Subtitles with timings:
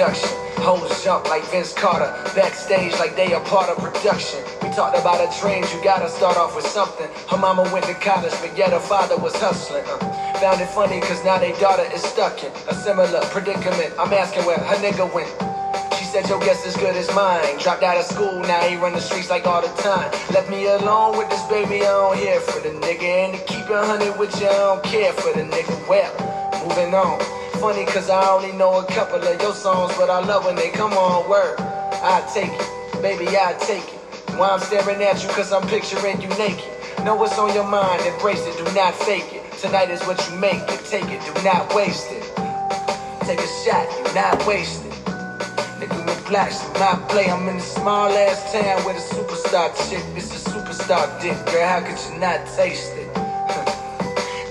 [0.00, 0.30] production.
[0.64, 4.40] Hoes jump like Vince Carter, backstage like they a part of production.
[4.62, 7.06] We talked about her dreams, you gotta start off with something.
[7.28, 9.84] Her mama went to college, but yet her father was hustling.
[9.84, 9.98] Uh,
[10.40, 13.92] found it funny, cause now their daughter is stuck in a similar predicament.
[13.98, 15.28] I'm asking where her nigga went.
[15.98, 17.58] She said your guess as good as mine.
[17.58, 20.10] Dropped out of school, now he run the streets like all the time.
[20.32, 23.02] Left me alone with this baby, I don't hear for the nigga.
[23.02, 25.76] And to keep it hundred with you, I don't care for the nigga.
[25.86, 26.10] Well,
[26.66, 27.39] moving on.
[27.60, 30.70] Funny cause I only know a couple of your songs, but I love when they
[30.70, 31.56] come on word.
[31.60, 34.00] I take it, baby, I take it.
[34.38, 36.64] Why I'm staring at you cause I'm picturing you naked.
[37.04, 39.44] Know what's on your mind, embrace it, do not fake it.
[39.60, 42.24] Tonight is what you make it, take it, do not waste it.
[43.28, 44.92] Take a shot, do not waste it.
[45.76, 47.28] Nigga with blacks my play.
[47.28, 50.02] I'm in a small ass town with a superstar chick.
[50.16, 51.68] It's a superstar dick, girl.
[51.68, 52.99] How could you not taste it?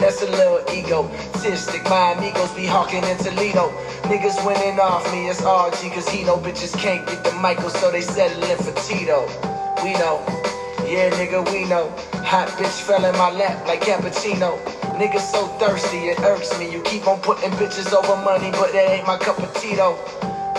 [0.10, 1.84] That's a little egotistic.
[1.84, 3.70] My amigos be hawking in Toledo.
[4.10, 7.92] Niggas winning off me, it's RG, cause he know bitches can't get the Michael, so
[7.92, 9.22] they settling for Tito.
[9.84, 10.26] We know,
[10.90, 11.94] yeah, nigga, we know.
[12.26, 14.58] Hot bitch fell in my lap like cappuccino.
[14.98, 16.72] Niggas so thirsty, it irks me.
[16.72, 19.94] You keep on putting bitches over money, but that ain't my cup of Tito.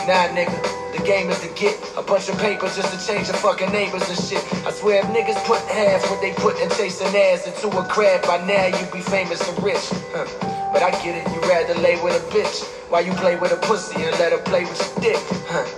[0.09, 0.57] Nah, nigga,
[0.97, 4.09] the game is to get a bunch of papers just to change the fucking neighbors
[4.09, 4.43] and shit.
[4.67, 8.23] I swear if niggas put half what they put in chasing ass into a crab,
[8.27, 9.93] by now you'd be famous and rich.
[10.17, 10.25] Huh.
[10.73, 13.57] But I get it, you rather lay with a bitch while you play with a
[13.57, 15.23] pussy and let her play with your dick.
[15.47, 15.69] Huh.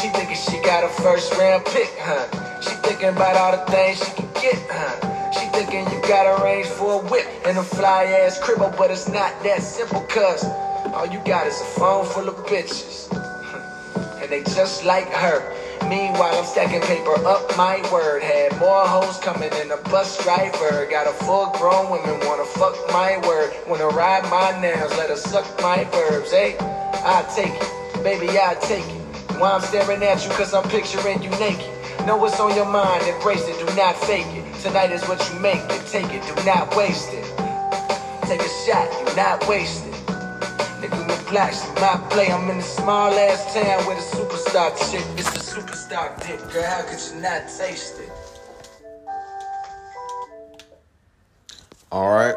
[0.00, 2.60] She thinking she got a first round pick, huh?
[2.62, 5.32] She thinking about all the things she can get, huh?
[5.32, 8.92] She thinking you got a range for a whip and a fly ass cribble, but
[8.92, 10.44] it's not that simple, cuz
[10.94, 13.21] all you got is a phone full of bitches
[14.32, 15.44] they just like her.
[15.90, 18.22] Meanwhile, I'm stacking paper up my word.
[18.22, 20.86] Had more hoes coming than a bus driver.
[20.90, 23.52] Got a full grown women wanna fuck my word.
[23.68, 26.30] Wanna ride my nails, let her suck my verbs.
[26.30, 26.56] Hey,
[27.04, 29.02] I take it, baby, I take it.
[29.38, 31.68] Why I'm staring at you, cause I'm picturing you naked.
[32.06, 34.44] Know what's on your mind, embrace it, do not fake it.
[34.62, 37.26] Tonight is what you make it, take it, do not waste it.
[38.24, 39.92] Take a shot, do not waste it.
[40.80, 41.01] Nigga
[41.32, 42.30] in my play.
[42.30, 45.04] I'm in a small ass town with a superstar chick.
[45.16, 46.62] It's a superstar dick, girl.
[46.62, 48.10] How could you not taste it?
[51.90, 52.34] All right.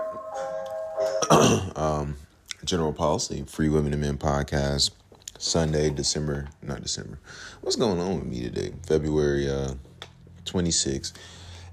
[1.76, 2.16] um,
[2.64, 4.92] General Policy, Free Women and Men podcast,
[5.40, 7.20] Sunday, December, not December.
[7.62, 8.74] What's going on with me today?
[8.88, 9.74] February uh,
[10.46, 11.12] 26th.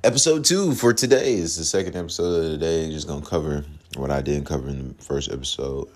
[0.03, 2.91] Episode two for today is the second episode of the day.
[2.91, 5.89] Just gonna cover what I didn't cover in the first episode.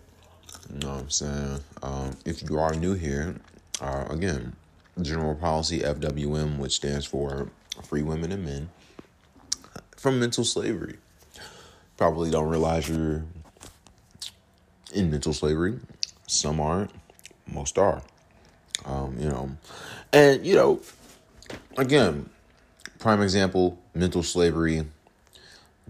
[0.72, 1.60] You know what I'm saying?
[1.82, 3.36] Um, if you are new here,
[3.80, 4.54] uh, again,
[5.00, 7.48] General Policy FWM, which stands for
[7.84, 8.68] Free Women and Men
[9.96, 10.96] from Mental Slavery.
[11.96, 13.24] Probably don't realize you're
[14.94, 15.78] in mental slavery.
[16.26, 16.90] Some aren't,
[17.46, 18.02] most are.
[18.84, 19.56] Um, you know,
[20.12, 20.80] and you know,
[21.76, 22.28] again,
[22.98, 24.86] prime example, mental slavery.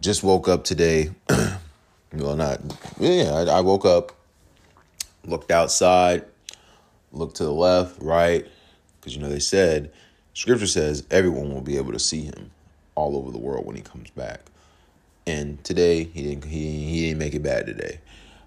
[0.00, 1.10] Just woke up today.
[2.12, 2.60] well, not
[3.00, 3.32] yeah.
[3.32, 4.15] I, I woke up
[5.26, 6.24] looked outside,
[7.12, 8.46] looked to the left, right,
[9.00, 9.90] because you know they said,
[10.34, 12.50] scripture says everyone will be able to see him
[12.94, 14.40] all over the world when he comes back.
[15.26, 18.00] And today he didn't he, he didn't make it bad today.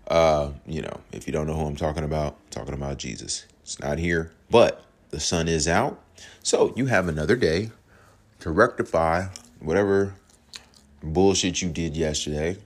[0.08, 3.46] Uh, you know, if you don't know who I'm talking about, I'm talking about Jesus.
[3.62, 6.02] It's not here, but the sun is out.
[6.42, 7.72] So you have another day
[8.40, 9.28] to rectify
[9.60, 10.16] whatever
[11.04, 12.58] bullshit you did yesterday,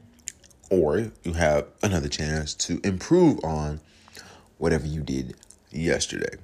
[0.69, 3.81] or you have another chance to improve on
[4.63, 5.35] whatever you did
[5.71, 6.37] yesterday.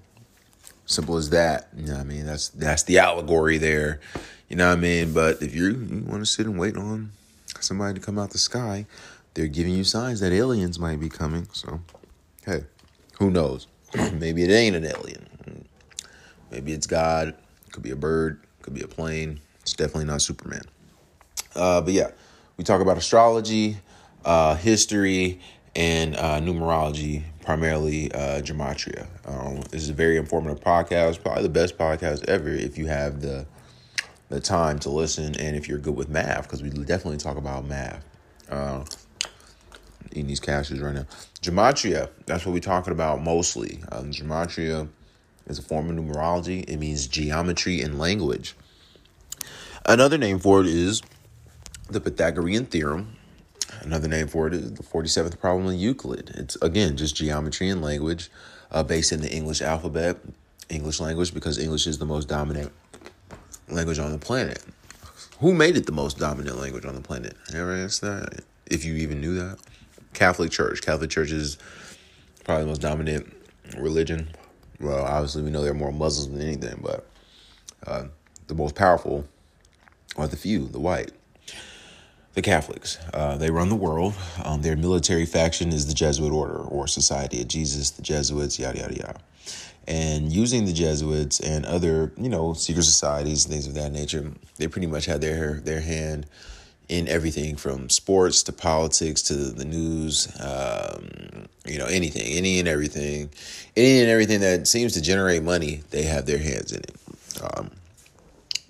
[0.86, 1.70] Simple as that.
[1.74, 2.26] You know what I mean?
[2.26, 4.02] That's that's the allegory there.
[4.50, 5.14] You know what I mean?
[5.14, 7.14] But if you you want to sit and wait on
[7.62, 8.86] somebody to come out the sky,
[9.36, 11.48] they're giving you signs that aliens might be coming.
[11.54, 11.80] So,
[12.46, 12.66] hey,
[13.20, 13.68] who knows?
[13.96, 15.26] Maybe it ain't an alien.
[16.52, 17.36] Maybe it's God.
[17.72, 18.42] Could be a bird.
[18.64, 19.40] Could be a plane.
[19.62, 20.64] It's definitely not Superman.
[21.56, 22.12] Uh, but yeah,
[22.58, 23.78] we talk about astrology,
[24.26, 25.40] uh, history,
[25.74, 29.08] and uh, numerology, primarily uh, gematria.
[29.26, 33.22] Um, this is a very informative podcast, probably the best podcast ever if you have
[33.22, 33.48] the
[34.30, 37.66] the time to listen and if you're good with math, because we definitely talk about
[37.66, 38.06] math.
[38.52, 38.86] Uh,
[40.12, 41.08] these cashews right now.
[41.42, 43.80] Gematria, that's what we're talking about mostly.
[43.92, 44.88] Um, gematria
[45.48, 46.64] is a form of numerology.
[46.70, 48.56] It means geometry in language.
[49.88, 51.02] Another name for it is
[51.90, 53.16] the Pythagorean theorem.
[53.82, 56.32] Another name for it is the 47th problem in Euclid.
[56.36, 58.30] It's, again, just geometry and language
[58.72, 60.18] uh, based in the English alphabet,
[60.70, 62.72] English language, because English is the most dominant
[63.70, 64.64] language on the planet.
[65.40, 67.36] Who made it the most dominant language on the planet?
[67.54, 68.44] Ever asked that?
[68.66, 69.58] If you even knew that?
[70.14, 70.82] Catholic Church.
[70.82, 71.58] Catholic Church is
[72.44, 73.34] probably the most dominant
[73.78, 74.30] religion
[74.80, 77.08] Well, obviously, we know there are more Muslims than anything, but
[77.86, 78.06] uh,
[78.48, 79.26] the most powerful
[80.16, 81.12] are the few, the white,
[82.40, 82.98] the Catholics.
[83.14, 84.14] Uh, they run the world.
[84.46, 88.80] Um, their military faction is the Jesuit Order or Society of Jesus, the Jesuits, yada,
[88.80, 89.20] yada, yada.
[89.90, 94.32] And using the Jesuits and other, you know, secret societies, and things of that nature,
[94.56, 96.28] they pretty much had their their hand
[96.88, 102.70] in everything from sports to politics to the news, um, you know, anything, any and
[102.70, 103.30] everything,
[103.76, 106.96] any and everything that seems to generate money, they have their hands in it.
[107.44, 107.70] Um,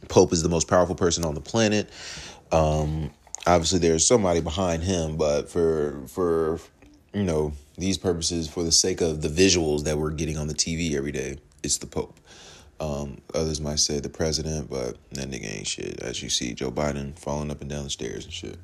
[0.07, 1.87] Pope is the most powerful person on the planet.
[2.51, 3.11] Um,
[3.49, 6.59] obviously, there's somebody behind him, but for for
[7.13, 10.53] you know these purposes, for the sake of the visuals that we're getting on the
[10.53, 12.19] TV every day, it's the Pope.
[12.79, 16.01] Um, others might say the president, but that nigga ain't shit.
[16.01, 18.57] As you see, Joe Biden falling up and down the stairs and shit.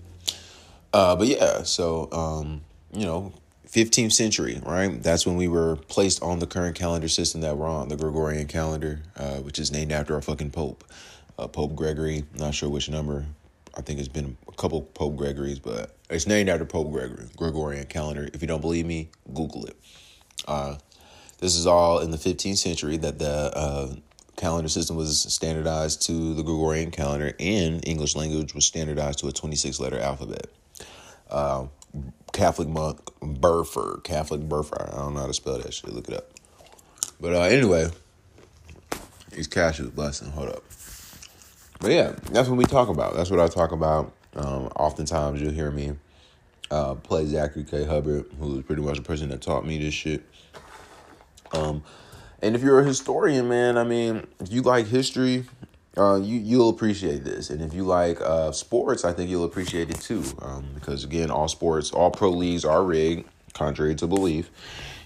[0.93, 2.61] Uh, but yeah, so um,
[2.93, 3.33] you know,
[3.67, 5.01] 15th century, right?
[5.03, 8.47] That's when we were placed on the current calendar system that we're on, the Gregorian
[8.47, 10.85] calendar, uh, which is named after our fucking Pope,
[11.37, 12.23] uh, Pope Gregory.
[12.35, 13.25] Not sure which number.
[13.77, 17.85] I think it's been a couple Pope Gregories, but it's named after Pope Gregory, Gregorian
[17.85, 18.29] calendar.
[18.33, 19.75] If you don't believe me, Google it.
[20.47, 20.77] Uh,
[21.39, 23.95] this is all in the 15th century that the uh,
[24.37, 29.31] calendar system was standardized to the Gregorian calendar and English language was standardized to a
[29.31, 30.47] 26 letter alphabet.
[31.29, 31.67] Uh,
[32.33, 34.89] Catholic monk Burford, Catholic Burford.
[34.93, 35.93] I don't know how to spell that shit.
[35.93, 36.29] Look it up.
[37.19, 37.89] But uh, anyway,
[39.31, 40.31] these Cassius blessing.
[40.31, 40.63] Hold up.
[41.79, 43.15] But yeah, that's what we talk about.
[43.15, 44.13] That's what I talk about.
[44.35, 45.93] Um, oftentimes you'll hear me
[46.71, 47.85] uh, play Zachary K.
[47.85, 50.23] Hubbard, who is pretty much the person that taught me this shit.
[51.53, 51.83] Um,
[52.41, 55.45] and if you're a historian, man, I mean, if you like history,
[55.97, 59.89] uh, you you'll appreciate this, and if you like uh, sports, I think you'll appreciate
[59.89, 60.23] it too.
[60.41, 64.51] Um, because again, all sports, all pro leagues are rigged, contrary to belief.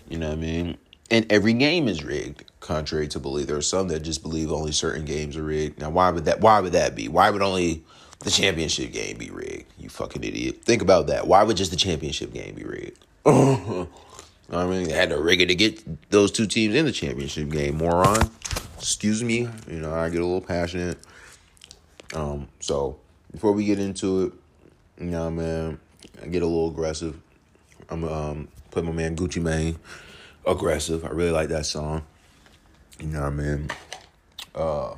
[0.09, 0.77] You know what I mean?
[1.11, 3.47] And every game is rigged, contrary to belief.
[3.47, 5.79] There are some that just believe only certain games are rigged.
[5.79, 6.39] Now, why would that?
[6.39, 7.07] Why would that be?
[7.07, 7.83] Why would only
[8.19, 9.65] the championship game be rigged?
[9.79, 10.63] You fucking idiot!
[10.63, 11.25] Think about that.
[11.25, 13.03] Why would just the championship game be rigged?
[13.25, 17.49] I mean, they had to rig it to get those two teams in the championship
[17.49, 17.77] game.
[17.77, 18.29] Moron.
[18.77, 19.49] Excuse me.
[19.67, 20.99] You know, I get a little passionate.
[22.13, 22.99] Um, so
[23.31, 24.33] before we get into it,
[25.03, 25.79] you know, man,
[26.21, 27.19] I get a little aggressive.
[27.89, 29.79] I'm um put my man Gucci Mane
[30.45, 31.03] aggressive.
[31.03, 32.03] I really like that song.
[32.99, 33.69] You know what I mean?
[34.55, 34.95] Uh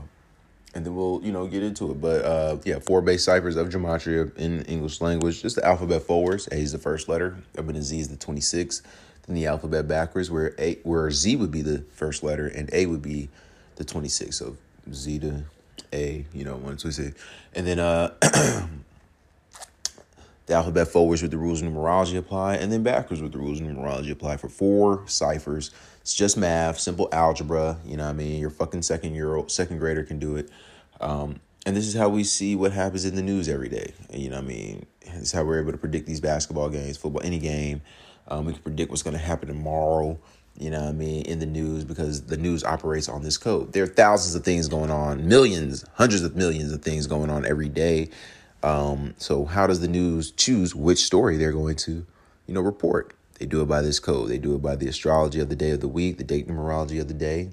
[0.73, 2.01] and then we'll, you know, get into it.
[2.01, 5.41] But uh yeah, four base ciphers of gematria in English language.
[5.41, 6.47] Just the alphabet forwards.
[6.51, 7.37] A is the first letter.
[7.57, 8.81] Up in Z is the 26th
[9.25, 12.85] then the alphabet backwards, where a where Z would be the first letter and A
[12.85, 13.29] would be
[13.75, 14.35] the 26.
[14.35, 14.57] So
[14.91, 15.43] Z to
[15.93, 17.19] A, you know, one, two, six.
[17.53, 18.13] And then uh
[20.47, 23.59] the alphabet forwards with the rules of numerology apply, and then backwards with the rules
[23.61, 25.71] of numerology apply for four ciphers.
[26.01, 27.77] It's just math, simple algebra.
[27.85, 28.39] You know what I mean?
[28.39, 30.49] Your fucking second year old, second grader can do it.
[30.99, 33.93] Um, and this is how we see what happens in the news every day.
[34.11, 34.85] You know what I mean?
[35.05, 37.81] This is how we're able to predict these basketball games, football, any game.
[38.27, 40.17] Um, we can predict what's going to happen tomorrow,
[40.57, 43.73] you know what I mean, in the news because the news operates on this code.
[43.73, 47.45] There are thousands of things going on, millions, hundreds of millions of things going on
[47.45, 48.09] every day.
[48.63, 52.05] Um, so how does the news choose which story they're going to,
[52.47, 53.13] you know, report?
[53.41, 54.29] They do it by this code.
[54.29, 57.01] They do it by the astrology of the day of the week, the date numerology
[57.01, 57.49] of the day.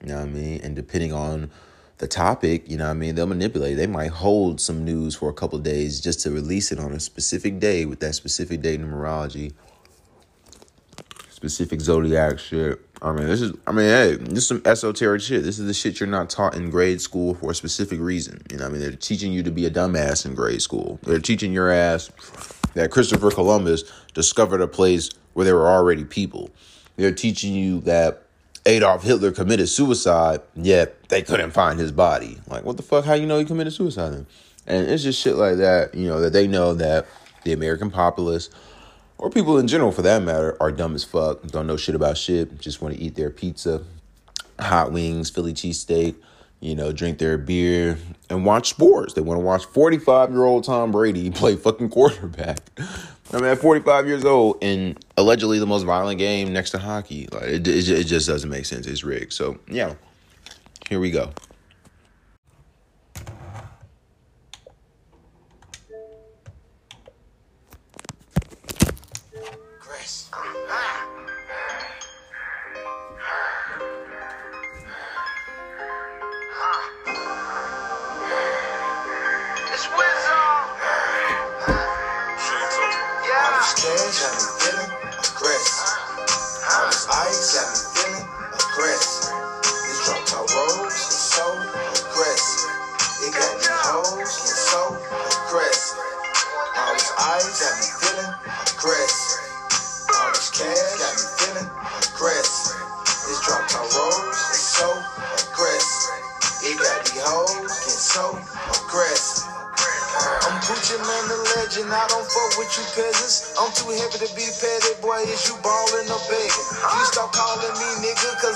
[0.00, 0.60] You know what I mean?
[0.62, 1.50] And depending on
[1.98, 3.76] the topic, you know what I mean, they'll manipulate.
[3.76, 7.00] They might hold some news for a couple days just to release it on a
[7.00, 9.52] specific day with that specific date numerology
[11.42, 12.80] specific zodiac shit.
[13.02, 15.42] I mean, this is, I mean, hey, this is some esoteric shit.
[15.42, 18.44] This is the shit you're not taught in grade school for a specific reason.
[18.48, 21.00] You know, what I mean, they're teaching you to be a dumbass in grade school.
[21.02, 22.12] They're teaching your ass
[22.74, 23.82] that Christopher Columbus
[24.14, 26.50] discovered a place where there were already people.
[26.96, 28.22] They're teaching you that
[28.66, 32.38] Adolf Hitler committed suicide, yet they couldn't find his body.
[32.46, 33.04] Like, what the fuck?
[33.04, 34.26] How you know he committed suicide then?
[34.66, 37.06] And it's just shit like that, you know, that they know that
[37.44, 38.50] the American populace
[39.22, 42.18] or people in general for that matter, are dumb as fuck, don't know shit about
[42.18, 43.80] shit, just want to eat their pizza,
[44.58, 46.16] hot wings, Philly cheesesteak,
[46.58, 47.98] you know, drink their beer
[48.28, 49.14] and watch sports.
[49.14, 52.58] They want to watch 45 year old Tom Brady play fucking quarterback.
[53.30, 57.28] I mean, at 45 years old in allegedly the most violent game next to hockey.
[57.32, 58.86] Like, it, it, it just doesn't make sense.
[58.86, 59.32] It's rigged.
[59.32, 59.94] So, yeah,
[60.88, 61.32] here we go.
[70.32, 71.21] got me ah.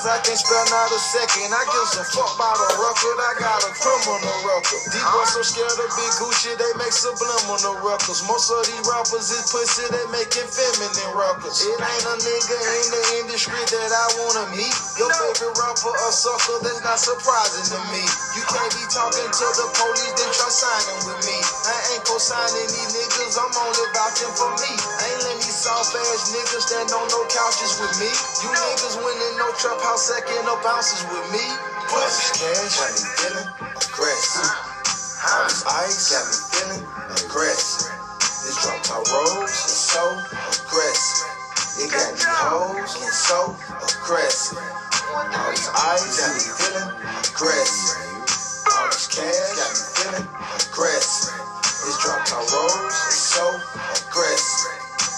[0.07, 1.51] I can't spell not a second.
[1.51, 3.19] I give some fuck about a record.
[3.19, 4.83] I got a criminal record.
[4.87, 8.23] These boys so scared of big Gucci, they make subliminal records.
[8.27, 11.59] Most of these rappers is pussy, they making feminine records.
[11.63, 14.75] It ain't a nigga in the industry that I wanna meet.
[14.95, 18.03] Your favorite rapper a sucker, that's not surprising to me.
[18.39, 21.39] You can't be talking to the police, then try signing with me.
[21.67, 24.71] I ain't co-signing these niggas, I'm only vouching for me.
[24.71, 25.06] I ain't letting these
[25.67, 28.07] soft ass niggas stand on no couches with me.
[28.07, 31.43] You niggas winning no trap house, second up ounces with me.
[31.91, 34.47] Push cash, got me feeling aggressive.
[35.27, 36.85] All this ice got me feeling
[37.19, 37.91] aggressive.
[38.47, 40.07] This drop top rolls is so
[40.55, 41.35] aggressive.
[41.83, 44.63] It got me hoes getting so aggressive.
[44.63, 46.91] All this ice got me feeling
[47.27, 48.07] aggressive.
[48.71, 50.29] All this cash got me feeling
[50.63, 51.35] aggressive.
[51.83, 54.06] This drop top rolls is so aggressive.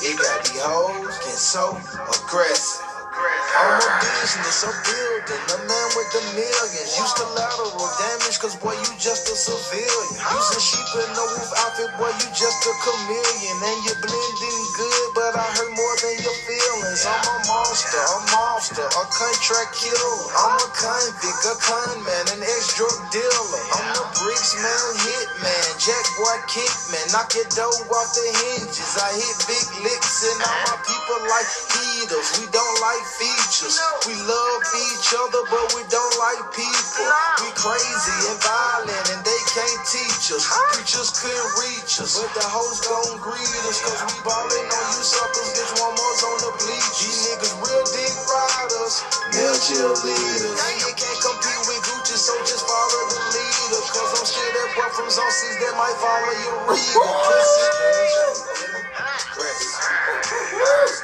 [0.09, 1.77] It got these hoes getting so
[2.09, 2.88] aggressive.
[3.19, 6.95] I'm a business, a building, a man with the millions.
[6.95, 10.15] Used to lateral damage, cause boy, you just a civilian.
[10.15, 13.57] Using sheep in no roof outfit, boy, you just a chameleon.
[13.59, 17.03] And you're blending good, but I hurt more than your feelings.
[17.03, 20.19] I'm a monster, a monster, a contract killer.
[20.39, 23.63] I'm a convict, a con man, an ex-drug dealer.
[23.75, 27.03] I'm the bricks man, hit man, jack boy, kick man.
[27.11, 28.95] Knock your dough off the hinges.
[28.95, 32.29] I hit big licks, and all my people like heaters.
[32.39, 33.81] We don't like features.
[34.05, 37.07] We love each other, but we don't like people.
[37.41, 40.45] We crazy and violent, and they can't teach us.
[40.77, 45.03] Preachers couldn't reach us, but the hoes gon' greet us, cause we ballin' on you
[45.05, 45.49] suckers.
[45.57, 46.97] Bitch, one more's on the bleach.
[47.01, 48.95] These niggas real dick riders,
[49.33, 50.55] male cheerleaders.
[50.59, 53.83] Now you can't compete with Gucci, so just follow the leader.
[53.89, 57.05] Cause I'm still that boy from Zone 6 that might follow your reader.
[57.25, 57.69] Pussy.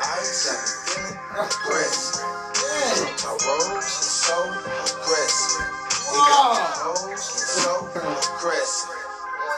[0.02, 0.73] Ice
[1.34, 2.22] aggressive.
[3.24, 5.66] My rose so aggressive.
[6.14, 8.94] It got my get so aggressive.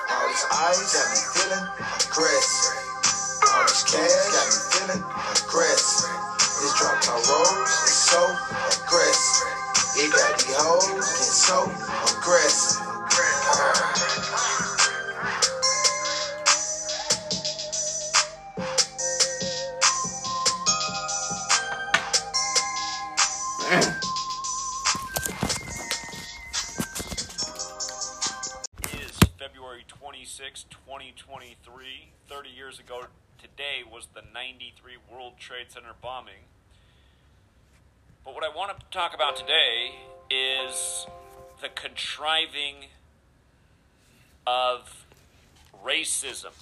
[0.08, 1.66] All this ice got me feeling
[2.00, 2.80] aggressive.
[3.44, 5.04] All this cash got me feeling
[5.36, 6.16] aggressive.
[6.40, 8.24] This drop my rose is so
[8.80, 9.52] aggressive.
[10.00, 11.58] It got these hoes get so
[12.16, 12.86] aggressive.
[23.66, 23.82] Is
[29.38, 32.12] February 26, 2023.
[32.28, 33.06] 30 years ago
[33.40, 36.44] today was the 93 World Trade Center bombing.
[38.24, 39.96] But what I want to talk about today
[40.30, 41.06] is
[41.60, 42.86] the contriving
[44.46, 45.04] of
[45.84, 46.52] racism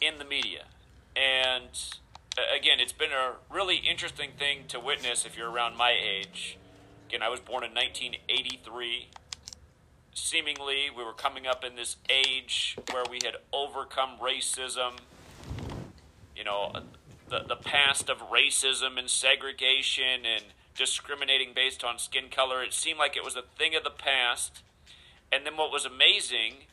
[0.00, 0.66] in the media.
[1.16, 1.70] And
[2.36, 6.58] again, it's been a really interesting thing to witness if you're around my age.
[7.08, 9.08] Again, I was born in 1983
[10.14, 14.92] seemingly we were coming up in this age where we had overcome racism
[16.36, 16.70] you know
[17.30, 20.44] the the past of racism and segregation and
[20.76, 22.62] discriminating based on skin color.
[22.62, 24.62] It seemed like it was a thing of the past.
[25.30, 26.66] And then what was amazing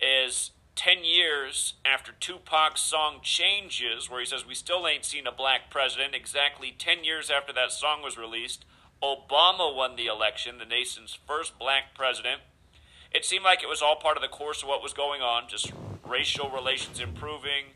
[0.00, 0.50] is
[0.80, 5.68] 10 years after Tupac's song Changes, where he says, We still ain't seen a black
[5.68, 8.64] president, exactly 10 years after that song was released,
[9.02, 12.40] Obama won the election, the nation's first black president.
[13.12, 15.50] It seemed like it was all part of the course of what was going on,
[15.50, 15.70] just
[16.02, 17.74] racial relations improving.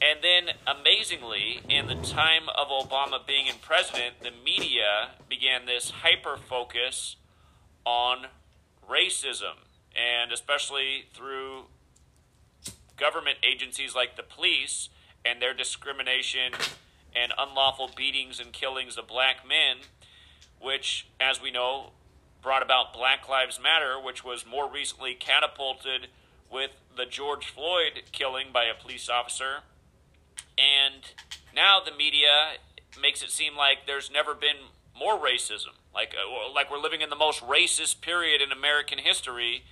[0.00, 5.90] And then, amazingly, in the time of Obama being in president, the media began this
[5.90, 7.16] hyper focus
[7.84, 8.26] on
[8.88, 9.66] racism,
[9.96, 11.64] and especially through
[12.96, 14.88] government agencies like the police
[15.24, 16.52] and their discrimination
[17.14, 19.78] and unlawful beatings and killings of black men,
[20.60, 21.90] which, as we know,
[22.42, 26.08] brought about Black Lives Matter, which was more recently catapulted
[26.50, 29.60] with the George Floyd killing by a police officer.
[30.58, 31.02] And
[31.54, 32.58] now the media
[33.00, 37.10] makes it seem like there's never been more racism, like uh, like we're living in
[37.10, 39.64] the most racist period in American history.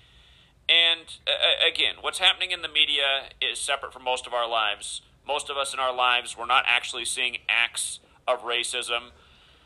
[0.72, 5.02] And uh, again, what's happening in the media is separate from most of our lives.
[5.26, 9.10] Most of us in our lives, we're not actually seeing acts of racism.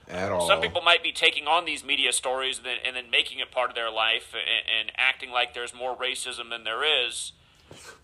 [0.08, 0.46] At all.
[0.46, 3.50] Some people might be taking on these media stories and then, and then making it
[3.50, 7.32] part of their life and, and acting like there's more racism than there is.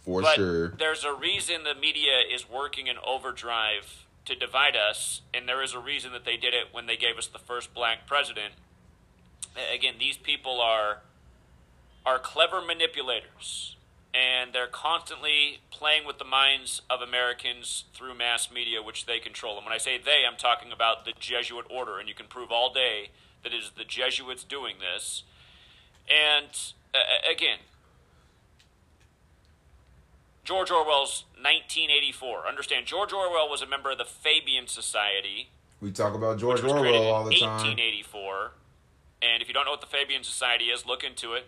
[0.05, 0.69] For but sure.
[0.69, 5.75] there's a reason the media is working in overdrive to divide us, and there is
[5.75, 8.55] a reason that they did it when they gave us the first black president.
[9.73, 11.03] Again, these people are
[12.05, 13.77] are clever manipulators,
[14.15, 19.57] and they're constantly playing with the minds of Americans through mass media, which they control.
[19.57, 22.51] And when I say they, I'm talking about the Jesuit order, and you can prove
[22.51, 23.11] all day
[23.43, 25.23] that it is the Jesuits doing this.
[26.09, 26.49] And
[26.95, 27.59] uh, again,
[30.45, 32.47] George Orwell's 1984.
[32.49, 36.73] Understand, George Orwell was a member of the Fabian Society, We talk about George which
[36.73, 37.51] was created Orwell all the time.
[37.51, 38.53] 1884.
[39.23, 41.47] And if you don't know what the Fabian Society is, look into it.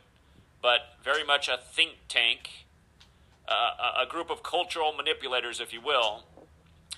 [0.65, 2.65] But very much a think tank,
[3.47, 6.25] uh, a- group of cultural manipulators, if you will.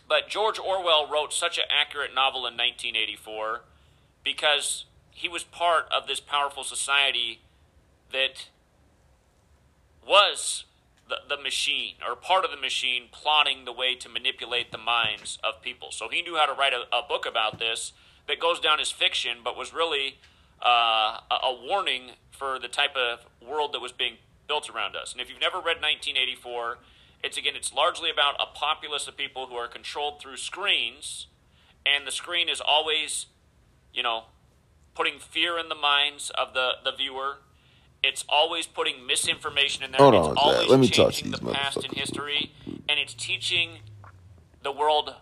[0.08, 3.62] But George Orwell wrote such an accurate novel in 1984
[4.22, 7.40] because he was part of this powerful society
[8.12, 8.50] that
[10.06, 10.62] was
[11.08, 15.40] the, the machine or part of the machine plotting the way to manipulate the minds
[15.42, 15.90] of people.
[15.90, 17.92] So he knew how to write a, a book about this
[18.28, 20.18] that goes down as fiction, but was really
[20.64, 24.16] uh, a, a warning for the type of world that was being
[24.46, 25.12] built around us.
[25.12, 26.78] And if you've never read 1984,
[27.22, 31.26] it's again, it's largely about a populace of people who are controlled through screens,
[31.84, 33.26] and the screen is always,
[33.92, 34.24] you know,
[34.94, 37.38] putting fear in the minds of the, the viewer.
[38.02, 40.00] It's always putting misinformation in there.
[40.00, 40.44] Hold it's on, Zach.
[40.44, 42.52] always Let me talk to changing these the past in history,
[42.88, 43.78] and it's teaching
[44.62, 45.14] the world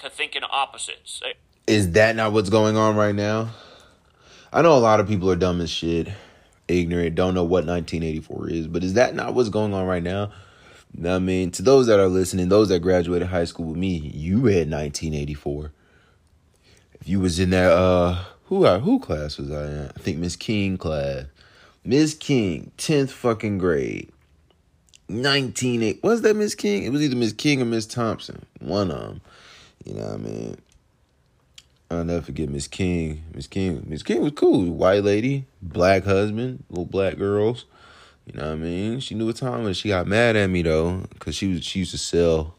[0.00, 1.22] to think in opposites.
[1.66, 3.50] Is that not what's going on right now?
[4.56, 6.08] I know a lot of people are dumb as shit,
[6.66, 10.30] ignorant, don't know what 1984 is, but is that not what's going on right now?
[11.06, 14.36] I mean, to those that are listening, those that graduated high school with me, you
[14.38, 15.72] read 1984.
[16.94, 19.92] If you was in that, uh, who uh, who class was I in?
[19.94, 21.26] I think Miss King class.
[21.84, 24.10] Miss King, 10th fucking grade.
[25.10, 26.84] 19, was that Miss King?
[26.84, 28.46] It was either Miss King or Miss Thompson.
[28.60, 29.20] One of them.
[29.84, 30.56] You know what I mean?
[31.90, 33.22] I'll never forget Miss King.
[33.32, 33.84] Miss King.
[33.86, 34.72] Miss King was cool.
[34.72, 37.64] White lady, black husband, little black girls.
[38.26, 39.00] You know what I mean?
[39.00, 39.76] She knew what time was.
[39.76, 42.56] She got mad at me though, cause she was she used to sell.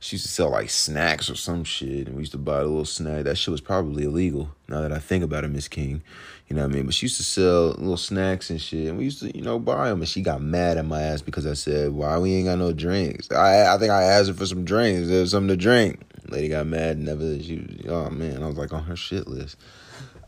[0.00, 2.64] She used to sell like snacks or some shit, and we used to buy a
[2.64, 3.24] little snack.
[3.24, 4.50] That shit was probably illegal.
[4.68, 6.02] Now that I think about it, Miss King,
[6.48, 6.86] you know what I mean.
[6.86, 9.58] But she used to sell little snacks and shit, and we used to, you know,
[9.58, 10.00] buy them.
[10.00, 12.72] And she got mad at my ass because I said, "Why we ain't got no
[12.72, 15.08] drinks?" I I think I asked her for some drinks.
[15.08, 16.00] There was something to drink.
[16.28, 16.98] Lady got mad.
[16.98, 17.40] Never.
[17.42, 17.86] She was.
[17.88, 19.56] Oh man, I was like on her shit list.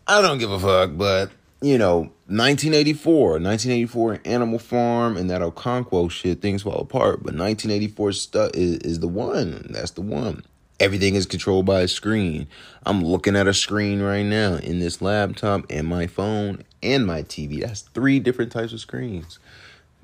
[0.07, 1.31] I don't give a fuck, but
[1.63, 7.23] you know, 1984, 1984 Animal Farm and that Okonkwo shit, things fall apart.
[7.23, 9.67] But 1984 stuff is, is the one.
[9.71, 10.43] That's the one.
[10.81, 12.49] Everything is controlled by a screen.
[12.87, 17.23] I'm looking at a screen right now in this laptop and my phone and my
[17.23, 17.61] TV.
[17.61, 19.39] That's three different types of screens.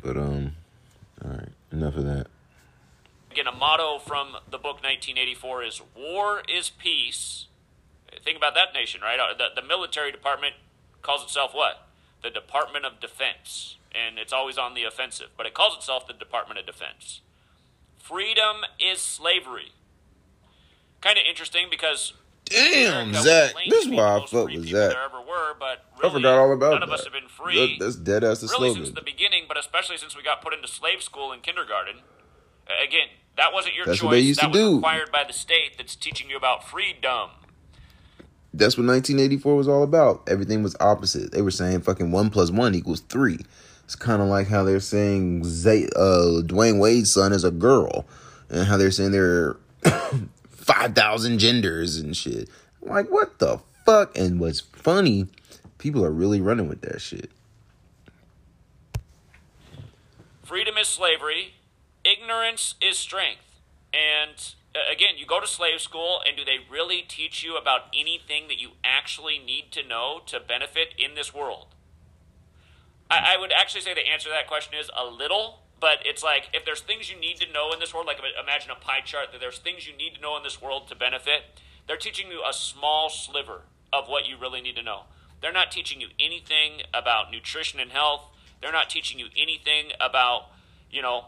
[0.03, 0.53] But um,
[1.25, 2.27] all right, enough of that.
[3.31, 7.47] Again, a motto from the book 1984 is "War is peace."
[8.23, 9.19] Think about that nation, right?
[9.19, 10.55] Uh, The, the military department
[11.01, 11.87] calls itself what?
[12.23, 15.29] The Department of Defense, and it's always on the offensive.
[15.39, 17.21] But it calls itself the Department of Defense.
[17.99, 19.73] Freedom is slavery.
[21.07, 22.15] Kind of interesting because
[22.47, 23.55] Damn, America Zach.
[23.69, 24.91] This is why I fuck with Zach.
[24.91, 26.89] There ever were, but I forgot all about none that.
[26.89, 27.77] of us have been free.
[27.79, 28.85] That- that's dead ass the really slogan.
[28.87, 31.99] since the beginning, but especially since we got put into slave school in kindergarten.
[32.85, 34.05] Again, that wasn't your That's choice.
[34.05, 34.75] what they used that to was do.
[34.77, 37.31] required by the state that's teaching you about freedom.
[38.53, 40.23] That's what 1984 was all about.
[40.29, 41.31] Everything was opposite.
[41.31, 43.39] They were saying fucking one plus one equals three.
[43.85, 48.07] It's kind of like how they're saying Zay, uh, Dwyane Wade's son is a girl,
[48.51, 49.61] and how they're saying there are
[50.67, 52.49] 5,000 genders and shit.
[52.83, 54.17] I'm like, what the fuck?
[54.19, 55.29] And what's funny,
[55.79, 57.31] people are really running with that shit.
[60.43, 61.55] Freedom is slavery.
[62.05, 63.61] Ignorance is strength.
[63.93, 67.83] And uh, again, you go to slave school, and do they really teach you about
[67.97, 71.69] anything that you actually need to know to benefit in this world?
[73.11, 76.23] I, I would actually say the answer to that question is a little, but it's
[76.23, 79.01] like if there's things you need to know in this world, like imagine a pie
[79.05, 81.43] chart, that there's things you need to know in this world to benefit,
[81.87, 83.63] they're teaching you a small sliver
[83.93, 85.03] of what you really need to know.
[85.41, 88.23] They're not teaching you anything about nutrition and health.
[88.61, 90.47] They're not teaching you anything about,
[90.91, 91.27] you know,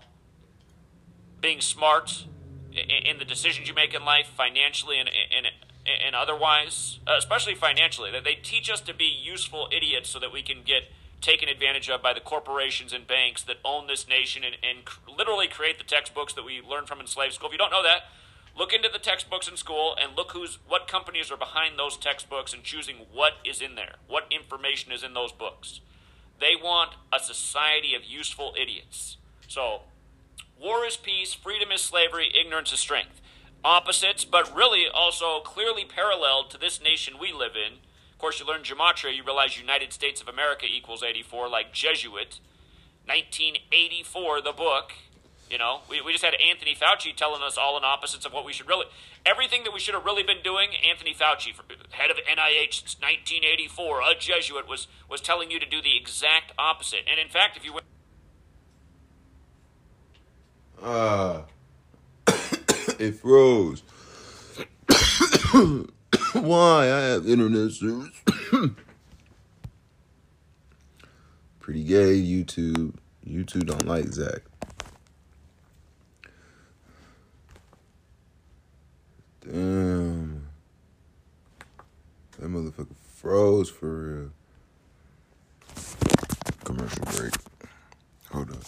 [1.40, 2.24] being smart
[2.72, 5.46] in the decisions you make in life, financially and and,
[6.06, 8.10] and otherwise, especially financially.
[8.10, 10.84] That they teach us to be useful idiots so that we can get
[11.20, 15.48] taken advantage of by the corporations and banks that own this nation and, and literally
[15.48, 17.48] create the textbooks that we learn from in slave school.
[17.48, 18.02] If you don't know that,
[18.58, 22.52] Look into the textbooks in school and look who's what companies are behind those textbooks
[22.52, 25.80] and choosing what is in there, what information is in those books.
[26.40, 29.16] They want a society of useful idiots.
[29.46, 29.82] So,
[30.60, 33.20] war is peace, freedom is slavery, ignorance is strength.
[33.64, 37.78] Opposites, but really also clearly paralleled to this nation we live in.
[38.18, 42.40] Of course, you learn gematria, you realize United States of America equals 84, like Jesuit.
[43.06, 44.94] 1984, the book.
[45.48, 48.44] You know, we, we just had Anthony Fauci telling us all in opposites of what
[48.44, 48.86] we should really,
[49.24, 50.70] everything that we should have really been doing.
[50.90, 51.54] Anthony Fauci,
[51.90, 56.50] head of NIH since 1984, a Jesuit, was was telling you to do the exact
[56.58, 57.04] opposite.
[57.08, 57.86] And in fact, if you went,
[60.82, 61.42] uh,
[62.98, 63.84] it froze.
[66.34, 66.82] Why?
[66.92, 68.10] I have internet service.
[71.60, 72.94] Pretty gay, YouTube.
[73.26, 74.42] YouTube don't like Zach.
[79.40, 80.48] Damn.
[82.38, 84.30] That motherfucker froze for real.
[86.64, 87.32] Commercial break.
[88.32, 88.62] Hold up.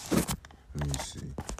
[0.75, 1.50] Let me see.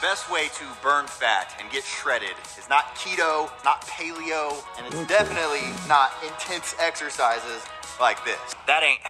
[0.00, 4.86] The best way to burn fat and get shredded is not keto, not paleo, and
[4.86, 5.06] it's Okay.
[5.06, 7.64] definitely not intense exercises
[7.98, 8.38] like this.
[8.66, 9.08] That ain't I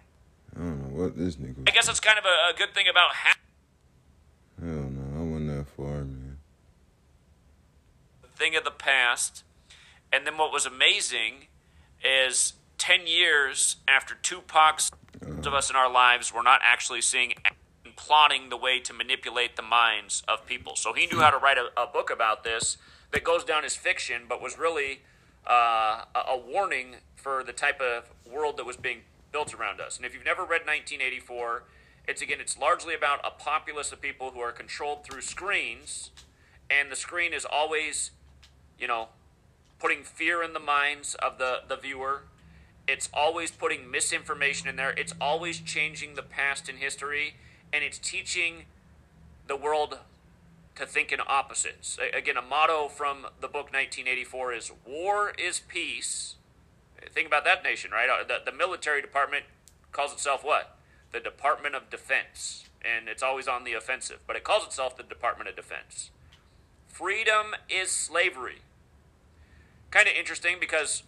[0.58, 1.68] don't know what this nigga.
[1.68, 3.36] I guess it's kind of a, a good thing about ha-
[4.60, 6.38] Hell no, I wasn't that far, man.
[8.36, 9.42] thing of the past.
[10.12, 11.48] And then what was amazing
[12.02, 15.32] is 10 years after Tupac's uh-huh.
[15.46, 17.55] of us in our lives were not actually seeing and
[17.96, 20.76] plotting the way to manipulate the minds of people.
[20.76, 22.76] So he knew how to write a, a book about this
[23.12, 25.00] that goes down as fiction, but was really
[25.48, 29.00] uh, a, a warning for the type of world that was being
[29.32, 29.96] built around us.
[29.96, 31.64] And if you've never read 1984,
[32.06, 36.10] it's again, it's largely about a populace of people who are controlled through screens,
[36.70, 38.12] and the screen is always
[38.78, 39.08] you know,
[39.78, 42.22] putting fear in the minds of the, the viewer.
[42.86, 44.90] It's always putting misinformation in there.
[44.90, 47.36] It's always changing the past in history,
[47.76, 48.64] and it's teaching
[49.46, 49.98] the world
[50.76, 51.98] to think in opposites.
[52.14, 56.36] Again, a motto from the book 1984 is War is Peace.
[57.12, 58.08] Think about that nation, right?
[58.08, 59.44] Uh, The, the military department
[59.92, 60.78] calls itself what?
[61.12, 62.64] The Department of Defense.
[62.82, 66.10] And it's always on the offensive, but it calls itself the Department of Defense.
[66.88, 68.62] Freedom is slavery.
[69.90, 71.02] Kind of interesting because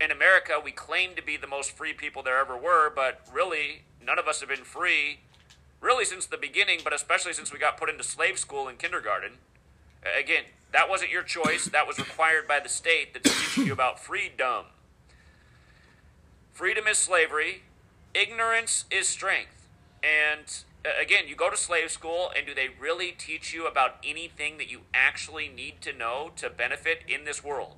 [0.00, 3.82] in America we claim to be the most free people there ever were, but really
[4.04, 5.18] none of us have been free
[5.82, 9.32] really since the beginning, but especially since we got put into slave school in kindergarten.
[10.18, 11.66] Again, that wasn't your choice.
[11.66, 14.66] That was required by the state that's teaching you about freedom.
[16.52, 17.64] Freedom is slavery.
[18.14, 19.68] Ignorance is strength.
[20.02, 20.64] And
[21.00, 24.70] again, you go to slave school, and do they really teach you about anything that
[24.70, 27.76] you actually need to know to benefit in this world?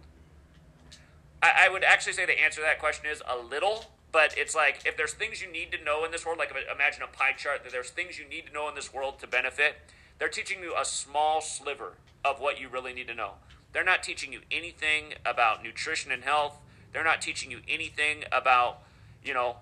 [1.42, 4.54] I, I would actually say the answer to that question is a little, but it's
[4.54, 7.32] like if there's things you need to know in this world, like imagine a pie
[7.36, 9.74] chart that there's things you need to know in this world to benefit,
[10.20, 13.32] they're teaching you a small sliver of what you really need to know.
[13.72, 16.54] They're not teaching you anything about nutrition and health.
[16.92, 18.78] They're not teaching you anything about,
[19.24, 19.56] you know,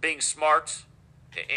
[0.00, 0.82] being smart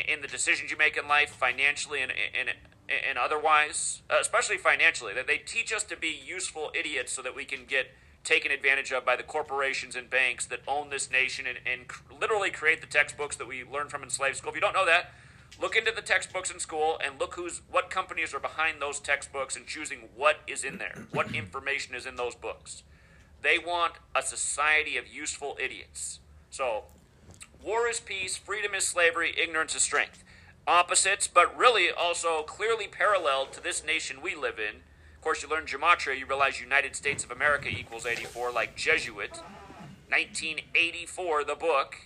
[0.07, 2.49] in the decisions you make in life, financially and and,
[2.87, 5.15] and otherwise, uh, especially financially.
[5.15, 7.87] That they teach us to be useful idiots so that we can get
[8.27, 11.85] taken advantage of by the corporations and banks that own this nation and, and
[12.19, 14.49] literally create the textbooks that we learn from in slave school.
[14.49, 15.11] If you don't know that,
[15.61, 19.55] look into the textbooks in school and look who's what companies are behind those textbooks
[19.55, 22.83] and choosing what is in there, what information is in those books.
[23.41, 26.19] They want a society of useful idiots.
[26.49, 26.83] So
[27.63, 30.23] War is peace, freedom is slavery, ignorance is strength.
[30.67, 34.81] Opposites, but really also clearly paralleled to this nation we live in.
[35.27, 39.31] Course, you learn gematria, you realize United States of America equals 84, like Jesuit.
[40.07, 41.97] 1984, the book.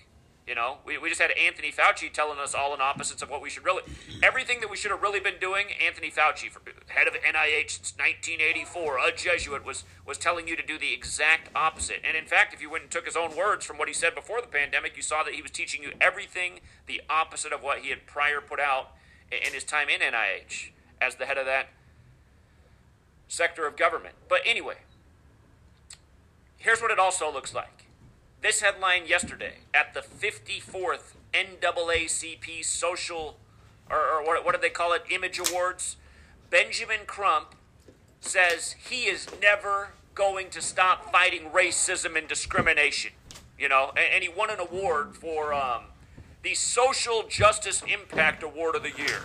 [0.47, 3.39] You know, we, we just had Anthony Fauci telling us all in opposites of what
[3.39, 3.83] we should really,
[4.23, 5.67] everything that we should have really been doing.
[5.85, 6.49] Anthony Fauci,
[6.87, 11.51] head of NIH since 1984, a Jesuit, was was telling you to do the exact
[11.55, 12.01] opposite.
[12.03, 14.15] And in fact, if you went and took his own words from what he said
[14.15, 17.81] before the pandemic, you saw that he was teaching you everything the opposite of what
[17.81, 18.95] he had prior put out
[19.29, 21.67] in his time in NIH as the head of that
[23.31, 24.13] sector of government.
[24.27, 24.75] But anyway,
[26.57, 27.85] here's what it also looks like.
[28.41, 33.37] This headline yesterday at the 54th NAACP Social,
[33.89, 35.95] or, or what, what do they call it, Image Awards.
[36.49, 37.55] Benjamin Crump
[38.19, 43.13] says he is never going to stop fighting racism and discrimination.
[43.57, 45.83] You know, and, and he won an award for um,
[46.43, 49.21] the Social Justice Impact Award of the Year.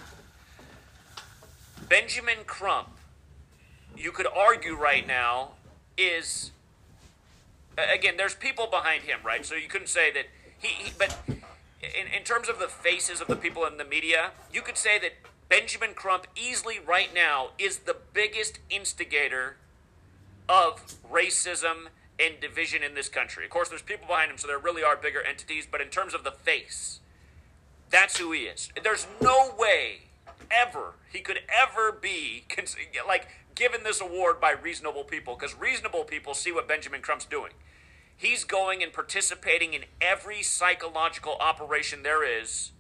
[1.88, 2.95] Benjamin Crump
[3.96, 5.50] you could argue right now
[5.96, 6.50] is
[7.78, 9.44] again, there's people behind him, right?
[9.44, 10.26] So you couldn't say that
[10.58, 14.30] he, he but in, in terms of the faces of the people in the media,
[14.52, 15.12] you could say that
[15.48, 19.56] Benjamin Crump easily right now is the biggest instigator
[20.48, 23.44] of racism and division in this country.
[23.44, 26.14] Of course, there's people behind him, so there really are bigger entities, but in terms
[26.14, 27.00] of the face,
[27.90, 28.70] that's who he is.
[28.82, 30.06] There's no way
[30.50, 32.44] ever he could ever be
[33.06, 37.52] like given this award by reasonable people because reasonable people see what Benjamin Crump's doing.
[38.16, 42.70] He's going and participating in every psychological operation there is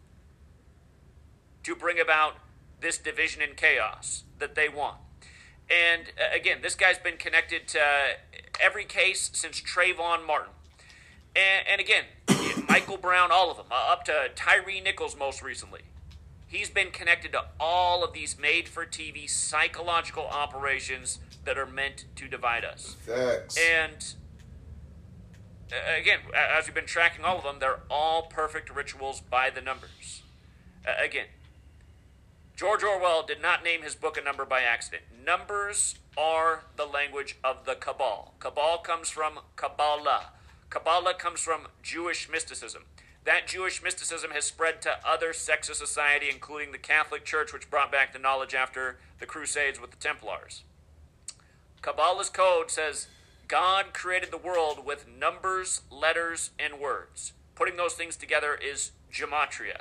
[1.64, 2.36] to bring about
[2.80, 4.98] this division and chaos that they want.
[5.68, 7.80] And uh, again, this guy's been connected to
[8.60, 10.52] every case since Trayvon Martin.
[11.34, 12.04] And, and again,
[12.68, 15.80] Michael Brown, all of them, uh, up to Tyre Nichols most recently.
[16.56, 22.06] He's been connected to all of these made for TV psychological operations that are meant
[22.16, 22.96] to divide us.
[23.00, 23.58] Facts.
[23.58, 24.14] And
[25.70, 29.60] uh, again, as we've been tracking all of them, they're all perfect rituals by the
[29.60, 30.22] numbers.
[30.88, 31.26] Uh, again,
[32.56, 35.02] George Orwell did not name his book a number by accident.
[35.26, 38.32] Numbers are the language of the Cabal.
[38.40, 40.30] Cabal comes from Kabbalah.
[40.70, 42.84] Kabbalah comes from Jewish mysticism.
[43.26, 47.68] That Jewish mysticism has spread to other sects of society, including the Catholic Church, which
[47.68, 50.62] brought back the knowledge after the Crusades with the Templars.
[51.82, 53.08] Kabbalah's code says
[53.48, 57.32] God created the world with numbers, letters, and words.
[57.56, 59.80] Putting those things together is gematria.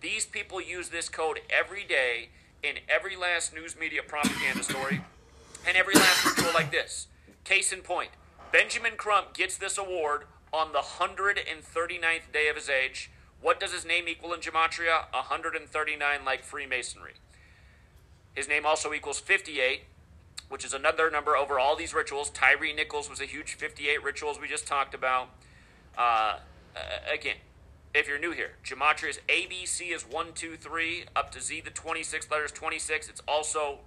[0.00, 5.00] These people use this code every day in every last news media propaganda story
[5.64, 7.06] and every last ritual like this.
[7.44, 8.10] Case in point,
[8.50, 13.10] Benjamin Crump gets this award on the 139th day of his age.
[13.40, 15.12] What does his name equal in Gematria?
[15.12, 17.14] 139 like Freemasonry.
[18.34, 19.82] His name also equals 58,
[20.48, 22.30] which is another number over all these rituals.
[22.30, 25.30] Tyre Nichols was a huge 58 rituals we just talked about.
[25.96, 26.38] Uh,
[27.12, 27.36] again,
[27.94, 31.70] if you're new here, Gematria is ABC is 1, 2, 3, up to Z, the
[31.70, 33.08] 26 letters, 26.
[33.08, 33.78] It's also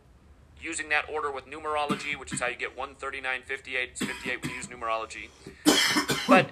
[0.60, 3.90] using that order with numerology, which is how you get 139, 58.
[3.92, 6.13] It's 58 when you use numerology.
[6.28, 6.52] But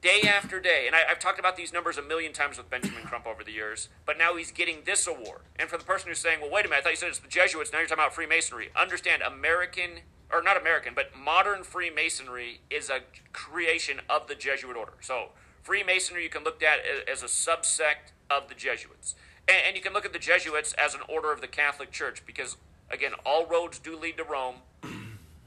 [0.00, 3.02] day after day, and I, have talked about these numbers a million times with Benjamin
[3.04, 5.42] Crump over the years, but now he's getting this award.
[5.58, 7.18] And for the person who's saying, well, wait a minute, I thought you said it's
[7.18, 8.70] the Jesuits, now you're talking about Freemasonry.
[8.74, 13.00] Understand, American, or not American, but modern Freemasonry is a
[13.32, 14.94] creation of the Jesuit order.
[15.00, 15.28] So
[15.62, 19.14] Freemasonry you can look at as a subsect of the Jesuits.
[19.46, 22.24] And, and you can look at the Jesuits as an order of the Catholic Church
[22.26, 22.56] because,
[22.90, 24.56] again, all roads do lead to Rome.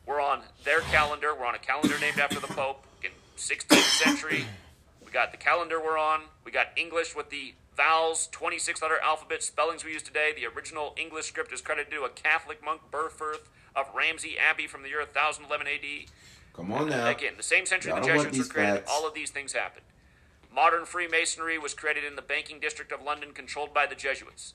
[0.06, 1.34] We're on their calendar.
[1.34, 2.86] We're on a calendar named after the Pope.
[3.38, 4.46] 16th century.
[5.06, 6.22] We got the calendar we're on.
[6.44, 10.32] We got English with the vowels, 26 letter alphabet spellings we use today.
[10.36, 13.40] The original English script is credited to a Catholic monk, Berthford
[13.76, 16.10] of Ramsey Abbey from the year 1011 AD.
[16.54, 17.08] Come on now.
[17.08, 18.92] Again, the same century the Jesuits were created, facts.
[18.92, 19.86] all of these things happened.
[20.54, 24.54] Modern Freemasonry was created in the banking district of London, controlled by the Jesuits.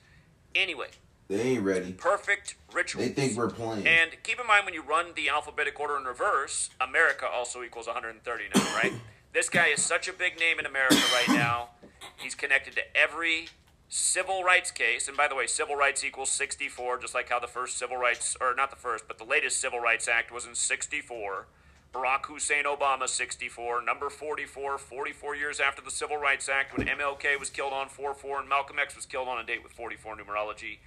[0.55, 0.89] Anyway,
[1.31, 1.93] they ain't ready.
[1.93, 3.07] Perfect rituals.
[3.07, 3.87] They think we're playing.
[3.87, 7.87] And keep in mind when you run the alphabetic order in reverse, America also equals
[7.87, 8.93] 139, right?
[9.33, 11.71] this guy is such a big name in America right now.
[12.17, 13.49] He's connected to every
[13.89, 15.07] civil rights case.
[15.07, 18.37] And by the way, civil rights equals 64, just like how the first civil rights,
[18.41, 21.47] or not the first, but the latest Civil Rights Act was in 64.
[21.93, 23.83] Barack Hussein Obama, 64.
[23.83, 28.15] Number 44, 44 years after the Civil Rights Act, when MLK was killed on 4
[28.15, 30.79] 4 and Malcolm X was killed on a date with 44 numerology.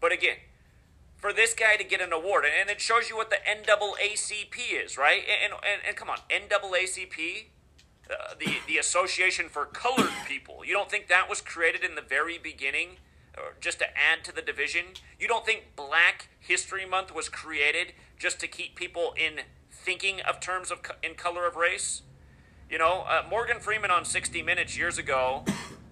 [0.00, 0.36] But again,
[1.16, 4.96] for this guy to get an award, and it shows you what the NAACP is,
[4.96, 5.22] right?
[5.22, 7.44] And, and, and come on, NAACP,
[8.10, 12.02] uh, the, the Association for Colored People, you don't think that was created in the
[12.02, 12.96] very beginning?
[13.36, 14.86] Or just to add to the division?
[15.18, 20.40] You don't think Black History Month was created just to keep people in thinking of
[20.40, 22.02] terms of in color of race?
[22.68, 25.44] You know, uh, Morgan Freeman on 60 Minutes years ago,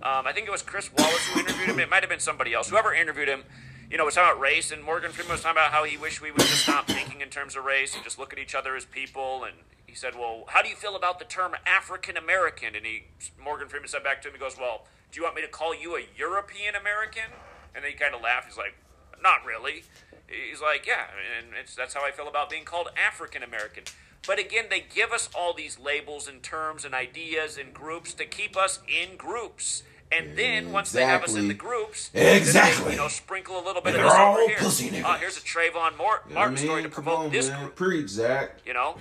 [0.03, 1.79] um, I think it was Chris Wallace who interviewed him.
[1.79, 2.71] It might have been somebody else.
[2.71, 3.45] Whoever interviewed him,
[3.91, 6.21] you know, was talking about race, and Morgan Freeman was talking about how he wished
[6.21, 8.77] we would just stop thinking in terms of race and just look at each other
[8.77, 9.45] as people.
[9.45, 9.55] And
[9.87, 13.05] he said, "Well, how do you feel about the term African American?" And he,
[13.43, 15.75] Morgan Freeman, said back to him, he goes, "Well, do you want me to call
[15.75, 17.33] you a European American?"
[17.75, 18.47] And then he kind of laughed.
[18.47, 18.77] He's like,
[19.23, 19.85] "Not really."
[20.29, 21.07] He's like, "Yeah,
[21.39, 23.85] and that's how I feel about being called African American."
[24.27, 28.27] But again, they give us all these labels and terms and ideas and groups to
[28.27, 29.85] keep us in groups.
[30.11, 31.01] And then once exactly.
[31.01, 34.05] they have us in the groups, exactly, they, you know, sprinkle a little bit and
[34.05, 34.59] of this over here.
[34.59, 36.57] Pussy uh, here's a Trayvon Mor- Martin I mean?
[36.57, 37.61] story to provoke on, this man.
[37.61, 37.77] group.
[37.77, 38.57] Preach, Zach.
[38.65, 38.97] You know,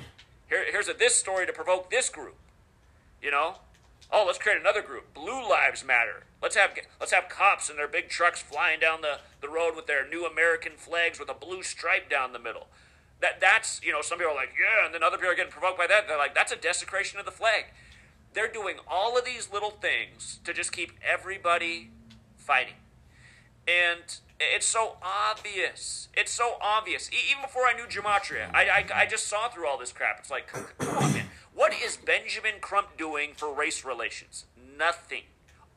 [0.49, 2.35] here, here's a this story to provoke this group.
[3.21, 3.55] You know,
[4.11, 5.13] oh, let's create another group.
[5.13, 6.23] Blue Lives Matter.
[6.41, 9.87] Let's have let's have cops in their big trucks flying down the, the road with
[9.87, 12.67] their new American flags with a blue stripe down the middle.
[13.21, 15.51] That that's you know some people are like yeah, and then other people are getting
[15.51, 16.07] provoked by that.
[16.07, 17.65] They're like that's a desecration of the flag.
[18.33, 21.89] They're doing all of these little things to just keep everybody
[22.37, 22.75] fighting,
[23.67, 24.01] and
[24.39, 26.07] it's so obvious.
[26.15, 27.09] It's so obvious.
[27.11, 30.19] E- even before I knew gematria, I, I I just saw through all this crap.
[30.19, 31.25] It's like come on, man.
[31.53, 34.45] What is Benjamin Crump doing for race relations?
[34.77, 35.23] Nothing.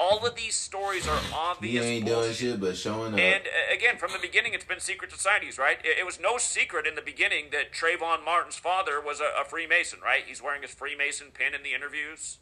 [0.02, 1.84] All of these stories are obvious.
[1.84, 2.22] He ain't bullshit.
[2.22, 3.20] doing shit but showing up.
[3.20, 5.76] And uh, again, from the beginning, it's been secret societies, right?
[5.84, 9.44] It, it was no secret in the beginning that Trayvon Martin's father was a, a
[9.44, 10.22] Freemason, right?
[10.26, 12.38] He's wearing his Freemason pin in the interviews.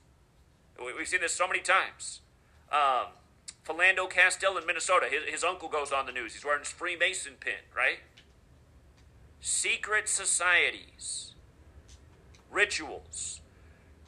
[0.79, 2.21] We, we've seen this so many times.
[2.71, 3.09] Um,
[3.66, 6.35] Philando Castile in Minnesota, his, his uncle goes on the news.
[6.35, 7.99] He's wearing his Freemason pin, right?
[9.40, 11.35] Secret societies,
[12.53, 13.40] rituals.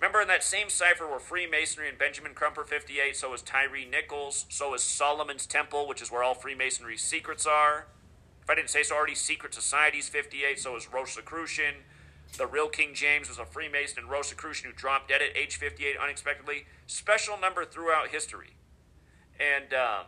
[0.01, 4.47] Remember in that same cipher were Freemasonry and Benjamin Crumper 58, so is Tyre Nichols,
[4.49, 7.87] so is Solomon's Temple, which is where all Freemasonry secrets are.
[8.43, 11.75] If I didn't say so already, Secret Societies 58, so is Rosicrucian.
[12.39, 15.97] The real King James was a Freemason and Rosicrucian who dropped dead at age 58
[16.03, 16.65] unexpectedly.
[16.87, 18.55] Special number throughout history.
[19.39, 20.07] And um,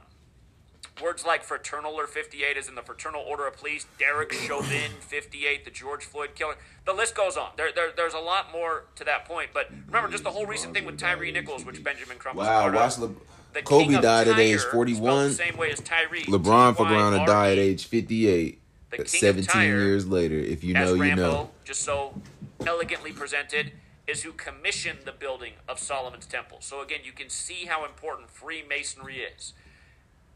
[1.00, 5.64] words like fraternal or 58 is in the Fraternal Order of Police, Derek Chauvin 58,
[5.64, 6.56] the George Floyd killer.
[6.84, 7.50] The list goes on.
[7.56, 9.50] There, there, there's a lot more to that point.
[9.54, 12.98] But remember, just the whole recent thing with Tyre Nichols, which Benjamin Crump wow, watch.
[12.98, 13.10] Le-
[13.54, 15.02] The Kobe died at age Tyre, 41.
[15.02, 16.24] spelled the same way as Tyree.
[16.24, 17.26] LeBron for around to T-Y-R-E.
[17.26, 18.58] die at age 58.
[18.90, 20.34] The That's King of 17 Tyre, years later.
[20.36, 21.50] If you know, you Rambo, know.
[21.64, 22.20] just so
[22.66, 23.72] elegantly presented,
[24.06, 26.58] is who commissioned the building of Solomon's Temple.
[26.60, 29.54] So again, you can see how important Freemasonry is.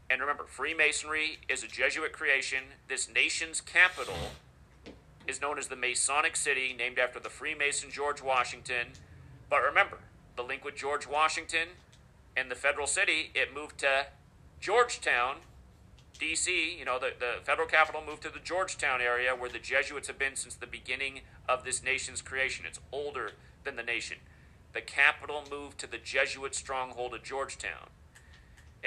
[0.09, 2.63] And remember, Freemasonry is a Jesuit creation.
[2.87, 4.31] This nation's capital
[5.27, 8.87] is known as the Masonic City, named after the Freemason George Washington.
[9.49, 9.97] But remember,
[10.37, 11.69] the link with George Washington
[12.37, 14.07] and the federal city, it moved to
[14.61, 15.37] Georgetown,
[16.17, 20.07] D.C., you know, the, the federal capital moved to the Georgetown area where the Jesuits
[20.07, 22.65] have been since the beginning of this nation's creation.
[22.65, 23.31] It's older
[23.63, 24.17] than the nation.
[24.73, 27.89] The capital moved to the Jesuit stronghold of Georgetown.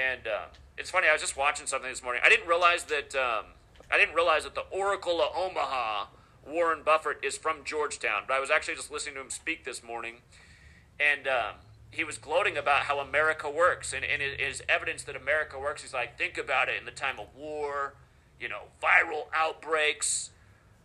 [0.00, 0.44] And uh,
[0.78, 2.22] it's funny, I was just watching something this morning.
[2.24, 3.46] I didn't realize that um,
[3.90, 6.06] I didn't realize that the Oracle of Omaha,
[6.46, 8.22] Warren Buffett, is from Georgetown.
[8.26, 10.16] But I was actually just listening to him speak this morning,
[10.98, 11.54] and um,
[11.90, 15.82] he was gloating about how America works, and, and it is evidence that America works.
[15.82, 17.94] He's like, think about it in the time of war,
[18.40, 20.30] you know, viral outbreaks,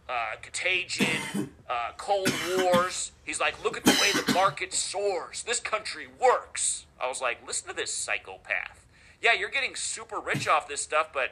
[0.09, 3.13] uh, contagion, uh, cold wars.
[3.23, 5.43] He's like, look at the way the market soars.
[5.43, 6.85] This country works.
[6.99, 8.84] I was like, listen to this psychopath.
[9.25, 11.31] Yeah, you're getting super rich off this stuff, but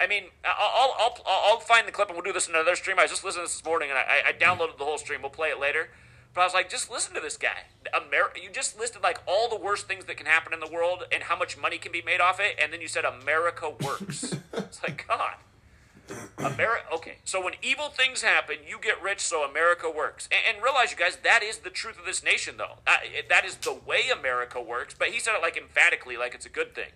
[0.00, 2.98] I mean, I'll, I'll, I'll, find the clip and we'll do this in another stream.
[2.98, 5.22] I was just listening to this this morning and I, I downloaded the whole stream.
[5.22, 5.90] We'll play it later.
[6.34, 7.66] But I was like, just listen to this guy.
[7.94, 11.04] America, you just listed like all the worst things that can happen in the world
[11.12, 14.34] and how much money can be made off it, and then you said America works.
[14.52, 15.34] it's like God.
[16.38, 16.86] America.
[16.92, 20.28] Okay, so when evil things happen, you get rich, so America works.
[20.32, 22.78] And, and realize, you guys, that is the truth of this nation, though.
[22.88, 22.96] Uh,
[23.28, 24.94] that is the way America works.
[24.98, 26.90] But he said it like emphatically, like it's a good thing.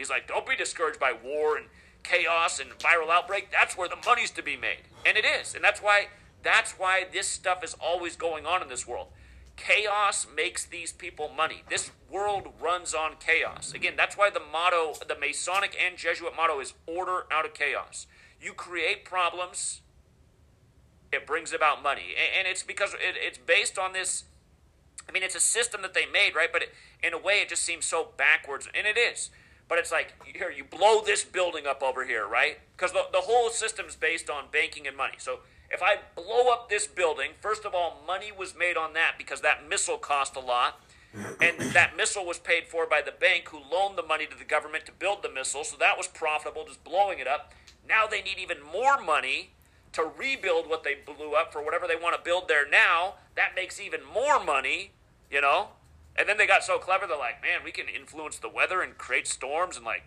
[0.00, 1.66] He's like, don't be discouraged by war and
[2.02, 3.50] chaos and viral outbreak.
[3.52, 5.54] That's where the money's to be made, and it is.
[5.54, 6.08] And that's why
[6.42, 9.08] that's why this stuff is always going on in this world.
[9.56, 11.62] Chaos makes these people money.
[11.68, 13.74] This world runs on chaos.
[13.74, 18.06] Again, that's why the motto, the Masonic and Jesuit motto is order out of chaos.
[18.40, 19.82] You create problems,
[21.12, 22.14] it brings about money.
[22.38, 24.24] And it's because it's based on this.
[25.06, 26.50] I mean, it's a system that they made, right?
[26.50, 26.62] But
[27.02, 28.66] in a way, it just seems so backwards.
[28.72, 29.28] And it is.
[29.70, 32.58] But it's like, here, you blow this building up over here, right?
[32.76, 35.14] Because the, the whole system's based on banking and money.
[35.18, 35.38] So
[35.70, 39.42] if I blow up this building, first of all, money was made on that because
[39.42, 40.80] that missile cost a lot.
[41.40, 44.44] And that missile was paid for by the bank who loaned the money to the
[44.44, 45.62] government to build the missile.
[45.62, 47.52] So that was profitable, just blowing it up.
[47.88, 49.50] Now they need even more money
[49.92, 53.14] to rebuild what they blew up for whatever they want to build there now.
[53.36, 54.90] That makes even more money,
[55.30, 55.68] you know?
[56.20, 58.98] And then they got so clever, they're like, man, we can influence the weather and
[58.98, 60.02] create storms and, like,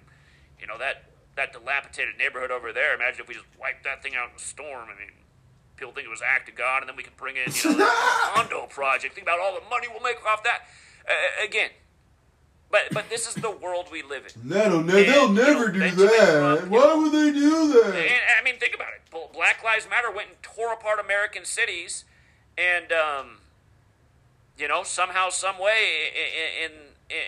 [0.59, 1.05] you know, that,
[1.35, 2.93] that dilapidated neighborhood over there.
[2.93, 4.89] Imagine if we just wiped that thing out in a storm.
[4.93, 5.11] I mean,
[5.75, 7.77] people think it was act of God, and then we can bring in, you know,
[7.85, 7.91] the
[8.35, 9.15] condo project.
[9.15, 10.67] Think about all the money we'll make off that.
[11.09, 11.71] Uh, again,
[12.71, 14.49] but but this is the world we live in.
[14.49, 16.57] That'll ne- they'll And, you know, never do that.
[16.57, 17.95] Trump, Why Why would they do that?
[17.95, 19.01] And, I mean, think about it.
[19.33, 22.05] Black Lives Matter went and tore apart American cities,
[22.57, 23.37] and um,
[24.57, 26.11] you know, somehow, some way,
[26.63, 26.71] in, in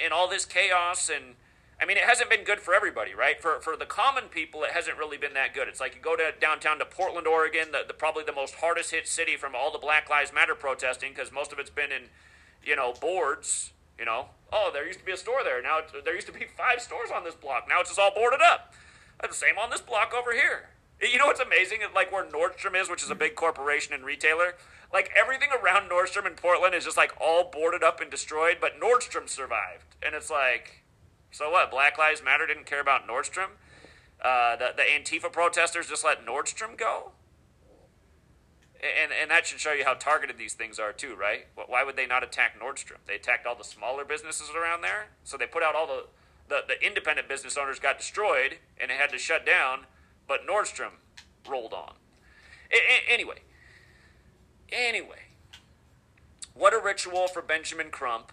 [0.06, 1.36] in all this chaos, and
[1.82, 3.42] I mean, it hasn't been good for everybody, right?
[3.42, 5.68] For for the common people, it hasn't really been that good.
[5.68, 8.92] It's like you go to downtown to Portland, Oregon, the, the probably the most hardest
[8.92, 12.04] hit city from all the Black Lives Matter protesting, because most of it's been in,
[12.64, 13.72] you know, boards.
[13.98, 15.62] You know, oh, there used to be a store there.
[15.62, 17.68] Now there used to be five stores on this block.
[17.70, 18.74] Now it's just all boarded up.
[19.22, 20.70] The same on this block over here.
[21.02, 21.80] You know what's amazing?
[21.94, 24.56] Like where Nordstrom is, which is a big corporation and retailer,
[24.96, 28.80] like everything around Nordstrom in Portland is just like all boarded up and destroyed, but
[28.80, 29.94] Nordstrom survived.
[30.02, 30.86] And it's like,
[31.32, 31.70] so what?
[31.70, 33.50] Black Lives Matter didn't care about Nordstrom?
[34.24, 37.12] Uh, the, the Antifa protesters just let Nordstrom go?
[38.76, 41.48] And, and that should show you how targeted these things are, too, right?
[41.68, 43.00] Why would they not attack Nordstrom?
[43.06, 45.08] They attacked all the smaller businesses around there.
[45.26, 46.06] So they put out all the,
[46.48, 49.88] the, the independent business owners got destroyed and it had to shut down,
[50.26, 51.02] but Nordstrom
[51.50, 51.96] rolled on.
[52.72, 53.40] A- anyway,
[54.72, 55.24] anyway,
[56.54, 58.32] what a ritual for Benjamin Crump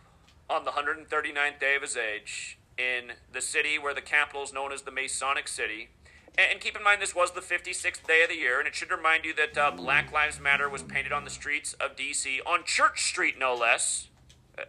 [0.49, 4.73] on the 139th day of his age in the city where the capital is known
[4.73, 5.89] as the Masonic City.
[6.37, 8.91] And keep in mind, this was the 56th day of the year, and it should
[8.91, 12.65] remind you that uh, Black Lives Matter was painted on the streets of D.C., on
[12.65, 14.09] Church Street, no less.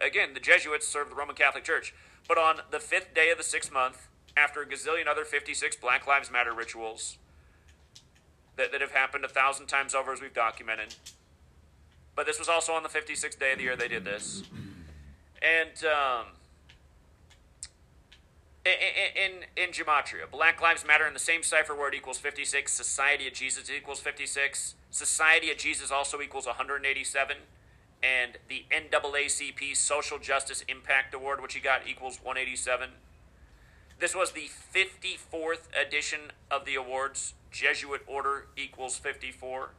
[0.00, 1.94] Again, the Jesuits served the Roman Catholic Church.
[2.28, 6.06] But on the fifth day of the sixth month, after a gazillion other 56 Black
[6.06, 7.18] Lives Matter rituals
[8.56, 10.94] that, that have happened a thousand times over, as we've documented.
[12.16, 14.42] But this was also on the 56th day of the year they did this.
[15.42, 16.26] And, um,
[18.64, 20.30] in, in, in gematria.
[20.30, 22.72] Black Lives Matter in the same cipher word equals 56.
[22.72, 24.74] Society of Jesus equals 56.
[24.90, 27.36] Society of Jesus also equals 187.
[28.02, 32.90] And the NAACP Social Justice Impact Award, which he got, equals 187.
[33.98, 37.34] This was the 54th edition of the awards.
[37.50, 39.70] Jesuit order equals 54.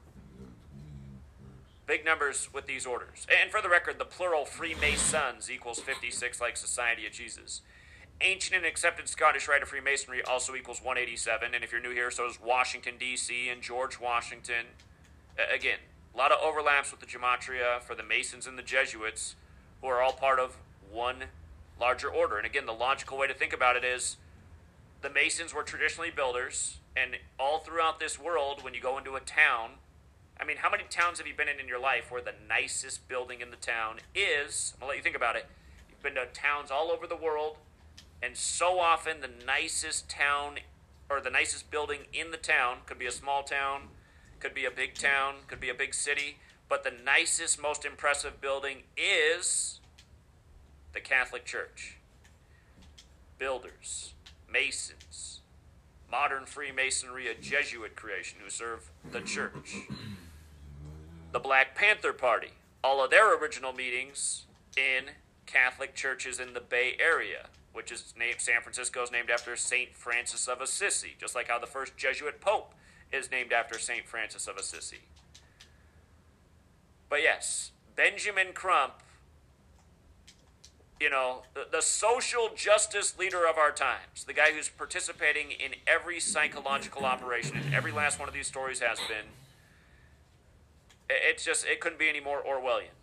[1.88, 3.28] Big numbers with these orders.
[3.42, 7.62] And for the record, the plural Freemasons equals 56, like Society of Jesus.
[8.22, 11.54] Ancient and accepted Scottish Rite of Freemasonry also equals 187.
[11.54, 14.66] And if you're new here, so is Washington, D.C., and George Washington.
[15.54, 15.78] Again,
[16.14, 19.36] a lot of overlaps with the Gematria for the Masons and the Jesuits,
[19.82, 20.56] who are all part of
[20.92, 21.26] one
[21.80, 22.38] larger order.
[22.38, 24.18] And again, the logical way to think about it is
[25.02, 29.20] the Masons were traditionally builders, and all throughout this world, when you go into a
[29.20, 29.72] town,
[30.40, 33.08] I mean, how many towns have you been in in your life where the nicest
[33.08, 34.74] building in the town is?
[34.76, 35.46] I'm gonna let you think about it.
[35.90, 37.58] You've been to towns all over the world
[38.26, 40.58] and so often, the nicest town
[41.10, 43.90] or the nicest building in the town could be a small town,
[44.40, 48.42] could be a big town, could be a big city, but the nicest, most impressive
[48.42, 49.80] building is
[50.94, 51.98] the Catholic Church.
[53.38, 54.14] Builders,
[54.52, 55.42] Masons,
[56.10, 59.76] modern Freemasonry, a Jesuit creation who serve the church.
[61.36, 64.46] The Black Panther Party, all of their original meetings
[64.78, 65.12] in
[65.46, 69.94] Catholic churches in the Bay Area which is named San Francisco is named after Saint
[69.94, 72.74] Francis of Assisi, just like how the first Jesuit pope
[73.12, 75.00] is named after Saint Francis of Assisi.
[77.10, 78.94] But yes, Benjamin Crump,
[81.02, 85.72] you know, the, the social justice leader of our times, the guy who's participating in
[85.86, 89.26] every psychological operation, and every last one of these stories has been.
[91.10, 92.96] It's just, it couldn't be any more Orwellian.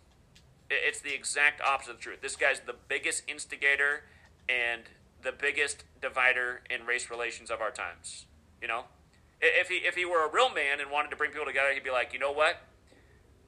[0.69, 2.21] It's the exact opposite of the truth.
[2.21, 4.03] This guy's the biggest instigator
[4.49, 4.83] and
[5.21, 8.25] the biggest divider in race relations of our times.
[8.61, 8.85] You know,
[9.41, 11.83] if he if he were a real man and wanted to bring people together, he'd
[11.83, 12.61] be like, you know what?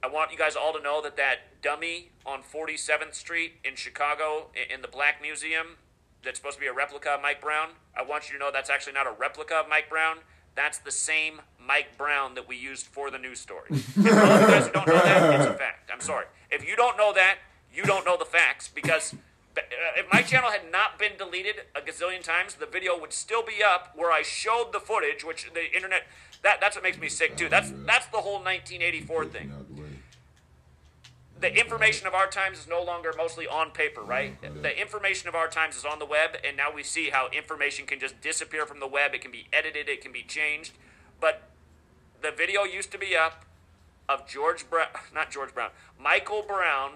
[0.02, 4.50] I want you guys all to know that that dummy on 47th Street in Chicago
[4.54, 5.78] in the Black Museum
[6.22, 7.70] that's supposed to be a replica of Mike Brown.
[7.96, 10.18] I want you to know that's actually not a replica of Mike Brown.
[10.54, 13.66] That's the same Mike Brown that we used for the news story.
[13.70, 15.90] Those you guys don't know that, it's a fact.
[15.92, 16.26] I'm sorry.
[16.50, 17.38] If you don't know that,
[17.72, 19.14] you don't know the facts because
[19.56, 19.60] uh,
[19.96, 23.62] if my channel had not been deleted a gazillion times, the video would still be
[23.64, 26.02] up where I showed the footage, which the internet
[26.42, 27.48] that that's what makes me sick too.
[27.48, 29.52] That's that's the whole 1984 thing.
[31.38, 34.40] The information of our times is no longer mostly on paper, right?
[34.62, 37.84] The information of our times is on the web, and now we see how information
[37.84, 39.14] can just disappear from the web.
[39.14, 40.72] It can be edited, it can be changed.
[41.20, 41.42] But
[42.22, 43.44] the video used to be up
[44.08, 46.92] of George Brown, not George Brown, Michael Brown,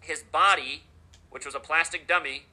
[0.00, 0.84] his body
[1.34, 2.44] which was a plastic dummy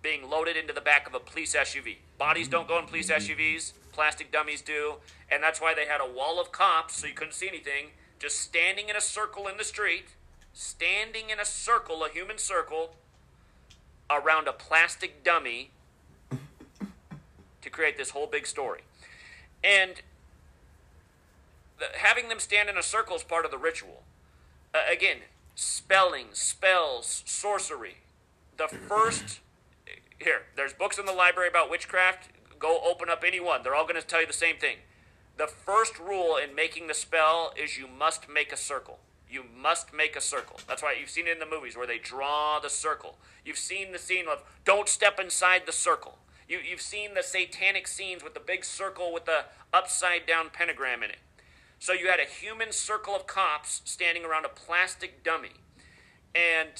[0.00, 1.98] being loaded into the back of a police SUV.
[2.16, 3.22] Bodies don't go in police mm-hmm.
[3.22, 4.94] SUVs, plastic dummies do,
[5.30, 8.40] and that's why they had a wall of cops so you couldn't see anything, just
[8.40, 10.06] standing in a circle in the street,
[10.54, 12.96] standing in a circle, a human circle,
[14.10, 15.70] around a plastic dummy
[17.60, 18.80] to create this whole big story.
[19.62, 20.00] And
[21.94, 24.02] having them stand in a circle is part of the ritual.
[24.74, 25.18] Uh, again,
[25.54, 27.96] spelling, spells, sorcery,
[28.56, 29.40] the first
[30.22, 32.28] here, there's books in the library about witchcraft.
[32.58, 33.62] Go open up any one.
[33.62, 34.76] They're all going to tell you the same thing.
[35.36, 39.00] The first rule in making the spell is you must make a circle.
[39.28, 40.60] You must make a circle.
[40.68, 43.16] That's why you've seen it in the movies where they draw the circle.
[43.44, 46.18] You've seen the scene of don't step inside the circle.
[46.48, 51.02] You, you've seen the satanic scenes with the big circle with the upside down pentagram
[51.02, 51.18] in it.
[51.82, 55.50] So you had a human circle of cops standing around a plastic dummy.
[56.32, 56.70] And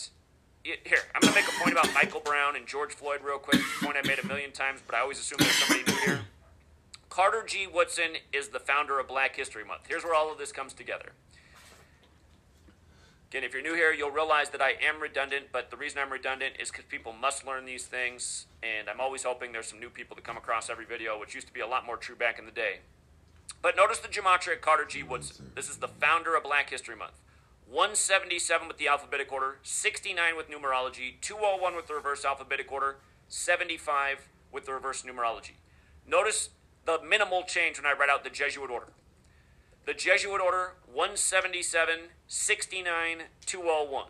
[0.65, 3.39] it, here, I'm going to make a point about Michael Brown and George Floyd real
[3.39, 3.61] quick.
[3.83, 6.21] Point I made a million times, but I always assume there's somebody new here.
[7.11, 7.67] Carter G.
[7.67, 9.89] Woodson is the founder of Black History Month.
[9.89, 11.15] Here's where all of this comes together.
[13.33, 16.13] Again, if you're new here, you'll realize that I am redundant, but the reason I'm
[16.13, 19.91] redundant is because people must learn these things, and I'm always hoping there's some new
[19.91, 22.39] people to come across every video, which used to be a lot more true back
[22.39, 22.83] in the day.
[23.63, 25.05] But notice the gematria Carter G.
[25.05, 25.53] Woodson.
[25.55, 27.21] This is the founder of Black History Month.
[27.71, 32.97] 177 with the alphabetic order, 69 with numerology, 201 with the reverse alphabetic order,
[33.29, 35.53] 75 with the reverse numerology.
[36.07, 36.51] Notice
[36.85, 38.89] the minimal change when I write out the Jesuit order.
[39.87, 41.95] The Jesuit order 177,
[42.27, 44.07] 69, 201.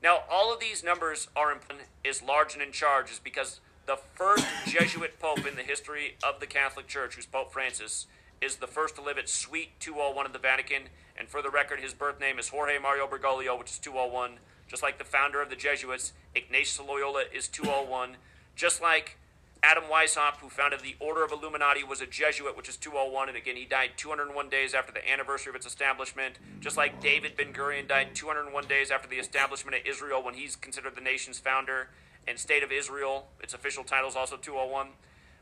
[0.00, 3.96] Now, all of these numbers are important, is large and in charge, is because the
[3.96, 8.06] first Jesuit pope in the history of the Catholic Church, who's Pope Francis,
[8.40, 10.82] is the first to live at Suite 201 in the Vatican.
[11.16, 14.38] And for the record, his birth name is Jorge Mario Bergoglio, which is 201.
[14.68, 18.16] Just like the founder of the Jesuits, Ignatius Loyola, is 201.
[18.54, 19.16] Just like
[19.62, 23.36] Adam Weishaupt, who founded the Order of Illuminati, was a Jesuit, which is 201, and
[23.36, 26.38] again, he died 201 days after the anniversary of its establishment.
[26.60, 30.54] Just like David Ben Gurion died 201 days after the establishment of Israel, when he's
[30.54, 31.88] considered the nation's founder,
[32.28, 34.88] and State of Israel, its official title is also 201.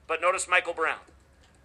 [0.06, 1.00] But notice Michael Brown.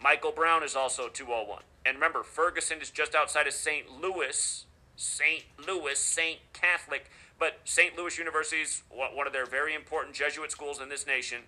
[0.02, 1.62] Michael Brown is also 201.
[1.86, 3.86] And remember, Ferguson is just outside of St.
[4.02, 5.44] Louis, St.
[5.68, 6.40] Louis, St.
[6.54, 7.98] Catholic, but St.
[7.98, 11.40] Louis University is one of their very important Jesuit schools in this nation.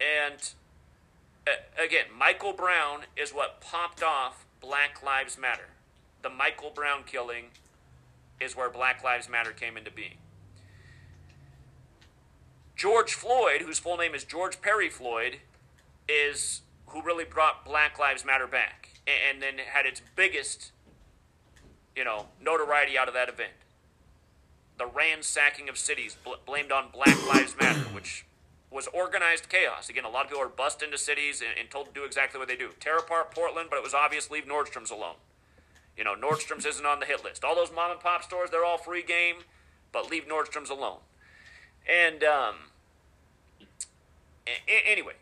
[0.00, 0.50] And
[1.82, 5.68] again, Michael Brown is what popped off Black Lives Matter.
[6.22, 7.46] The Michael Brown killing
[8.40, 10.18] is where Black Lives Matter came into being.
[12.74, 15.38] George Floyd, whose full name is George Perry Floyd,
[16.08, 20.72] is who really brought Black Lives Matter back and then had its biggest,
[21.96, 23.52] you know, notoriety out of that event.
[24.76, 28.24] The ransacking of cities bl- blamed on Black Lives Matter, which
[28.70, 29.88] was organized chaos.
[29.88, 32.38] Again, a lot of people are bust into cities and, and, told to do exactly
[32.38, 32.70] what they do.
[32.78, 35.16] Tear apart Portland, but it was obvious leave Nordstrom's alone.
[35.96, 37.44] You know, Nordstrom's isn't on the hit list.
[37.44, 39.36] All those mom and pop stores, they're all free game,
[39.90, 40.98] but leave Nordstrom's alone.
[41.88, 42.54] And um,
[44.46, 45.14] a- anyway,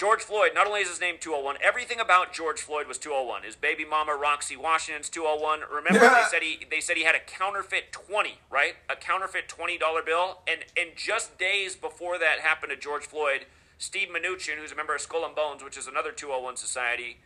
[0.00, 3.42] George Floyd, not only is his name 201, everything about George Floyd was 201.
[3.42, 5.60] His baby mama Roxy Washington's 201.
[5.70, 8.76] Remember they said he they said he had a counterfeit 20, right?
[8.88, 10.38] A counterfeit $20 bill.
[10.48, 13.44] And and just days before that happened to George Floyd,
[13.76, 17.18] Steve Mnuchin, who's a member of Skull and Bones, which is another 201 society,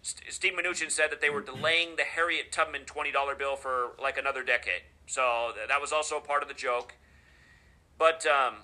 [0.00, 4.16] St- Steve Mnuchin said that they were delaying the Harriet Tubman $20 bill for like
[4.16, 4.82] another decade.
[5.08, 6.94] So that was also a part of the joke.
[7.98, 8.58] But um,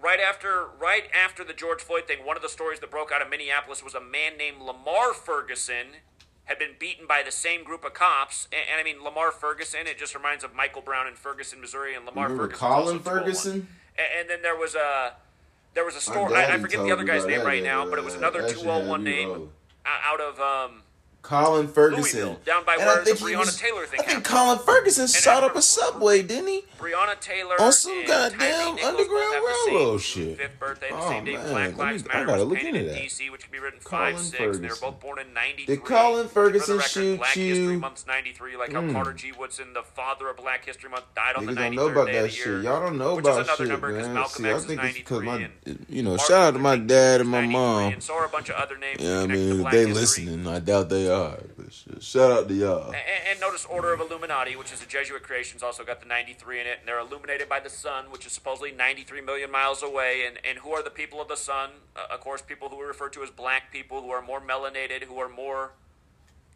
[0.00, 3.22] right after right after the George Floyd thing, one of the stories that broke out
[3.22, 5.98] of Minneapolis was a man named Lamar Ferguson
[6.44, 8.48] had been beaten by the same group of cops.
[8.52, 11.94] And, and I mean, Lamar Ferguson, it just reminds of Michael Brown in Ferguson, Missouri,
[11.94, 12.68] and Lamar Remember Ferguson.
[12.68, 13.68] Colin Ferguson?
[13.96, 15.14] And, and, then there was a
[15.74, 16.34] there was a story.
[16.34, 19.50] I, I, forget the other guy's name right now, but it was another 201 name
[19.84, 20.81] out of um,
[21.22, 22.02] Colin Ferguson.
[22.20, 24.24] Louisville, down by and where the Breonna was, Taylor thing I think happened.
[24.24, 26.64] Colin Ferguson shot up a subway, didn't he?
[26.80, 30.36] Breonna Taylor On some goddamn Underground both have the Railroad shit.
[30.36, 31.48] Fifth birthday, the Oh, same day man.
[31.48, 32.96] Black me- Lives I gotta look into in that.
[32.96, 34.36] D.C., which can be written Colin 5 6.
[34.38, 34.78] They were Ferguson.
[34.90, 35.66] both born in 93.
[35.76, 37.54] Did Colin Ferguson record, shoot Black you?
[37.54, 38.92] History Month's 93, like how Mm.
[38.92, 39.30] Carter G.
[39.38, 42.06] Woodson, the father of Black History Month, died on Niggas the 93rd don't know about
[42.06, 42.44] day that the year.
[42.56, 42.64] shit.
[42.64, 44.26] Y'all don't know which about is another shit, number man.
[44.28, 45.48] See, I think it's because my,
[45.88, 47.92] you know, shout out to my dad and my mom.
[47.92, 50.48] And so are a bunch of other names Yeah, I mean, they listening.
[50.48, 51.11] I doubt they are.
[51.12, 52.86] But shout out to y'all.
[52.86, 52.96] And,
[53.30, 56.66] and notice Order of Illuminati, which is a Jesuit creation's also got the 93 in
[56.66, 60.24] it, and they're illuminated by the sun, which is supposedly 93 million miles away.
[60.26, 61.70] And, and who are the people of the sun?
[61.96, 65.04] Uh, of course, people who are referred to as black people, who are more melanated,
[65.04, 65.72] who are more,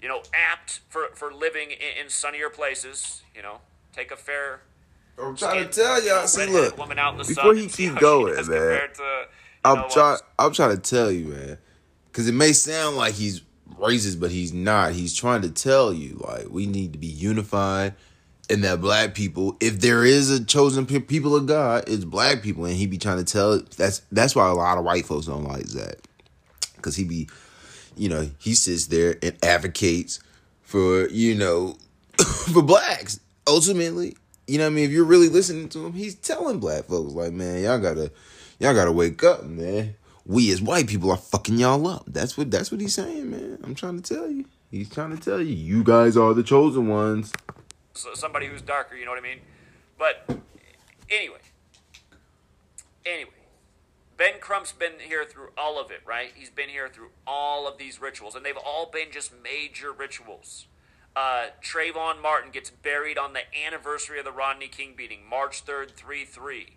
[0.00, 3.22] you know, apt for, for living in, in sunnier places.
[3.34, 3.60] You know,
[3.92, 4.62] take a fair.
[5.22, 6.26] I'm trying to tell you know, y'all.
[6.26, 9.24] See, look, woman out in the before sun he keep going, man, to,
[9.64, 10.18] I'm trying.
[10.38, 11.58] I'm trying to tell you, man,
[12.06, 13.40] because it may sound like he's
[13.78, 14.92] racist, but he's not.
[14.92, 17.94] He's trying to tell you like we need to be unified,
[18.48, 22.42] and that black people, if there is a chosen pe- people of God, it's black
[22.42, 23.60] people, and he be trying to tell.
[23.76, 25.96] That's that's why a lot of white folks don't like Zach,
[26.76, 27.28] because he be,
[27.96, 30.20] you know, he sits there and advocates
[30.62, 31.76] for you know,
[32.52, 34.16] for blacks ultimately.
[34.46, 34.84] You know what I mean?
[34.84, 38.12] If you're really listening to him, he's telling black folks like, man, y'all gotta
[38.58, 39.96] y'all gotta wake up, man.
[40.26, 42.04] We as white people are fucking y'all up.
[42.08, 43.58] That's what that's what he's saying, man.
[43.62, 44.44] I'm trying to tell you.
[44.70, 47.32] He's trying to tell you, you guys are the chosen ones.
[47.94, 49.38] so- somebody who's darker, you know what I mean?
[49.96, 50.28] But
[51.08, 51.38] anyway,
[53.06, 53.30] anyway,
[54.16, 56.32] Ben Crump's been here through all of it, right?
[56.34, 60.66] He's been here through all of these rituals, and they've all been just major rituals.
[61.14, 65.92] Uh, Trayvon Martin gets buried on the anniversary of the Rodney King beating, March 3rd,
[65.92, 66.76] 3 3.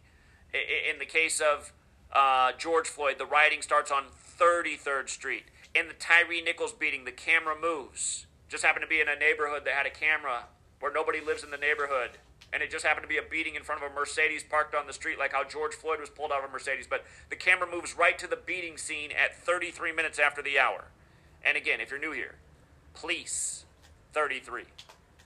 [0.53, 1.73] In the case of
[2.11, 4.05] uh, George Floyd, the rioting starts on
[4.39, 5.45] 33rd Street.
[5.75, 8.25] In the Tyre Nichols beating, the camera moves.
[8.49, 10.45] Just happened to be in a neighborhood that had a camera
[10.79, 12.11] where nobody lives in the neighborhood.
[12.51, 14.87] And it just happened to be a beating in front of a Mercedes parked on
[14.87, 16.87] the street, like how George Floyd was pulled out of a Mercedes.
[16.89, 20.85] But the camera moves right to the beating scene at 33 minutes after the hour.
[21.45, 22.35] And again, if you're new here,
[22.95, 23.65] police
[24.13, 24.63] 33,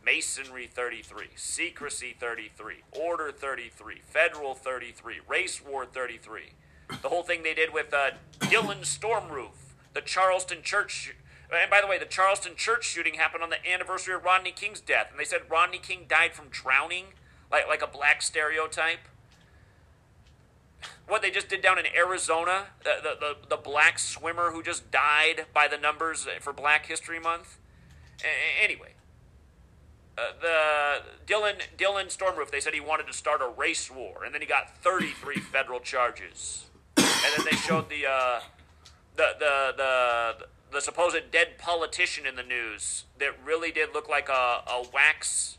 [0.06, 6.52] Masonry 33, Secrecy 33, Order 33, Federal 33, Race War 33.
[7.02, 11.16] The whole thing they did with uh, Dylann Storm Roof, the Charleston Church.
[11.52, 14.82] And by the way, the Charleston church shooting happened on the anniversary of Rodney King's
[14.82, 17.08] death, and they said Rodney King died from drowning,
[17.52, 19.08] like like a black stereotype.
[21.08, 24.90] What they just did down in Arizona, the the, the, the black swimmer who just
[24.90, 27.60] died by the numbers for Black History Month.
[28.24, 28.94] A- anyway,
[30.18, 32.52] uh, the Dylann Dylann Storm Roof.
[32.52, 35.80] They said he wanted to start a race war, and then he got 33 federal
[35.80, 36.66] charges.
[37.26, 38.40] And then they showed the uh,
[39.16, 44.28] the the the the supposed dead politician in the news that really did look like
[44.30, 45.58] a, a wax.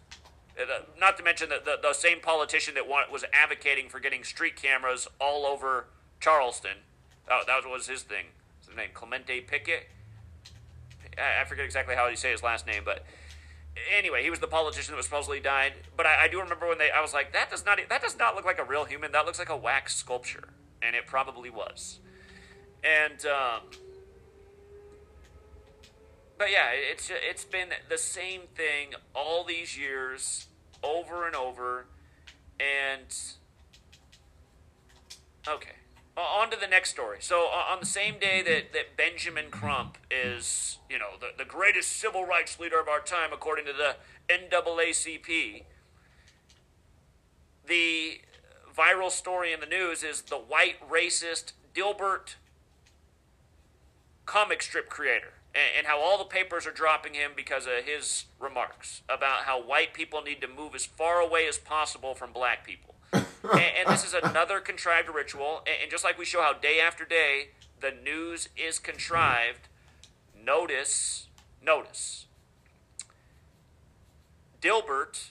[0.60, 4.56] Uh, not to mention the, the, the same politician that was advocating for getting street
[4.56, 5.86] cameras all over
[6.20, 6.78] Charleston.
[7.30, 8.26] Oh, that was his thing.
[8.66, 8.90] His name?
[8.94, 9.88] Clementa Pickett.
[11.16, 13.04] I forget exactly how you say his last name, but
[13.96, 15.74] anyway, he was the politician that was supposedly died.
[15.96, 18.18] But I, I, do remember when they, I was like, that does not, that does
[18.18, 19.12] not look like a real human.
[19.12, 20.48] That looks like a wax sculpture,
[20.84, 22.00] and it probably was.
[22.82, 23.62] And um,
[26.38, 30.46] but yeah, it's it's been the same thing all these years,
[30.82, 31.86] over and over,
[32.60, 33.14] and
[35.48, 35.70] okay.
[36.16, 37.16] On to the next story.
[37.18, 41.90] So, on the same day that, that Benjamin Crump is, you know, the, the greatest
[41.90, 43.96] civil rights leader of our time, according to the
[44.32, 45.64] NAACP,
[47.66, 48.20] the
[48.76, 52.36] viral story in the news is the white racist Dilbert
[54.26, 55.34] comic strip creator
[55.76, 59.94] and, how all the papers are dropping him because of his remarks about how white
[59.94, 62.94] people need to move as far away as possible from black people.
[63.12, 65.62] and, and, this is another contrived ritual.
[65.66, 67.50] And, and, just like we show how day after day
[67.80, 69.68] the news is contrived,
[70.44, 71.28] notice,
[71.64, 72.26] notice.
[74.60, 75.28] Dilbert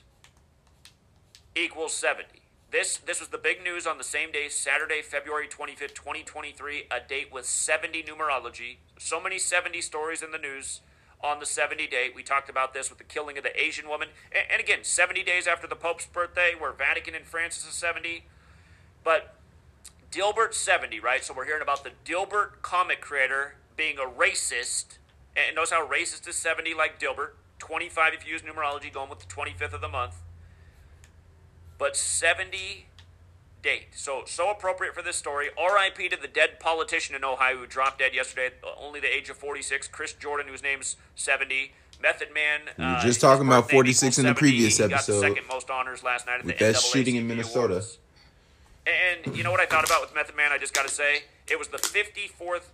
[1.56, 2.43] equals 70.
[2.74, 7.00] This this was the big news on the same day, Saturday, February 25th, 2023, a
[7.08, 8.78] date with 70 numerology.
[8.98, 10.82] So many 70 stories in the news
[11.24, 12.16] on the 70 date.
[12.16, 14.08] We talked about this with the killing of the Asian woman.
[14.32, 18.24] And, and again, 70 days after the Pope's birthday, where Vatican and Francis is 70.
[19.04, 19.36] But
[20.12, 21.24] Dilbert 70, right?
[21.24, 24.98] So we're hearing about the Dilbert comic creator being a racist.
[25.38, 27.34] And notice how racist is 70 like Dilbert.
[27.60, 30.23] 25 if you use numerology, going with the 25th of the month
[31.78, 32.86] but 70
[33.62, 33.88] date.
[33.96, 35.48] So so appropriate for this story.
[35.58, 36.10] R.I.P.
[36.10, 39.38] to the dead politician in Ohio who dropped dead yesterday at only the age of
[39.38, 39.88] 46.
[39.88, 41.74] Chris Jordan, whose name's 70.
[42.02, 42.60] Method Man.
[42.78, 44.90] We were uh, just talking about 46 in the previous episode.
[44.90, 47.76] Got the second most honors last night at with the that shooting in Minnesota.
[47.76, 47.98] Awards.
[48.86, 50.52] And you know what I thought about with Method Man?
[50.52, 52.66] I just got to say, it was the 54th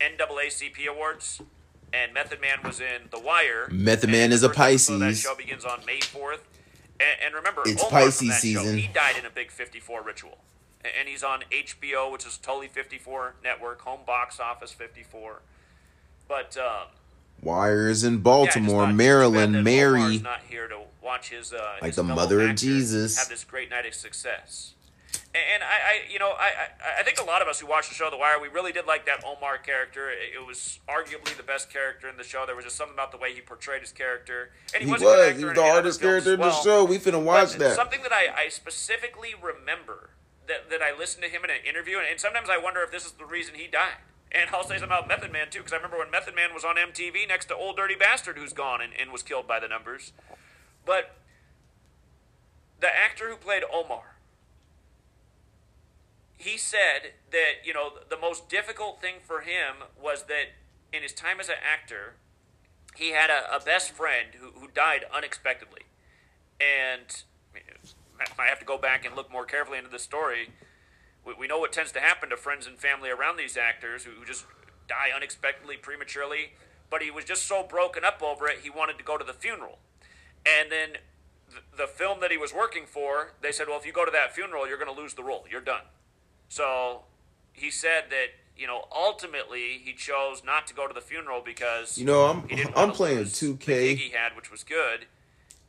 [0.00, 1.40] NAACP Awards,
[1.92, 3.68] and Method Man was in The Wire.
[3.70, 4.98] Method Man is a Pisces.
[4.98, 6.40] That show begins on May 4th.
[7.00, 8.64] And, and remember, it's Omar Pisces season.
[8.64, 10.38] Show, he died in a big 54 ritual.
[10.84, 15.40] And he's on HBO, which is totally 54 network, home box office 54.
[16.28, 16.88] But um,
[17.42, 20.18] Wires in Baltimore, yeah, Maryland, Mary.
[20.18, 23.70] not here to watch his uh, like his the mother of Jesus have this great
[23.70, 24.73] night of success.
[25.34, 27.88] And I, I you know, I, I, I think a lot of us who watched
[27.88, 30.08] the show The Wire, we really did like that Omar character.
[30.10, 32.44] It, was arguably the best character in the show.
[32.46, 35.02] There was just something about the way he portrayed his character, and he, he was.
[35.02, 35.36] was.
[35.36, 36.84] He was the hardest character in the show.
[36.84, 37.76] We finna watch but that.
[37.76, 40.10] Something that I, I specifically remember
[40.46, 42.92] that, that I listened to him in an interview, and, and sometimes I wonder if
[42.92, 44.06] this is the reason he died.
[44.30, 46.64] And I'll say something about Method Man too, because I remember when Method Man was
[46.64, 49.68] on MTV next to Old Dirty Bastard, who's gone and, and was killed by the
[49.68, 50.12] numbers.
[50.84, 51.16] But
[52.80, 54.13] the actor who played Omar
[56.44, 60.52] he said that you know the most difficult thing for him was that
[60.92, 62.14] in his time as an actor,
[62.96, 65.82] he had a, a best friend who, who died unexpectedly,
[66.60, 67.24] and
[68.38, 70.50] I have to go back and look more carefully into the story.
[71.24, 74.12] We, we know what tends to happen to friends and family around these actors who,
[74.12, 74.44] who just
[74.86, 76.52] die unexpectedly, prematurely.
[76.90, 79.32] But he was just so broken up over it, he wanted to go to the
[79.32, 79.78] funeral,
[80.46, 80.98] and then
[81.76, 84.34] the film that he was working for, they said, well, if you go to that
[84.34, 85.44] funeral, you're going to lose the role.
[85.50, 85.82] You're done.
[86.48, 87.02] So
[87.52, 88.26] he said that
[88.56, 92.48] you know ultimately he chose not to go to the funeral because You know, I'm
[92.48, 93.96] he I'm playing 2K.
[93.96, 95.06] he had, which was good.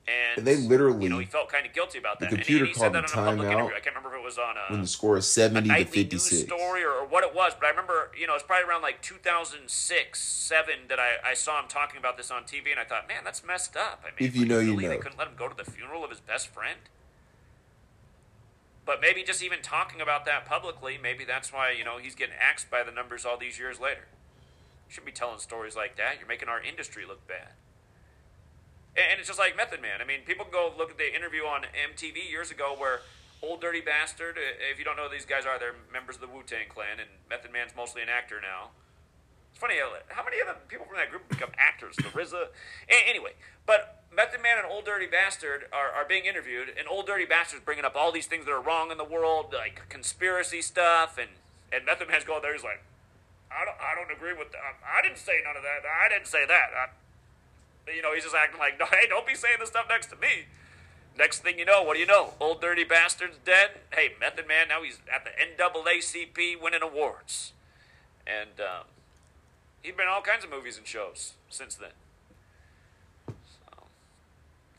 [0.08, 2.34] And They literally- you know, he felt kind of guilty about the that.
[2.34, 3.76] And- computer and he said called that the on a public timeout interview.
[3.76, 6.44] I can't remember if it was on a when the score is 70 to 56.
[6.44, 9.02] story or, or what it was, but I remember, you know, it's probably around like
[9.02, 13.08] 2006, 7 that I, I saw him talking about this on TV, and I thought,
[13.08, 14.04] man, that's messed up.
[14.04, 14.90] I mean, If you like, know, you really, know.
[14.90, 16.78] They couldn't let him go to the funeral of his best friend?
[18.86, 22.36] But maybe just even talking about that publicly, maybe that's why, you know, he's getting
[22.40, 24.06] axed by the numbers all these years later.
[24.88, 26.20] You shouldn't be telling stories like that.
[26.20, 27.58] You're making our industry look bad.
[28.96, 30.02] And it's just like Method Man.
[30.02, 33.02] I mean, people go look at the interview on MTV years ago where
[33.42, 36.22] Old Dirty Bastard, uh, if you don't know who these guys are, they're members of
[36.22, 38.70] the Wu Tang Clan, and Method Man's mostly an actor now.
[39.56, 39.80] It's funny,
[40.12, 41.96] how many of the people from that group become actors?
[41.96, 42.52] The RZA?
[43.08, 47.24] Anyway, but Method Man and Old Dirty Bastard are, are being interviewed, and Old Dirty
[47.24, 51.18] Bastard's bringing up all these things that are wrong in the world, like conspiracy stuff,
[51.18, 51.40] and,
[51.72, 52.84] and Method Man's going there, he's like,
[53.48, 54.60] I don't, I don't agree with that.
[54.84, 55.88] I didn't say none of that.
[55.88, 56.76] I didn't say that.
[56.76, 60.18] I, you know, he's just acting like, hey, don't be saying this stuff next to
[60.18, 60.52] me.
[61.18, 62.34] Next thing you know, what do you know?
[62.42, 63.80] Old dirty bastard's dead.
[63.94, 67.54] Hey, Method Man, now he's at the NAACP winning awards.
[68.28, 68.84] And um,
[69.86, 71.92] he's been in all kinds of movies and shows since then.
[73.28, 73.86] So.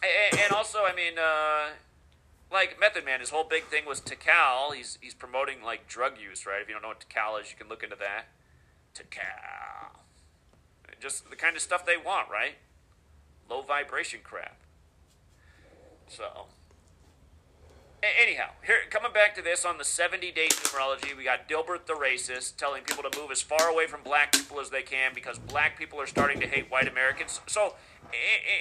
[0.03, 1.75] And, and also, I mean, uh,
[2.53, 4.75] like Method Man, his whole big thing was Tical.
[4.75, 6.61] He's he's promoting like drug use, right?
[6.61, 8.27] If you don't know what Tical is, you can look into that.
[8.95, 10.01] Tical,
[11.01, 12.55] just the kind of stuff they want, right?
[13.49, 14.57] Low vibration crap.
[16.09, 16.47] So,
[18.21, 21.95] anyhow, here coming back to this on the 70 days numerology, we got Dilbert the
[21.95, 25.39] racist telling people to move as far away from black people as they can because
[25.39, 27.41] black people are starting to hate white Americans.
[27.47, 27.75] So,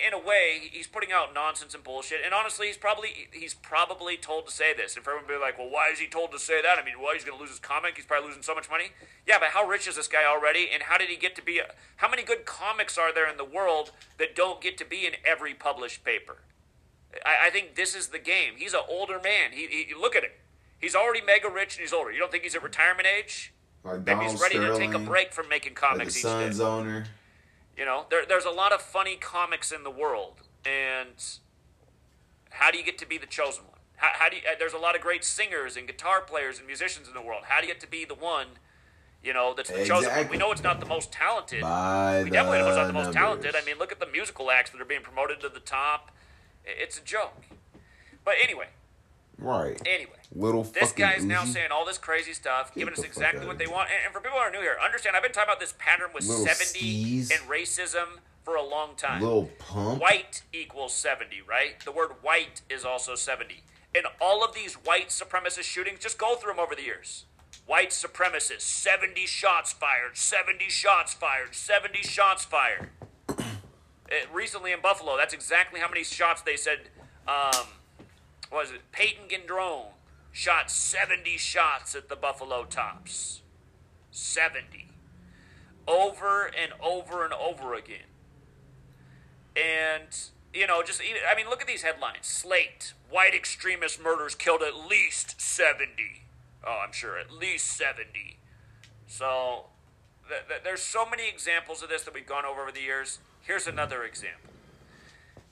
[0.08, 2.20] in a way, he's putting out nonsense and bullshit.
[2.24, 4.96] And honestly, he's probably he's probably told to say this.
[4.96, 6.78] And for everyone to be like, well, why is he told to say that?
[6.80, 7.96] I mean, why he's going to lose his comic?
[7.96, 8.92] He's probably losing so much money.
[9.28, 10.70] Yeah, but how rich is this guy already?
[10.74, 11.60] And how did he get to be?
[11.60, 15.06] A, how many good comics are there in the world that don't get to be
[15.06, 16.38] in every published paper?
[17.26, 18.54] I, I think this is the game.
[18.58, 19.52] He's an older man.
[19.52, 20.32] He, he look at him.
[20.80, 22.12] He's already mega rich and he's older.
[22.12, 23.54] You don't think he's at retirement age?
[23.84, 26.30] Like Donald he's ready to take a break from making like comics the each day.
[26.30, 27.06] Suns owner.
[27.78, 31.24] You know, there, there's a lot of funny comics in the world, and
[32.50, 33.80] how do you get to be the chosen one?
[33.98, 36.68] How, how do you, uh, there's a lot of great singers and guitar players and
[36.68, 37.44] musicians in the world.
[37.48, 38.48] How do you get to be the one,
[39.24, 40.30] you know, that's the chosen one?
[40.30, 41.62] We know it's not the most talented.
[41.62, 43.56] By we definitely know it's not the the most talented.
[43.56, 46.12] I mean, look at the musical acts that are being promoted to the top.
[46.66, 47.42] It's a joke.
[48.24, 48.68] But anyway,
[49.38, 49.80] Right.
[49.86, 50.12] anyway.
[50.34, 53.90] Little This guy's now saying all this crazy stuff, giving us exactly what they want.
[53.90, 56.10] And, and for people who are new here, understand I've been talking about this pattern
[56.14, 57.32] with Little 70 skis.
[57.32, 59.22] and racism for a long time.
[59.22, 60.02] Little pump.
[60.02, 61.80] White equals 70, right?
[61.84, 63.64] The word white is also 70.
[63.94, 67.26] And all of these white supremacist shootings, just go through them over the years.
[67.66, 72.90] White supremacists, 70 shots fired, 70 shots fired, 70 shots fired.
[74.12, 76.80] Uh, recently in Buffalo, that's exactly how many shots they said.
[77.28, 77.68] Um,
[78.50, 78.82] what was it?
[78.92, 79.88] Peyton Gendron
[80.32, 83.42] shot 70 shots at the Buffalo Tops.
[84.12, 84.88] 70.
[85.88, 88.10] Over and over and over again.
[89.56, 90.08] And,
[90.54, 94.76] you know, just, I mean, look at these headlines Slate, white extremist murders killed at
[94.76, 96.24] least 70.
[96.66, 98.38] Oh, I'm sure, at least 70.
[99.08, 99.66] So,
[100.28, 103.20] th- th- there's so many examples of this that we've gone over over the years.
[103.46, 104.52] Here's another example.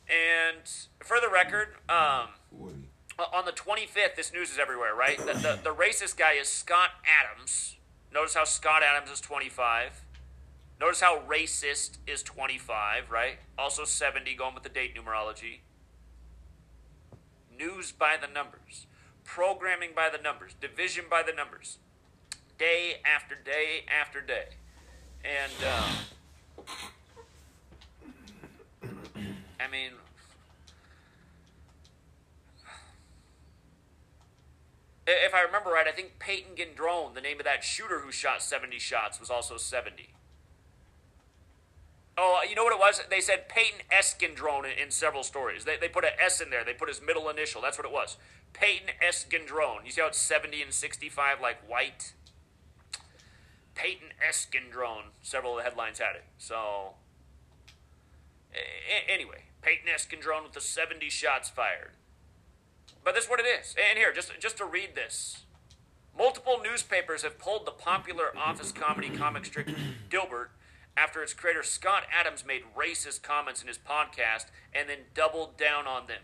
[0.08, 0.68] And
[1.00, 2.30] for the record, um,
[3.32, 5.18] on the 25th, this news is everywhere, right?
[5.18, 7.76] The, the, the racist guy is Scott Adams.
[8.12, 10.02] Notice how Scott Adams is 25.
[10.82, 13.38] Notice how racist is 25, right?
[13.60, 15.60] Also 70, going with the date numerology.
[17.56, 18.88] News by the numbers.
[19.24, 20.56] Programming by the numbers.
[20.60, 21.78] Division by the numbers.
[22.58, 24.56] Day after day after day.
[25.24, 26.66] And, um,
[29.64, 29.92] I mean,
[35.08, 38.42] if I remember right, I think Peyton Gendron, the name of that shooter who shot
[38.42, 40.10] 70 shots, was also 70.
[42.16, 43.02] Oh, uh, you know what it was?
[43.10, 44.16] They said Peyton S.
[44.20, 45.66] Gendron in, in several stories.
[45.66, 46.64] They, they put an S in there.
[46.64, 47.62] They put his middle initial.
[47.62, 48.18] That's what it was.
[48.54, 49.26] Peyton S.
[49.28, 49.84] Gendron.
[49.84, 52.14] You see how it's 70 and 65 like white?
[53.74, 54.46] Peyton S.
[54.52, 55.06] Gendron.
[55.24, 56.26] Several of the headlines had it.
[56.38, 56.94] So,
[58.54, 60.06] a- anyway, Peyton S.
[60.06, 61.92] Gendron with the 70 shots fired.
[63.04, 63.76] But that's what it is.
[63.90, 65.44] And here, just just to read this.
[66.18, 69.70] Multiple newspapers have pulled the popular office comedy comic strip
[70.10, 70.50] Dilbert
[70.96, 75.88] after its creator Scott Adams made racist comments in his podcast and then doubled down
[75.88, 76.22] on them.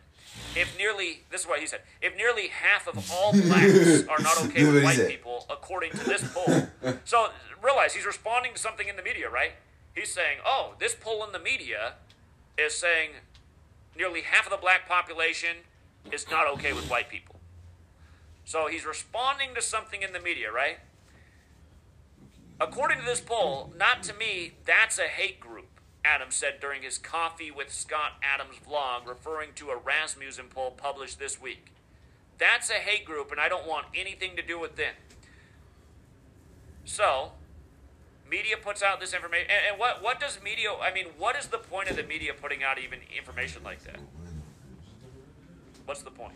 [0.55, 4.39] if nearly this is what he said, if nearly half of all blacks are not
[4.45, 6.67] okay with white people, according to this poll.
[7.03, 7.29] So
[7.63, 9.53] realize he's responding to something in the media, right?
[9.95, 11.93] He's saying, "Oh, this poll in the media
[12.57, 13.09] is saying
[13.99, 15.57] nearly half of the black population
[16.11, 17.39] is not okay with white people."
[18.45, 20.79] So he's responding to something in the media, right?
[22.59, 25.67] According to this poll, not to me, that's a hate group.
[26.03, 31.19] Adams said during his Coffee with Scott Adams vlog, referring to a Rasmussen poll published
[31.19, 31.67] this week.
[32.37, 34.95] That's a hate group, and I don't want anything to do with them.
[36.85, 37.33] So,
[38.29, 40.69] media puts out this information, and, and what what does media?
[40.81, 43.99] I mean, what is the point of the media putting out even information like that?
[45.85, 46.35] What's the point?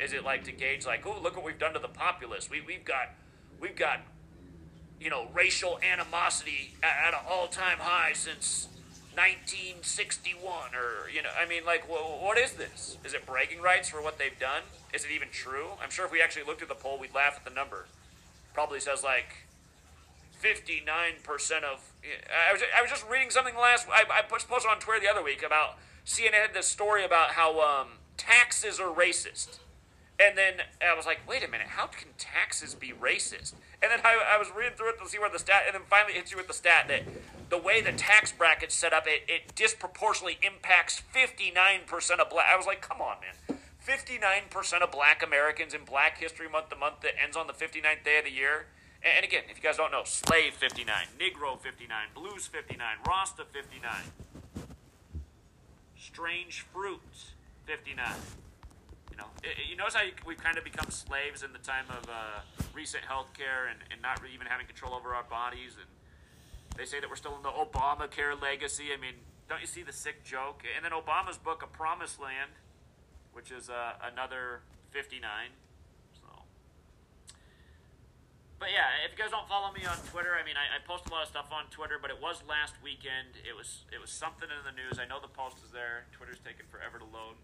[0.00, 2.50] Is it like to gauge, like, oh, look what we've done to the populace?
[2.50, 3.10] We we've got
[3.60, 4.00] we've got
[5.02, 8.68] you know, racial animosity at, an all-time high since
[9.14, 14.00] 1961 or you know i mean like what is this is it bragging rights for
[14.00, 14.62] what they've done
[14.94, 17.34] is it even true i'm sure if we actually looked at the poll we'd laugh
[17.36, 17.84] at the number
[18.54, 19.44] probably says like
[20.42, 25.00] 59% of i was, I was just reading something last i, I posted on twitter
[25.00, 29.58] the other week about cnn had this story about how um, taxes are racist
[30.22, 33.54] and then I was like, wait a minute, how can taxes be racist?
[33.82, 35.82] And then I, I was reading through it to see where the stat, and then
[35.88, 37.02] finally it hits you with the stat that
[37.50, 42.46] the way the tax bracket's set up, it, it disproportionately impacts 59% of black.
[42.52, 43.58] I was like, come on, man.
[43.84, 48.04] 59% of black Americans in Black History Month, the month that ends on the 59th
[48.04, 48.66] day of the year.
[49.04, 50.86] And, again, if you guys don't know, Slave 59,
[51.18, 53.90] Negro 59, Blues 59, Rasta 59,
[55.96, 57.00] Strange Fruit
[57.66, 58.06] 59.
[59.10, 59.26] You know,
[59.68, 63.70] you notice how we've kind of become slaves in the time of uh, recent healthcare
[63.70, 65.76] and, and not even having control over our bodies.
[65.76, 65.88] And
[66.76, 68.86] they say that we're still in the Obamacare legacy.
[68.96, 69.14] I mean,
[69.48, 70.62] don't you see the sick joke?
[70.74, 72.52] And then Obama's book, A Promised Land,
[73.32, 75.20] which is uh, another 59.
[76.14, 76.26] So,
[78.62, 81.10] but yeah, if you guys don't follow me on Twitter, I mean, I, I post
[81.10, 83.34] a lot of stuff on Twitter, but it was last weekend.
[83.42, 85.02] It was it was something in the news.
[85.02, 86.06] I know the post is there.
[86.14, 87.42] Twitter's taking forever to load.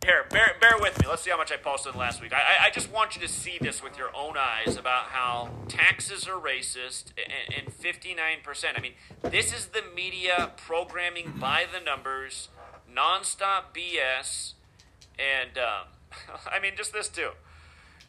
[0.00, 1.06] Here, bear, bear with me.
[1.06, 2.32] Let's see how much I posted last week.
[2.32, 6.26] I, I just want you to see this with your own eyes about how taxes
[6.26, 8.64] are racist and, and 59%.
[8.76, 8.92] I mean,
[9.22, 12.48] this is the media programming by the numbers,
[12.90, 14.54] nonstop BS,
[15.18, 15.88] and um,
[16.52, 17.30] I mean, just this too.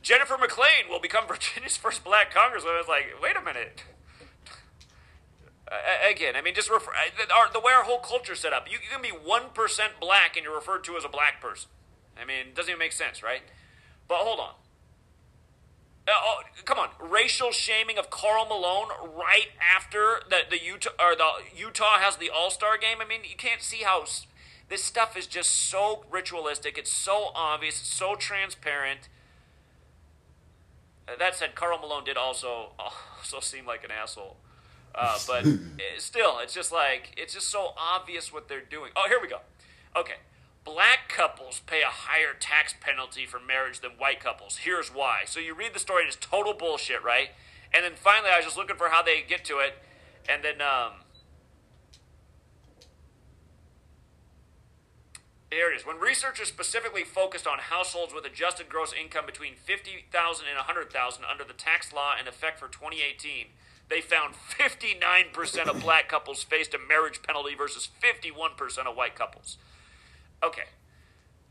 [0.05, 2.75] Jennifer McClellan will become Virginia's first black congresswoman.
[2.75, 3.83] I was like, wait a minute.
[5.67, 5.75] Uh,
[6.07, 6.91] again, I mean, just refer,
[7.35, 8.67] our, the way our whole culture set up.
[8.69, 11.71] You, you can be 1% black and you're referred to as a black person.
[12.21, 13.41] I mean, it doesn't even make sense, right?
[14.07, 14.51] But hold on.
[16.07, 21.15] Uh, oh, come on, racial shaming of Karl Malone right after the the Utah or
[21.15, 21.25] the
[21.57, 22.97] Utah has the All Star game.
[23.01, 24.05] I mean, you can't see how
[24.69, 26.77] this stuff is just so ritualistic.
[26.77, 27.79] It's so obvious.
[27.79, 29.09] It's so transparent.
[31.07, 32.71] Uh, that said, Karl Malone did also
[33.17, 34.37] also seem like an asshole.
[34.93, 35.45] Uh, but
[35.97, 38.91] still, it's just like it's just so obvious what they're doing.
[38.95, 39.39] Oh, here we go.
[39.95, 40.15] Okay,
[40.63, 44.57] black couples pay a higher tax penalty for marriage than white couples.
[44.57, 45.21] Here's why.
[45.25, 47.29] So you read the story and it's total bullshit, right?
[47.73, 49.75] And then finally, I was just looking for how they get to it,
[50.29, 51.04] and then um,
[55.55, 55.85] is.
[55.85, 61.43] When researchers specifically focused on households with adjusted gross income between 50,000 and 100,000 under
[61.43, 63.47] the tax law in effect for 2018,
[63.89, 69.57] they found 59% of black couples faced a marriage penalty versus 51% of white couples
[70.45, 70.63] okay,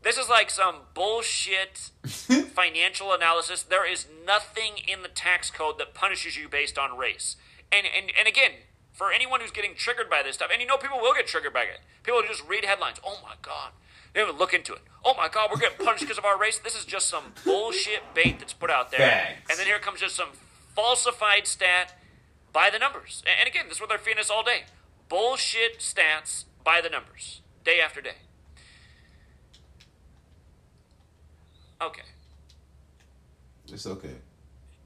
[0.01, 3.63] this is like some bullshit financial analysis.
[3.63, 7.35] There is nothing in the tax code that punishes you based on race.
[7.71, 8.51] And and and again,
[8.93, 11.53] for anyone who's getting triggered by this stuff, and you know people will get triggered
[11.53, 11.79] by it.
[12.03, 12.97] People just read headlines.
[13.05, 13.71] Oh my god.
[14.15, 14.79] They even look into it.
[15.03, 16.57] Oh my god, we're getting punished because of our race.
[16.57, 19.01] This is just some bullshit bait that's put out there.
[19.49, 20.29] And then here comes just some
[20.73, 21.93] falsified stat
[22.53, 23.21] by the numbers.
[23.39, 24.63] And again, this is what they're feeding us all day.
[25.09, 28.15] Bullshit stats by the numbers, day after day.
[31.81, 32.03] Okay.
[33.67, 34.15] It's okay.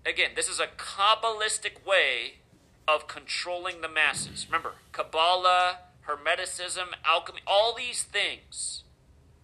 [0.08, 2.40] Again, this is a Kabbalistic way
[2.88, 4.48] of controlling the masses.
[4.48, 8.84] Remember, Kabbalah, Hermeticism, alchemy, all these things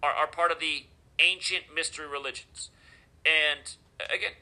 [0.02, 0.86] are, are part of the
[1.18, 2.70] ancient mystery religions.
[3.24, 4.32] And uh, again,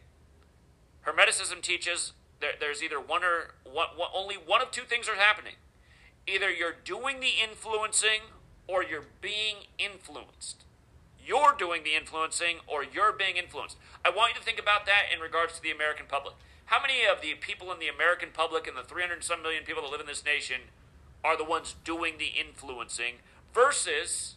[1.07, 5.16] Hermeticism teaches there, there's either one or one, one, only one of two things are
[5.16, 5.55] happening.
[6.26, 8.20] Either you're doing the influencing
[8.66, 10.64] or you're being influenced
[11.26, 13.76] you're doing the influencing or you're being influenced.
[14.05, 16.34] I want you to think about that in regards to the American public.
[16.66, 19.82] How many of the people in the American public and the 300 some million people
[19.82, 20.68] that live in this nation
[21.24, 23.14] are the ones doing the influencing
[23.52, 24.36] versus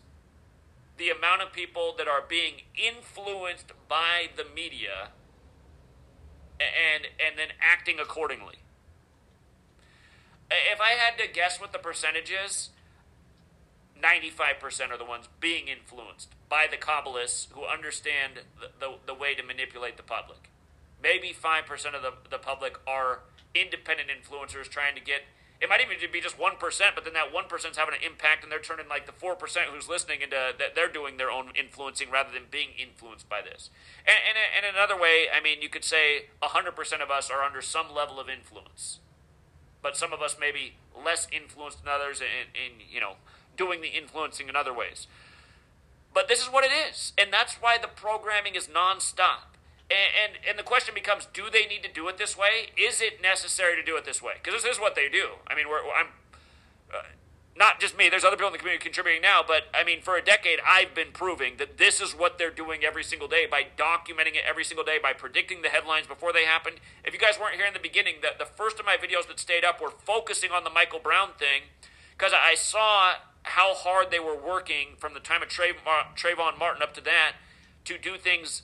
[0.97, 5.09] the amount of people that are being influenced by the media
[6.59, 8.55] and and then acting accordingly.
[10.49, 12.69] If I had to guess what the percentage is,
[14.01, 19.35] 95% are the ones being influenced by the Kabbalists who understand the, the, the way
[19.35, 20.49] to manipulate the public.
[21.01, 23.21] Maybe 5% of the, the public are
[23.53, 25.23] independent influencers trying to get
[25.59, 26.59] it might even be just 1%,
[26.93, 29.37] but then that 1% is having an impact and they're turning like the 4%
[29.73, 33.71] who's listening into that they're doing their own influencing rather than being influenced by this.
[34.05, 37.61] And, and, and another way, I mean, you could say 100% of us are under
[37.61, 38.99] some level of influence,
[39.81, 43.13] but some of us may be less influenced than others in, in you know,
[43.57, 45.07] doing the influencing in other ways.
[46.13, 47.13] But this is what it is.
[47.17, 49.56] And that's why the programming is nonstop.
[49.89, 52.71] And, and, and the question becomes: Do they need to do it this way?
[52.77, 54.33] Is it necessary to do it this way?
[54.41, 55.39] Because this is what they do.
[55.47, 56.07] I mean, we're, I'm
[56.93, 57.03] uh,
[57.57, 58.09] not just me.
[58.09, 60.93] There's other people in the community contributing now, but I mean, for a decade, I've
[60.93, 64.63] been proving that this is what they're doing every single day by documenting it every
[64.63, 66.73] single day by predicting the headlines before they happen.
[67.03, 69.39] If you guys weren't here in the beginning, the, the first of my videos that
[69.39, 71.63] stayed up were focusing on the Michael Brown thing
[72.15, 73.13] because I saw
[73.43, 77.33] how hard they were working from the time of Trayvon Martin up to that
[77.85, 78.63] to do things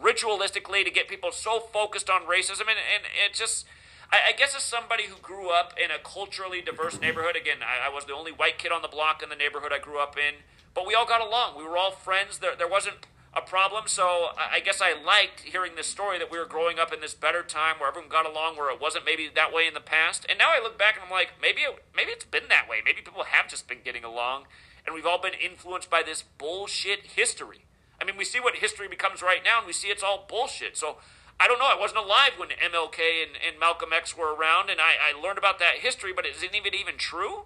[0.00, 2.62] ritualistically to get people so focused on racism.
[2.62, 3.66] And, and it just,
[4.10, 7.88] I, I guess, as somebody who grew up in a culturally diverse neighborhood, again, I,
[7.88, 10.16] I, was the only white kid on the block in the neighborhood I grew up
[10.16, 10.42] in,
[10.74, 11.56] but we all got along.
[11.56, 12.38] We were all friends.
[12.38, 13.84] There, there wasn't a problem.
[13.86, 17.00] So I, I guess I liked hearing this story that we were growing up in
[17.00, 19.80] this better time where everyone got along, where it wasn't maybe that way in the
[19.80, 20.26] past.
[20.28, 22.78] And now I look back and I'm like, maybe it, maybe it's been that way.
[22.84, 24.44] Maybe people have just been getting along,
[24.84, 27.64] and we've all been influenced by this bullshit history.
[28.02, 30.76] I mean, we see what history becomes right now, and we see it's all bullshit.
[30.76, 30.96] So
[31.38, 31.66] I don't know.
[31.66, 35.38] I wasn't alive when MLK and, and Malcolm X were around, and I, I learned
[35.38, 37.44] about that history, but is any of it even true?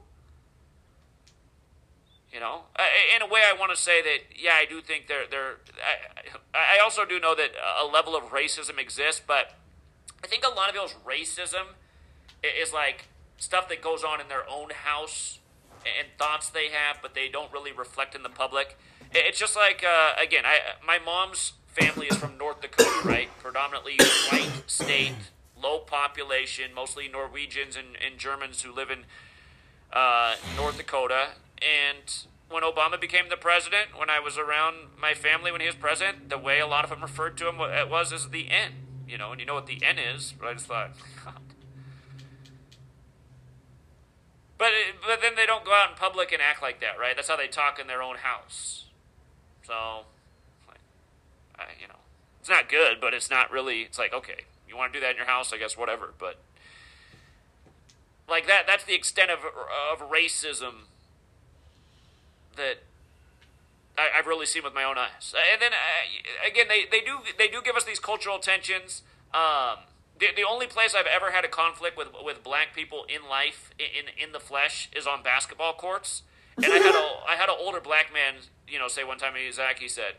[2.33, 2.63] You know,
[3.15, 5.57] in a way, I want to say that yeah, I do think there there.
[6.55, 9.55] I, I also do know that a level of racism exists, but
[10.25, 11.77] I think a lot of people's racism
[12.43, 15.39] is like stuff that goes on in their own house
[15.85, 18.77] and thoughts they have, but they don't really reflect in the public.
[19.13, 23.29] It's just like uh, again, I my mom's family is from North Dakota, right?
[23.39, 23.97] Predominantly
[24.31, 25.31] white state,
[25.61, 29.01] low population, mostly Norwegians and, and Germans who live in
[29.93, 31.29] uh, North Dakota.
[31.59, 35.77] And when Obama became the president, when I was around my family when he was
[35.77, 38.73] president, the way a lot of them referred to him it was as the N.
[39.09, 40.93] You know, and you know what the N is, but I just thought.
[44.59, 44.71] But,
[45.07, 47.15] but then they don't go out in public and act like that, right?
[47.15, 48.86] That's how they talk in their own house.
[49.77, 50.05] So,
[50.69, 50.79] like,
[51.59, 52.01] I, you know,
[52.41, 53.83] it's not good, but it's not really.
[53.83, 56.15] It's like okay, you want to do that in your house, I guess, whatever.
[56.19, 56.39] But
[58.29, 60.87] like that, that's the extent of of racism
[62.57, 62.79] that
[63.99, 65.35] I, have really seen with my own eyes.
[65.53, 69.03] And then uh, again, they, they do they do give us these cultural tensions.
[69.35, 69.85] Um,
[70.19, 73.73] the, the only place I've ever had a conflict with with black people in life
[73.79, 76.23] in in the flesh is on basketball courts.
[76.57, 78.35] And I had a I had an older black man
[78.69, 80.15] you know, say one time, he, Zach, he said,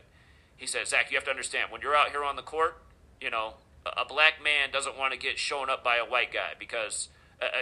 [0.56, 2.82] he said, Zach, you have to understand when you're out here on the court,
[3.20, 3.54] you know,
[3.86, 7.08] a, a black man doesn't want to get shown up by a white guy because,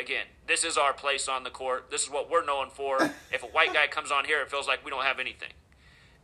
[0.01, 1.91] again, this is our place on the court.
[1.91, 2.99] This is what we're known for.
[3.33, 5.51] if a white guy comes on here, it feels like we don't have anything.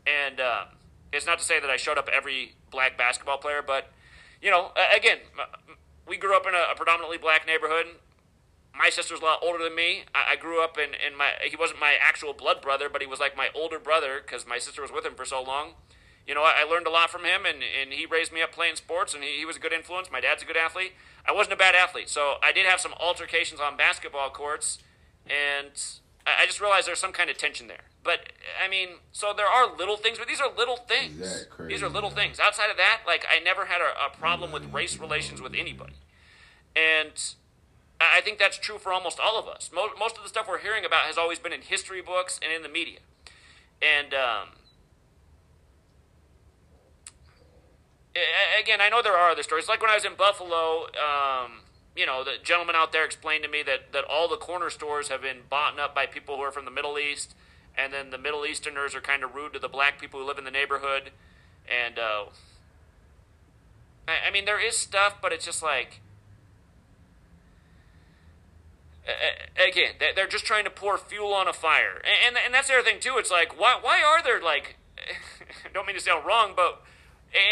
[0.06, 0.66] And um,
[1.12, 3.90] it's not to say that I showed up every black basketball player, but
[4.40, 5.18] you know, again,
[6.08, 7.86] we grew up in a, a predominantly black neighborhood
[8.76, 10.04] my sister's a lot older than me.
[10.14, 13.06] I, I grew up in, in my he wasn't my actual blood brother, but he
[13.06, 15.72] was like my older brother because my sister was with him for so long.
[16.26, 18.52] You know, I, I, learned a lot from him, and, and he raised me up
[18.52, 20.08] playing sports, and he, he was a good influence.
[20.08, 20.92] My dad's a good athlete.
[21.26, 24.78] I wasn't a bad athlete, so I did have some altercations on basketball courts,
[25.26, 25.72] and
[26.24, 27.90] I, I just realized there's some kind of tension there.
[28.04, 28.32] But
[28.64, 31.46] I mean, so there are little things, but these are little things.
[31.68, 32.38] These are little things.
[32.38, 35.94] Outside of that, like I never had a, a problem with race relations with anybody,
[36.76, 37.34] and
[38.14, 39.70] I think that's true for almost all of us.
[39.72, 42.62] Most, of the stuff we're hearing about has always been in history books and in
[42.62, 42.98] the media.
[43.80, 44.48] And um,
[48.60, 49.68] again, I know there are other stories.
[49.68, 51.60] Like when I was in Buffalo, um,
[51.96, 55.08] you know, the gentleman out there explained to me that, that all the corner stores
[55.08, 57.34] have been bought up by people who are from the Middle East,
[57.76, 60.38] and then the Middle Easterners are kind of rude to the black people who live
[60.38, 61.10] in the neighborhood.
[61.68, 62.24] And uh,
[64.08, 66.00] I, I mean, there is stuff, but it's just like
[69.56, 72.84] again, they're just trying to pour fuel on a fire, and and that's the other
[72.84, 73.14] thing too.
[73.16, 74.76] It's like why why are there like,
[75.74, 76.82] don't mean to sound wrong, but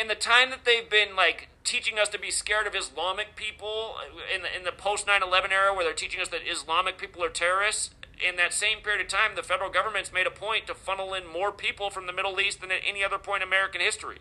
[0.00, 3.96] in the time that they've been like teaching us to be scared of Islamic people
[4.34, 7.30] in the, in the post 9/11 era, where they're teaching us that Islamic people are
[7.30, 7.90] terrorists.
[8.20, 11.26] In that same period of time, the federal government's made a point to funnel in
[11.26, 14.18] more people from the Middle East than at any other point in American history.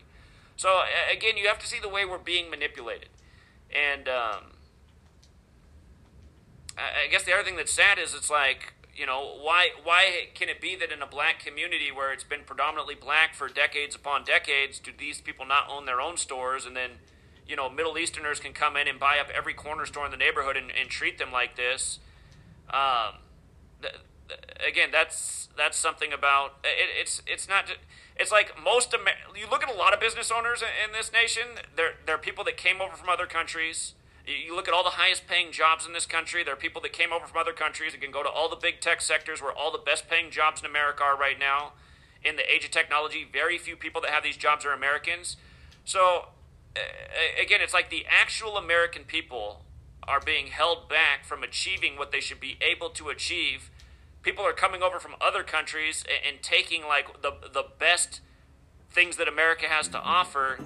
[0.56, 0.80] So
[1.12, 3.10] again, you have to see the way we're being manipulated,
[3.70, 4.52] and um,
[7.04, 10.48] I guess the other thing that's sad is it's like you know why why can
[10.48, 14.24] it be that in a black community where it's been predominantly black for decades upon
[14.24, 16.66] decades do these people not own their own stores?
[16.66, 16.90] And then
[17.46, 20.16] you know middle easterners can come in and buy up every corner store in the
[20.16, 21.98] neighborhood and, and treat them like this.
[22.68, 23.16] Um,
[23.82, 23.94] th-
[24.28, 27.76] th- again that's that's something about it, it's it's not
[28.16, 31.12] it's like most Amer- you look at a lot of business owners in, in this
[31.12, 31.42] nation
[31.74, 33.94] they're they're people that came over from other countries
[34.26, 36.44] you look at all the highest paying jobs in this country.
[36.44, 38.56] There are people that came over from other countries and can go to all the
[38.56, 41.72] big tech sectors where all the best paying jobs in America are right now.
[42.22, 45.36] In the age of technology, very few people that have these jobs are Americans.
[45.84, 46.26] So,
[47.40, 49.64] again, it's like the actual American people
[50.06, 53.70] are being held back from achieving what they should be able to achieve.
[54.22, 58.20] People are coming over from other countries and, taking like the the best
[58.90, 60.58] things that America has to offer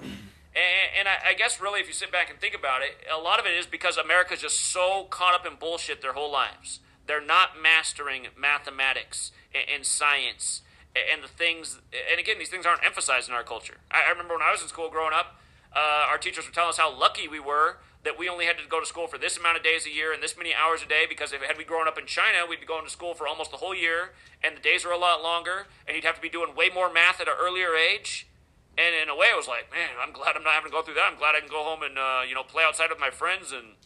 [0.55, 3.45] and, I, guess really, if you sit back and think about it, a lot of
[3.45, 6.79] it is because America's just so caught up in bullshit their whole lives.
[7.07, 10.61] They're not mastering mathematics and, science
[10.95, 11.79] and the things.
[12.09, 13.75] And again, these things aren't emphasized in our culture.
[13.91, 15.39] I, I remember when I was in school growing up,
[15.75, 18.63] uh, our teachers would tell us how lucky we were that we only had to
[18.69, 20.87] go to school for this amount of days a year and this many hours a
[20.87, 23.27] day because if had we grown up in China, we'd be going to school for
[23.27, 24.11] almost the whole year
[24.43, 26.93] and the days were a lot longer and you'd have to be doing way more
[26.93, 28.27] math at an earlier age
[28.77, 30.81] and in a way, I was like, man, I'm glad I'm not having to go
[30.81, 31.07] through that.
[31.11, 33.51] I'm glad I can go home and uh, you know play outside with my friends
[33.51, 33.79] and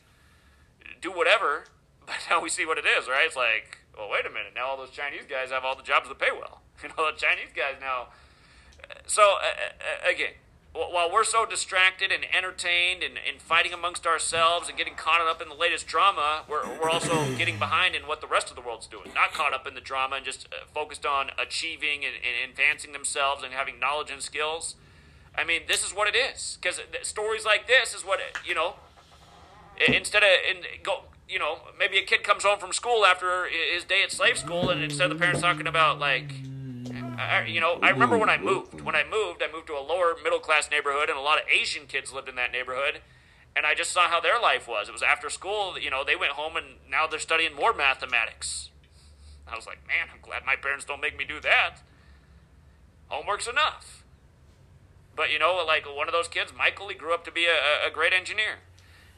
[1.01, 1.65] do whatever.
[2.09, 3.27] But now we see what it is, right?
[3.27, 4.53] It's like, well, wait a minute.
[4.55, 6.61] Now all those Chinese guys have all the jobs that pay well.
[6.81, 8.07] You know, the Chinese guys now.
[9.05, 10.33] So uh, uh, again,
[10.73, 15.41] while we're so distracted and entertained and, and fighting amongst ourselves and getting caught up
[15.41, 18.61] in the latest drama, we're, we're also getting behind in what the rest of the
[18.61, 19.11] world's doing.
[19.15, 22.91] Not caught up in the drama and just uh, focused on achieving and, and advancing
[22.91, 24.75] themselves and having knowledge and skills.
[25.35, 26.57] I mean, this is what it is.
[26.61, 28.75] Because stories like this is what, you know,
[29.87, 33.83] instead of in, go, you know, maybe a kid comes home from school after his
[33.83, 36.31] day at slave school, and instead of the parents talking about, like,
[37.19, 38.79] I, you know, I remember when I moved.
[38.79, 41.43] When I moved, I moved to a lower middle class neighborhood, and a lot of
[41.49, 43.01] Asian kids lived in that neighborhood.
[43.57, 44.87] And I just saw how their life was.
[44.87, 48.69] It was after school, you know, they went home and now they're studying more mathematics.
[49.45, 51.79] I was like, man, I'm glad my parents don't make me do that.
[53.07, 54.03] Homework's enough.
[55.15, 57.87] But, you know, like one of those kids, Michael, he grew up to be a,
[57.87, 58.59] a great engineer.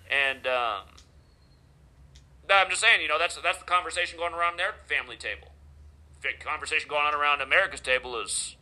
[0.09, 0.83] And um,
[2.49, 5.50] I'm just saying, you know, that's, that's the conversation going around their family table
[6.39, 8.55] conversation going on around America's table is,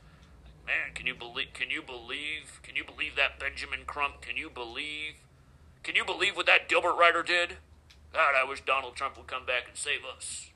[0.65, 1.53] man, can you believe?
[1.53, 2.59] Can you believe?
[2.63, 4.21] Can you believe that Benjamin Crump?
[4.21, 5.15] Can you believe?
[5.83, 7.57] Can you believe what that Dilbert writer did?
[8.13, 10.49] God, I wish Donald Trump would come back and save us.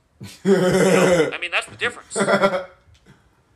[0.44, 2.18] you know, I mean, that's the difference.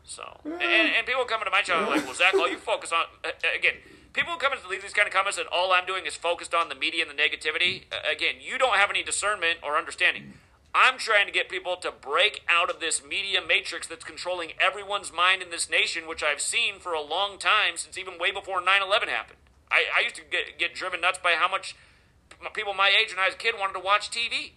[0.08, 3.06] So, and, and people coming to my channel like, well, Zach, all you focus on,
[3.26, 3.74] uh, again,
[4.14, 6.54] people who come and leave these kind of comments and all I'm doing is focused
[6.54, 7.84] on the media and the negativity.
[7.91, 10.34] Uh, again, you don't have any discernment or understanding.
[10.74, 15.11] I'm trying to get people to break out of this media matrix that's controlling everyone's
[15.11, 18.61] mind in this nation, which I've seen for a long time, since even way before
[18.61, 19.39] 9 11 happened.
[19.72, 21.76] I, I used to get, get driven nuts by how much
[22.53, 24.51] people my age when I was a kid wanted to watch TV.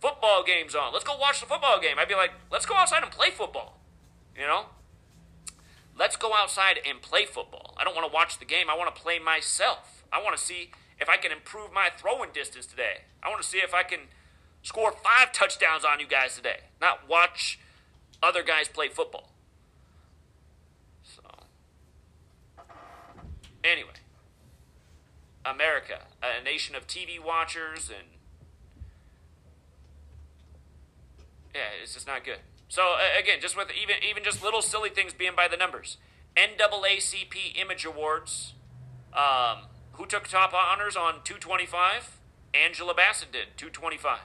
[0.00, 0.92] Football games on.
[0.92, 1.98] Let's go watch the football game.
[1.98, 3.80] I'd be like, let's go outside and play football.
[4.36, 4.66] You know?
[5.98, 7.74] Let's go outside and play football.
[7.76, 8.70] I don't want to watch the game.
[8.70, 10.04] I want to play myself.
[10.12, 10.70] I want to see
[11.00, 13.02] if I can improve my throwing distance today.
[13.22, 14.00] I want to see if I can
[14.62, 17.58] score five touchdowns on you guys today, not watch
[18.22, 19.30] other guys play football.
[21.02, 21.22] So,
[23.64, 23.90] anyway,
[25.44, 28.08] America, a nation of TV watchers, and
[31.54, 32.38] yeah, it's just not good.
[32.68, 35.96] So again, just with even even just little silly things being by the numbers.
[36.36, 38.54] NAACP Image Awards.
[39.12, 42.18] Um, who took top honors on 225?
[42.54, 44.20] Angela Bassett did 225.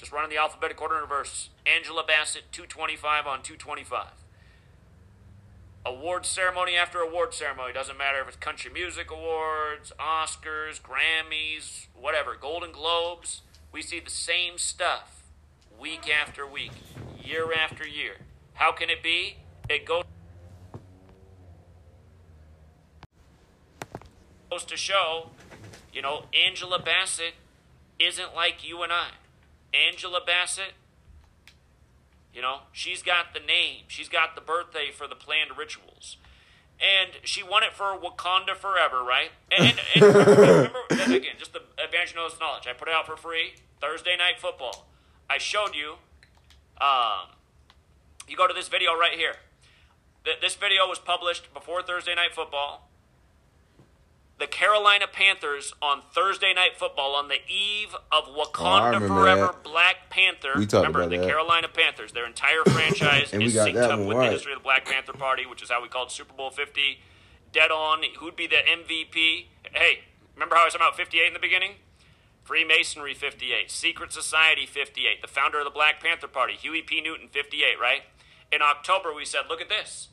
[0.00, 1.50] Just running the alphabetical order in reverse.
[1.66, 4.06] Angela Bassett, 225 on 225.
[5.84, 7.74] Award ceremony after award ceremony.
[7.74, 13.42] Doesn't matter if it's country music awards, Oscars, Grammys, whatever, Golden Globes.
[13.72, 15.22] We see the same stuff
[15.78, 16.72] week after week,
[17.22, 18.14] year after year.
[18.54, 19.36] How can it be?
[19.68, 20.04] It goes
[24.66, 25.28] to show,
[25.92, 27.34] you know, Angela Bassett
[27.98, 29.10] isn't like you and I.
[29.72, 30.72] Angela Bassett,
[32.34, 36.16] you know, she's got the name, she's got the birthday for the planned rituals.
[36.80, 39.30] and she won it for Wakanda Forever, right?
[39.50, 42.66] And, and, and remember, again, just the advantage of knowledge.
[42.66, 43.54] I put it out for free.
[43.80, 44.86] Thursday night football.
[45.28, 45.96] I showed you.
[46.80, 47.36] Um,
[48.26, 49.36] you go to this video right here.
[50.40, 52.89] This video was published before Thursday night football
[54.40, 59.52] the Carolina Panthers on Thursday Night Football on the eve of oh, Wakanda oh, Forever
[59.52, 59.62] that.
[59.62, 60.52] Black Panther.
[60.56, 61.26] We talked remember about the that.
[61.26, 64.26] Carolina Panthers, their entire franchise is synced up with right.
[64.26, 67.00] the history of the Black Panther Party, which is how we called Super Bowl 50.
[67.52, 68.02] Dead on.
[68.18, 69.46] Who'd be the MVP?
[69.72, 70.00] Hey,
[70.34, 71.72] remember how I was talking about 58 in the beginning?
[72.42, 77.00] Freemasonry 58, Secret Society 58, the founder of the Black Panther Party, Huey P.
[77.00, 78.02] Newton 58, right?
[78.50, 80.08] In October, we said, look at this.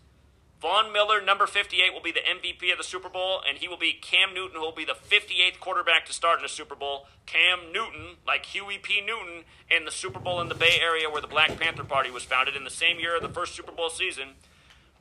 [0.60, 3.78] Von Miller, number 58, will be the MVP of the Super Bowl, and he will
[3.78, 7.06] be Cam Newton, who will be the 58th quarterback to start in the Super Bowl.
[7.28, 9.00] Cam Newton, like Huey P.
[9.00, 12.24] Newton, in the Super Bowl in the Bay Area where the Black Panther Party was
[12.24, 14.30] founded in the same year of the first Super Bowl season.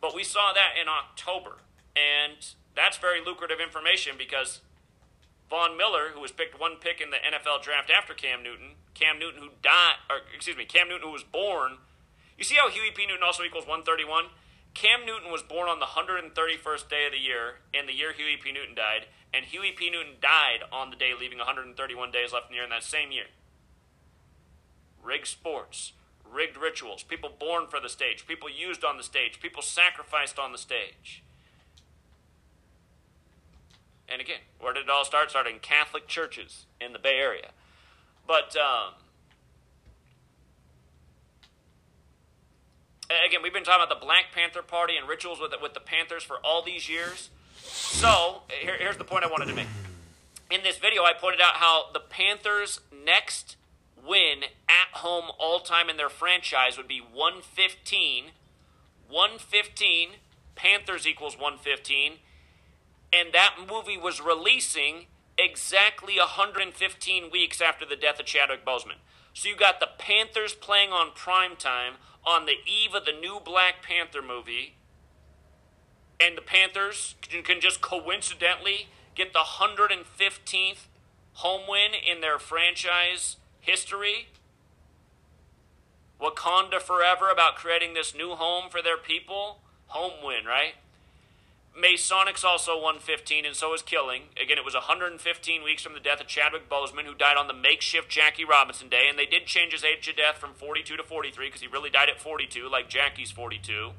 [0.00, 1.62] But we saw that in October,
[1.96, 2.36] and
[2.74, 4.60] that's very lucrative information because
[5.48, 9.18] Von Miller, who was picked one pick in the NFL draft after Cam Newton, Cam
[9.18, 11.78] Newton, who died, or excuse me, Cam Newton, who was born.
[12.36, 13.06] You see how Huey P.
[13.06, 14.26] Newton also equals 131?
[14.76, 18.36] Cam Newton was born on the 131st day of the year, in the year Huey
[18.36, 18.52] P.
[18.52, 19.88] Newton died, and Huey P.
[19.88, 23.10] Newton died on the day, leaving 131 days left in the year in that same
[23.10, 23.32] year.
[25.02, 25.94] Rigged sports,
[26.30, 30.52] rigged rituals, people born for the stage, people used on the stage, people sacrificed on
[30.52, 31.22] the stage.
[34.06, 35.30] And again, where did it all start?
[35.30, 37.52] Started in Catholic churches in the Bay Area.
[38.26, 38.92] But um,
[43.10, 46.22] again, we've been talking about the Black Panther Party and rituals with with the Panthers
[46.22, 47.30] for all these years.
[47.62, 49.68] So here, here's the point I wanted to make.
[50.50, 53.56] In this video, I pointed out how the Panthers' next
[53.96, 58.26] win at home all time in their franchise would be 115.
[59.08, 60.08] 115.
[60.54, 62.18] Panthers equals 115.
[63.12, 65.06] And that movie was releasing
[65.38, 68.98] exactly 115 weeks after the death of Chadwick Boseman.
[69.34, 71.94] So you got the Panthers playing on prime time
[72.26, 74.74] on the eve of the new Black Panther movie,
[76.20, 80.86] and the Panthers can just coincidentally get the 115th
[81.34, 84.28] home win in their franchise history.
[86.20, 89.60] Wakanda Forever about creating this new home for their people.
[89.88, 90.74] Home win, right?
[91.76, 94.22] Masonics also 115, and so is Killing.
[94.42, 97.54] Again, it was 115 weeks from the death of Chadwick Boseman, who died on the
[97.54, 101.02] makeshift Jackie Robinson Day, and they did change his age of death from 42 to
[101.02, 103.90] 43 because he really died at 42, like Jackie's 42.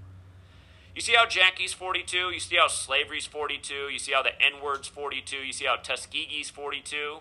[0.95, 2.31] You see how Jackie's 42?
[2.31, 3.73] You see how slavery's 42?
[3.73, 5.37] You see how the N word's 42?
[5.37, 7.19] You see how Tuskegee's 42?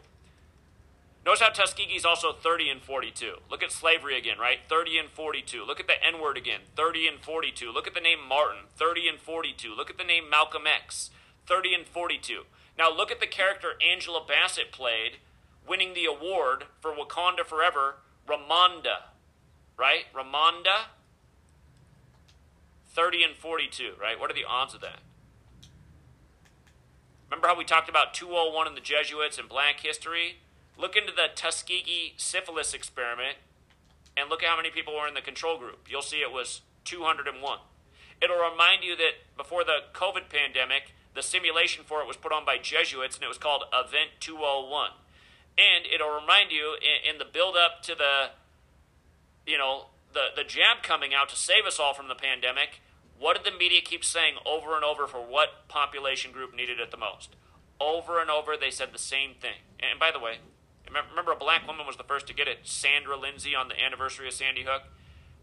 [1.27, 3.39] Notice how Tuskegee's also 30 and 42.
[3.51, 4.61] Look at slavery again, right?
[4.69, 5.65] 30 and 42.
[5.65, 7.73] Look at the N word again, 30 and 42.
[7.73, 9.75] Look at the name Martin, 30 and 42.
[9.75, 11.11] Look at the name Malcolm X,
[11.49, 12.43] 30 and 42.
[12.79, 15.17] Now look at the character Angela Bassett played,
[15.69, 17.97] winning the award for Wakanda Forever,
[18.29, 19.11] Ramonda,
[19.77, 20.05] right?
[20.15, 20.91] Ramonda,
[22.87, 24.21] 30 and 42, right?
[24.21, 25.01] What are the odds of that?
[27.29, 30.37] Remember how we talked about 201 and the Jesuits and black history?
[30.79, 33.37] Look into the Tuskegee syphilis experiment
[34.17, 35.87] and look at how many people were in the control group.
[35.89, 37.59] You'll see it was 201.
[38.23, 42.45] It'll remind you that before the COVID pandemic, the simulation for it was put on
[42.45, 44.91] by Jesuits and it was called Event 201.
[45.59, 48.31] And it'll remind you in, in the build up to the,
[49.51, 52.81] you know, the, the jab coming out to save us all from the pandemic,
[53.19, 56.91] what did the media keep saying over and over for what population group needed it
[56.91, 57.35] the most?
[57.81, 59.65] Over and over, they said the same thing.
[59.81, 60.39] And by the way,
[60.89, 64.29] Remember, a black woman was the first to get it, Sandra Lindsay, on the anniversary
[64.29, 64.83] of Sandy Hook.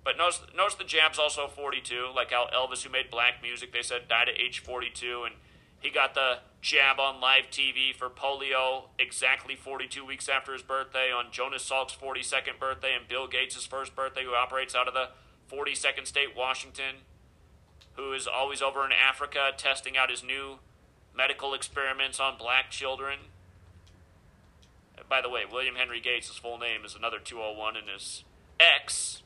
[0.03, 3.81] But notice, notice the jab's also 42, like how Elvis, who made black music, they
[3.81, 5.35] said died at age 42, and
[5.79, 11.11] he got the jab on live TV for polio exactly 42 weeks after his birthday,
[11.11, 15.09] on Jonas Salk's 42nd birthday, and Bill Gates' first birthday, who operates out of the
[15.53, 17.03] 42nd state, Washington,
[17.93, 20.59] who is always over in Africa testing out his new
[21.15, 23.19] medical experiments on black children.
[25.09, 28.23] By the way, William Henry Gates' his full name is another 201, and his
[28.59, 29.21] ex,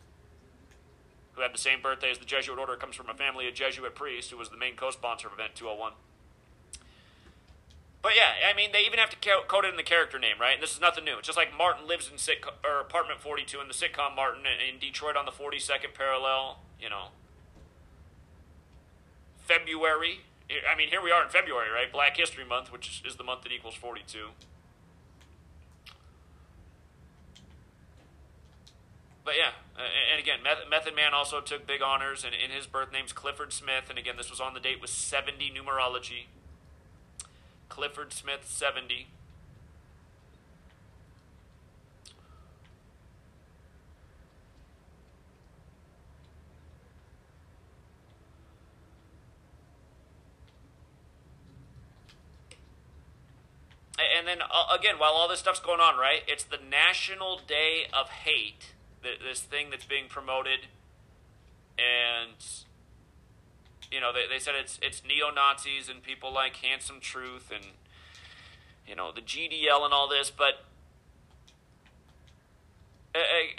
[1.33, 3.95] who had the same birthday as the Jesuit order, comes from a family of Jesuit
[3.95, 5.93] priests who was the main co sponsor of Event 201.
[8.01, 9.17] But yeah, I mean, they even have to
[9.47, 10.53] code it in the character name, right?
[10.53, 11.17] And this is nothing new.
[11.17, 14.79] It's just like Martin lives in sitcom, or apartment 42 in the sitcom Martin in
[14.79, 17.09] Detroit on the 42nd parallel, you know.
[19.37, 20.21] February.
[20.71, 21.91] I mean, here we are in February, right?
[21.91, 24.29] Black History Month, which is the month that equals 42.
[29.27, 29.51] But yeah,
[30.09, 30.39] and again,
[30.69, 33.89] Method Man also took big honors, and in his birth name's Clifford Smith.
[33.89, 36.27] And again, this was on the date with 70 numerology.
[37.67, 39.07] Clifford Smith, 70.
[54.17, 56.21] And then uh, again, while all this stuff's going on, right?
[56.29, 58.71] It's the National Day of Hate
[59.03, 60.67] this thing that's being promoted,
[61.77, 62.43] and
[63.91, 67.65] you know they, they said it's it's neo Nazis and people like Handsome Truth and
[68.87, 70.65] you know the GDL and all this, but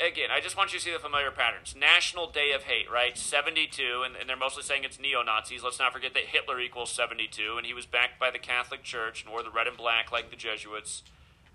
[0.05, 1.75] again, I just want you to see the familiar patterns.
[1.79, 3.17] National Day of Hate, right?
[3.17, 5.63] 72, and, and they're mostly saying it's neo Nazis.
[5.63, 9.23] Let's not forget that Hitler equals 72, and he was backed by the Catholic Church
[9.23, 11.03] and wore the red and black like the Jesuits.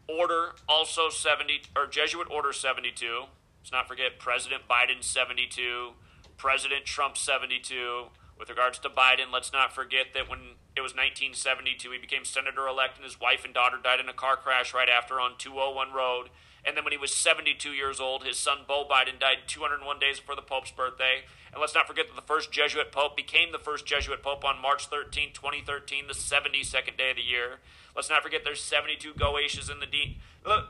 [0.08, 3.24] Order, also 70, or Jesuit Order 72.
[3.64, 5.92] Let's not forget President Biden 72,
[6.36, 8.08] President Trump 72.
[8.38, 12.68] With regards to Biden, let's not forget that when it was 1972, he became senator
[12.68, 15.94] elect, and his wife and daughter died in a car crash right after on 201
[15.94, 16.28] Road.
[16.66, 20.20] And then when he was 72 years old, his son Beau Biden died 201 days
[20.20, 21.24] before the Pope's birthday.
[21.54, 24.62] And let's not forget that the first Jesuit Pope became the first Jesuit Pope on
[24.62, 27.60] March 13, 2013, the 72nd day of the year.
[27.96, 30.18] Let's not forget there's 72 Goetias in the de-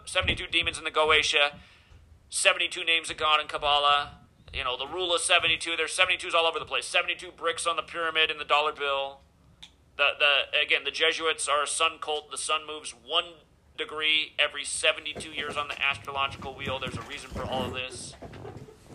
[0.05, 1.53] 72 demons in the Goetia.
[2.33, 4.13] 72 names of God in Kabbalah.
[4.51, 5.75] You know, the rule of 72.
[5.77, 6.87] There's 72s all over the place.
[6.87, 9.19] 72 bricks on the pyramid in the dollar bill.
[9.97, 12.31] The, the Again, the Jesuits are a sun cult.
[12.31, 13.25] The sun moves one
[13.77, 16.79] degree every 72 years on the astrological wheel.
[16.79, 18.15] There's a reason for all of this.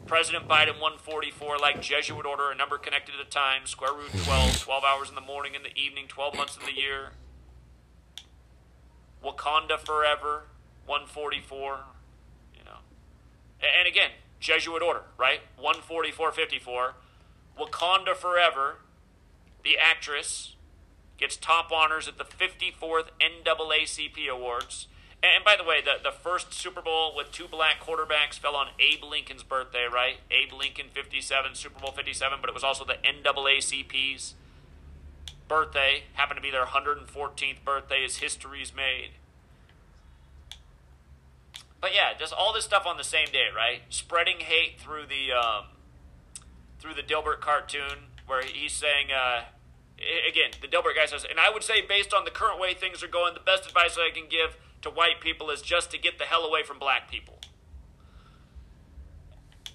[0.06, 4.60] President Biden 144, like Jesuit order, a number connected to the time, square root 12,
[4.60, 7.10] 12 hours in the morning and the evening, 12 months of the year.
[9.22, 10.46] Wakanda forever,
[10.86, 11.84] 144.
[13.60, 14.10] And again,
[14.40, 15.40] Jesuit order, right?
[15.56, 16.94] 14454.
[17.58, 18.76] Wakanda Forever,
[19.64, 20.54] the actress,
[21.18, 24.86] gets top honors at the 54th NAACP Awards.
[25.20, 28.68] And by the way, the, the first Super Bowl with two black quarterbacks fell on
[28.78, 30.18] Abe Lincoln's birthday, right?
[30.30, 34.34] Abe Lincoln 57, Super Bowl 57, but it was also the NAACP's
[35.48, 36.04] birthday.
[36.12, 39.10] Happened to be their 114th birthday as history's made.
[41.80, 43.82] But yeah, just all this stuff on the same day, right?
[43.88, 45.66] Spreading hate through the um,
[46.80, 49.44] through the Dilbert cartoon, where he's saying, uh,
[50.28, 53.02] again, the Dilbert guy says, and I would say, based on the current way things
[53.02, 56.18] are going, the best advice I can give to white people is just to get
[56.18, 57.38] the hell away from black people.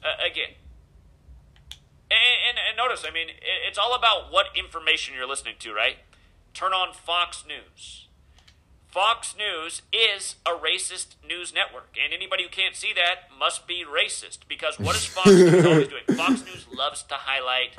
[0.03, 0.55] Uh, again,
[2.11, 3.27] and, and, and, notice, I mean,
[3.67, 5.97] it's all about what information you're listening to, right?
[6.53, 8.07] Turn on Fox News.
[8.93, 13.83] Fox News is a racist news network, and anybody who can't see that must be
[13.83, 16.03] racist because what is Fox News always doing?
[16.15, 17.71] Fox News loves to highlight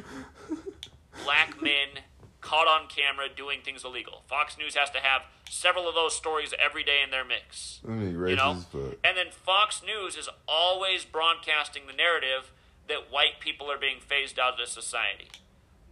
[1.23, 2.03] black men
[2.41, 4.25] caught on camera doing things illegal.
[4.27, 7.79] Fox News has to have several of those stories every day in their mix.
[7.87, 8.65] I mean, racist, you know?
[8.73, 8.99] but...
[9.05, 12.51] And then Fox News is always broadcasting the narrative
[12.89, 15.29] that white people are being phased out of society.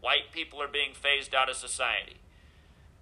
[0.00, 2.16] White people are being phased out of society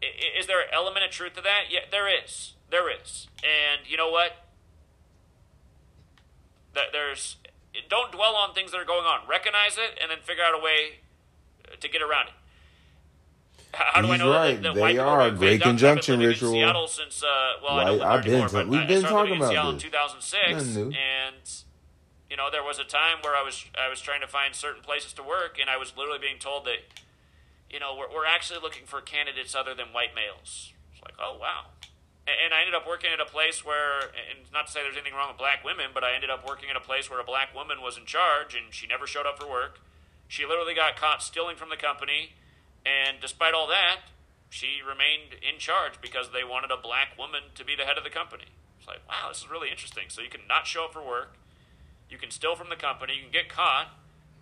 [0.02, 1.64] is there an element of truth to that?
[1.70, 2.54] Yeah, there is.
[2.70, 3.28] There is.
[3.42, 4.32] And you know what?
[6.92, 7.36] There's
[7.88, 9.28] don't dwell on things that are going on.
[9.28, 11.00] Recognize it and then figure out a way
[11.78, 12.34] to get around it.
[13.72, 14.62] How do He's I know right.
[14.62, 16.50] that, that they are a great conjunction ritual.
[16.50, 17.86] In Seattle since uh, well, right.
[17.86, 19.84] I don't I've been anymore, we've been talking about Seattle this.
[19.84, 20.94] in 2006, and
[22.28, 24.82] you know there was a time where I was I was trying to find certain
[24.82, 26.78] places to work, and I was literally being told that
[27.70, 30.72] you know, we're, we're actually looking for candidates other than white males.
[30.92, 31.70] It's like, oh, wow.
[32.26, 34.96] And, and I ended up working at a place where, and not to say there's
[34.96, 37.24] anything wrong with black women, but I ended up working at a place where a
[37.24, 39.80] black woman was in charge and she never showed up for work.
[40.26, 42.34] She literally got caught stealing from the company.
[42.84, 44.10] And despite all that,
[44.50, 48.04] she remained in charge because they wanted a black woman to be the head of
[48.04, 48.50] the company.
[48.78, 50.04] It's like, wow, this is really interesting.
[50.08, 51.38] So you can not show up for work,
[52.10, 53.88] you can steal from the company, you can get caught,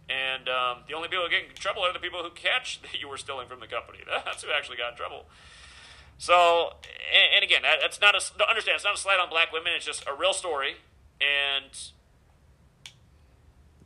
[0.09, 3.01] and um, the only people who get in trouble are the people who catch that
[3.01, 3.99] you were stealing from the company.
[4.25, 5.27] That's who actually got in trouble.
[6.19, 6.73] So,
[7.15, 8.75] and, and again, that, that's not a understand.
[8.75, 9.73] It's not a slight on black women.
[9.77, 10.75] It's just a real story,
[11.21, 11.71] and.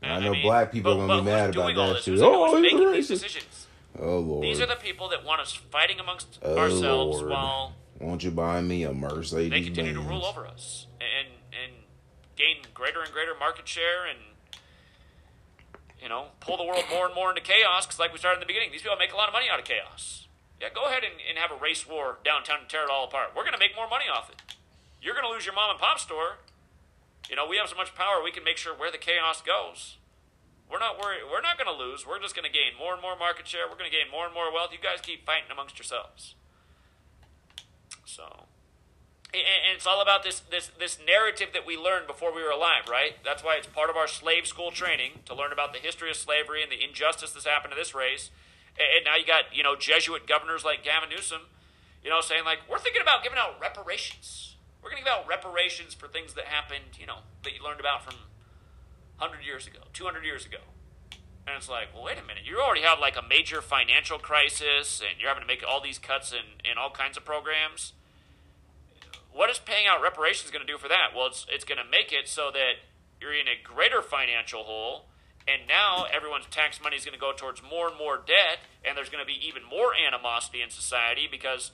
[0.03, 2.19] I, I know mean, black people but, are gonna be mad about that too.
[2.23, 3.20] Oh, he's racist.
[3.20, 3.66] Decisions?
[3.99, 4.44] Oh lord!
[4.44, 7.31] These are the people that want us fighting amongst oh, ourselves lord.
[7.31, 7.74] while.
[8.01, 9.51] Won't you buy me a Mercedes?
[9.51, 10.07] They continue Benz.
[10.07, 11.73] to rule over us and and
[12.35, 14.19] gain greater and greater market share and
[16.03, 18.45] you know, pull the world more and more into chaos because, like we started in
[18.45, 20.27] the beginning, these people make a lot of money out of chaos.
[20.61, 23.31] Yeah, go ahead and, and have a race war downtown and tear it all apart.
[23.35, 24.43] We're going to make more money off it.
[25.01, 26.43] You're going to lose your mom and pop store.
[27.31, 29.97] You know, we have so much power, we can make sure where the chaos goes.
[30.70, 31.23] We're not worried.
[31.31, 32.07] We're not going to lose.
[32.07, 33.69] We're just going to gain more and more market share.
[33.69, 34.73] We're going to gain more and more wealth.
[34.73, 36.35] You guys keep fighting amongst yourselves.
[38.05, 38.47] So,
[39.35, 42.89] and it's all about this this this narrative that we learned before we were alive,
[42.89, 43.17] right?
[43.25, 46.17] That's why it's part of our slave school training to learn about the history of
[46.17, 48.31] slavery and the injustice that's happened to this race.
[48.77, 51.43] And now you got you know Jesuit governors like Gavin Newsom,
[52.05, 54.57] you know, saying like we're thinking about giving out reparations.
[54.83, 57.79] We're going to give out reparations for things that happened, you know, that you learned
[57.79, 58.17] about from
[59.19, 60.59] 100 years ago, 200 years ago.
[61.47, 62.43] And it's like, well, wait a minute.
[62.45, 65.99] You already have like a major financial crisis and you're having to make all these
[65.99, 67.93] cuts in, in all kinds of programs.
[69.33, 71.17] What is paying out reparations going to do for that?
[71.17, 72.85] Well, it's, it's going to make it so that
[73.21, 75.07] you're in a greater financial hole.
[75.49, 78.61] And now everyone's tax money is going to go towards more and more debt.
[78.85, 81.73] And there's going to be even more animosity in society because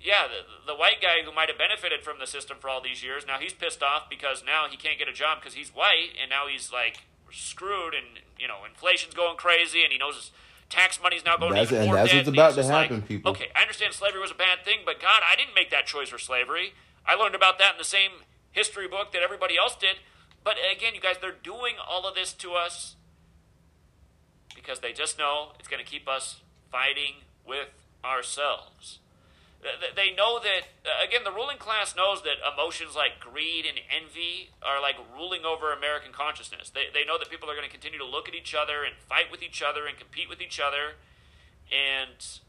[0.00, 3.02] yeah, the, the white guy who might have benefited from the system for all these
[3.02, 6.14] years, now he's pissed off because now he can't get a job because he's white,
[6.20, 10.30] and now he's like screwed, and you know inflation's going crazy, and he knows
[10.68, 13.30] tax money's now going that's, even more and that's what's about to happen, like, people.
[13.32, 16.08] Okay, I understand slavery was a bad thing, but God, I didn't make that choice
[16.08, 16.74] for slavery.
[17.06, 18.10] I learned about that in the same
[18.50, 19.96] history book that everybody else did.
[20.42, 22.96] But again, you guys, they're doing all of this to us
[24.54, 26.40] because they just know it's going to keep us
[26.70, 27.68] fighting with
[28.04, 29.00] ourselves
[29.96, 34.50] they know that uh, again the ruling class knows that emotions like greed and envy
[34.62, 36.70] are like ruling over american consciousness.
[36.70, 38.94] They, they know that people are going to continue to look at each other and
[38.96, 41.00] fight with each other and compete with each other
[41.72, 42.40] and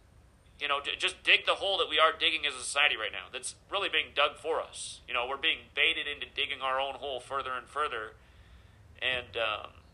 [0.60, 3.32] you know just dig the hole that we are digging as a society right now
[3.32, 5.02] that's really being dug for us.
[5.08, 8.14] You know we're being baited into digging our own hole further and further.
[8.98, 9.86] And um,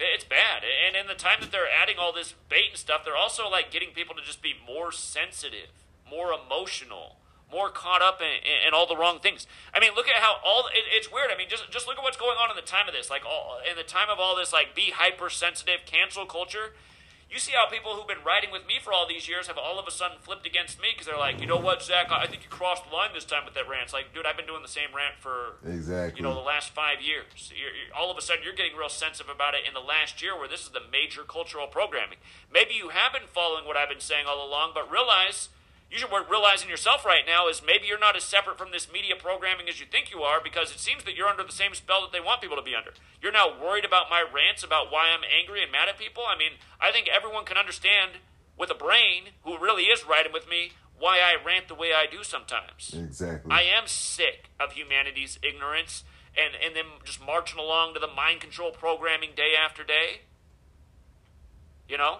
[0.00, 0.62] it's bad.
[0.64, 3.70] And in the time that they're adding all this bait and stuff they're also like
[3.70, 5.68] getting people to just be more sensitive
[6.10, 7.16] more emotional,
[7.50, 9.46] more caught up in, in, in, all the wrong things.
[9.72, 11.30] I mean, look at how all it, it's weird.
[11.32, 13.24] I mean, just just look at what's going on in the time of this, like
[13.24, 16.74] all in the time of all this, like be hypersensitive cancel culture.
[17.30, 19.78] You see how people who've been riding with me for all these years have all
[19.78, 22.42] of a sudden flipped against me because they're like, you know what, Zach, I think
[22.42, 23.84] you crossed the line this time with that rant.
[23.84, 26.70] It's like, dude, I've been doing the same rant for exactly you know the last
[26.70, 27.52] five years.
[27.52, 30.22] You're, you're, all of a sudden, you're getting real sensitive about it in the last
[30.22, 32.16] year, where this is the major cultural programming.
[32.50, 35.50] Maybe you have been following what I've been saying all along, but realize
[35.90, 38.92] you should be realizing yourself right now is maybe you're not as separate from this
[38.92, 41.74] media programming as you think you are because it seems that you're under the same
[41.74, 42.92] spell that they want people to be under.
[43.22, 46.24] You're now worried about my rants about why I'm angry and mad at people.
[46.28, 48.20] I mean, I think everyone can understand
[48.58, 52.04] with a brain who really is riding with me why I rant the way I
[52.10, 52.92] do sometimes.
[52.92, 53.50] Exactly.
[53.50, 56.04] I am sick of humanity's ignorance
[56.36, 60.22] and, and them just marching along to the mind control programming day after day.
[61.88, 62.18] You know?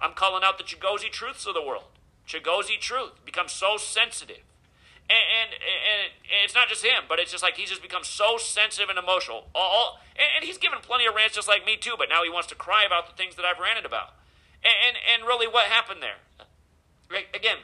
[0.00, 1.97] I'm calling out the Chigozi truths of the world.
[2.28, 4.44] Chigozi Truth becomes so sensitive.
[5.10, 6.12] And, and, and,
[6.44, 9.48] it's not just him, but it's just like he's just become so sensitive and emotional.
[9.54, 12.28] All, and, and, he's given plenty of rants just like me too, but now he
[12.28, 14.12] wants to cry about the things that I've ranted about.
[14.62, 16.20] And, and, and really, what happened there?
[17.32, 17.56] Again,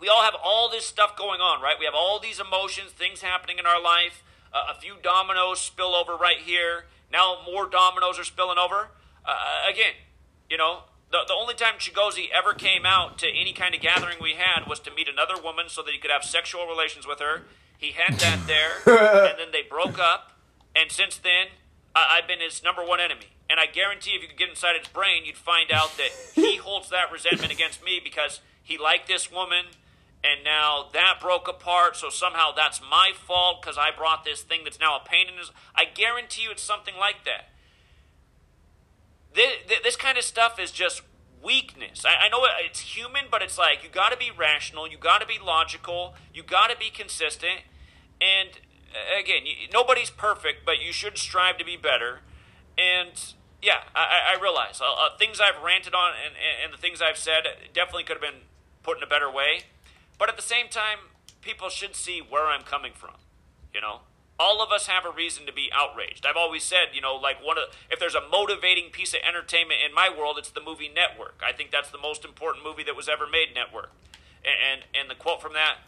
[0.00, 1.76] we all have all this stuff going on, right?
[1.78, 4.22] We have all these emotions, things happening in our life.
[4.50, 6.86] Uh, a few dominoes spill over right here.
[7.12, 8.88] Now more dominoes are spilling over.
[9.24, 9.92] Uh, again,
[10.48, 10.84] you know,
[11.14, 14.66] the, the only time Chigozi ever came out to any kind of gathering we had
[14.66, 17.42] was to meet another woman so that he could have sexual relations with her.
[17.78, 18.82] He had that there,
[19.30, 20.32] and then they broke up.
[20.74, 21.54] And since then,
[21.94, 23.30] I, I've been his number one enemy.
[23.48, 26.56] And I guarantee if you could get inside his brain, you'd find out that he
[26.64, 29.66] holds that resentment against me because he liked this woman,
[30.24, 31.96] and now that broke apart.
[31.96, 35.38] So somehow that's my fault because I brought this thing that's now a pain in
[35.38, 35.52] his.
[35.76, 37.53] I guarantee you, it's something like that
[39.34, 39.52] this,
[39.82, 41.02] this kind of stuff is just
[41.42, 42.04] weakness.
[42.04, 45.20] I, I, know it's human, but it's like you got to be rational, you got
[45.20, 47.60] to be logical, you got to be consistent.
[48.20, 48.50] And
[49.20, 49.42] again,
[49.72, 52.20] nobody's perfect, but you should strive to be better.
[52.78, 53.12] And
[53.60, 57.18] yeah, I, I realize uh, uh, things I've ranted on and, and the things I've
[57.18, 58.42] said definitely could have been
[58.82, 59.64] put in a better way.
[60.18, 60.98] But at the same time,
[61.40, 63.14] people should see where I'm coming from.
[63.72, 64.00] You know,
[64.38, 66.26] all of us have a reason to be outraged.
[66.26, 69.80] I've always said, you know, like one of if there's a motivating piece of entertainment
[69.86, 71.40] in my world, it's the movie Network.
[71.44, 73.92] I think that's the most important movie that was ever made, Network.
[74.44, 75.78] And and, and the quote from that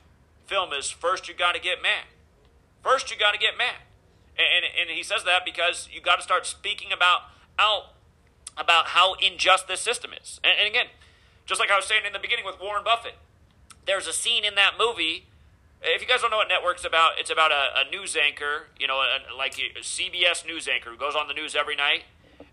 [0.47, 2.05] film is first you got to get mad.
[2.83, 3.83] First you got to get mad.
[4.39, 7.23] And, and and he says that because you got to start speaking about
[7.59, 7.95] out
[8.57, 10.41] about how unjust this system is.
[10.45, 10.87] And, and again,
[11.47, 13.15] just like I was saying in the beginning with Warren Buffett,
[13.87, 15.27] there's a scene in that movie
[15.83, 18.87] if you guys don't know what network's about, it's about a, a news anchor, you
[18.87, 22.05] know, a, like a CBS news anchor who goes on the news every night.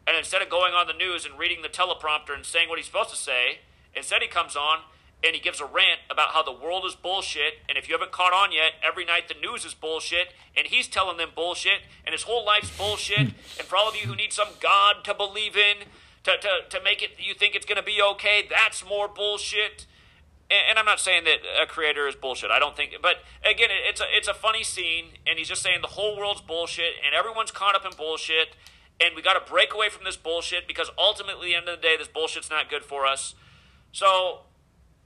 [0.06, 2.88] And instead of going on the news and reading the teleprompter and saying what he's
[2.88, 3.60] supposed to say,
[3.96, 4.80] instead he comes on
[5.24, 7.60] and he gives a rant about how the world is bullshit.
[7.70, 10.88] And if you haven't caught on yet, every night the news is bullshit, and he's
[10.88, 13.20] telling them bullshit, and his whole life's bullshit.
[13.20, 15.88] and for all of you who need some God to believe in,
[16.26, 19.86] to, to, to make it you think it's going to be okay, that's more bullshit.
[20.52, 22.52] And, I'm not saying that a creator is bullshit.
[22.52, 25.64] I don't think, but again, it, it's a it's a funny scene, and he's just
[25.64, 28.56] saying the whole world's bullshit, and everyone's caught up in bullshit,
[29.02, 31.82] and we got to break away from this bullshit because ultimately, at the end of
[31.82, 33.34] the day, this bullshit's not good for us.
[33.92, 34.42] So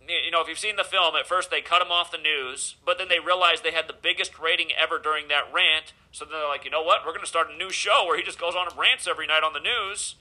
[0.08, 2.76] you know, if you've seen the film, at first they cut him off the news,
[2.86, 5.94] but then they realized they had the biggest rating ever during that rant.
[6.12, 7.06] So then they're like, you know what?
[7.06, 9.28] We're going to start a new show where he just goes on and rants every
[9.28, 10.16] night on the news.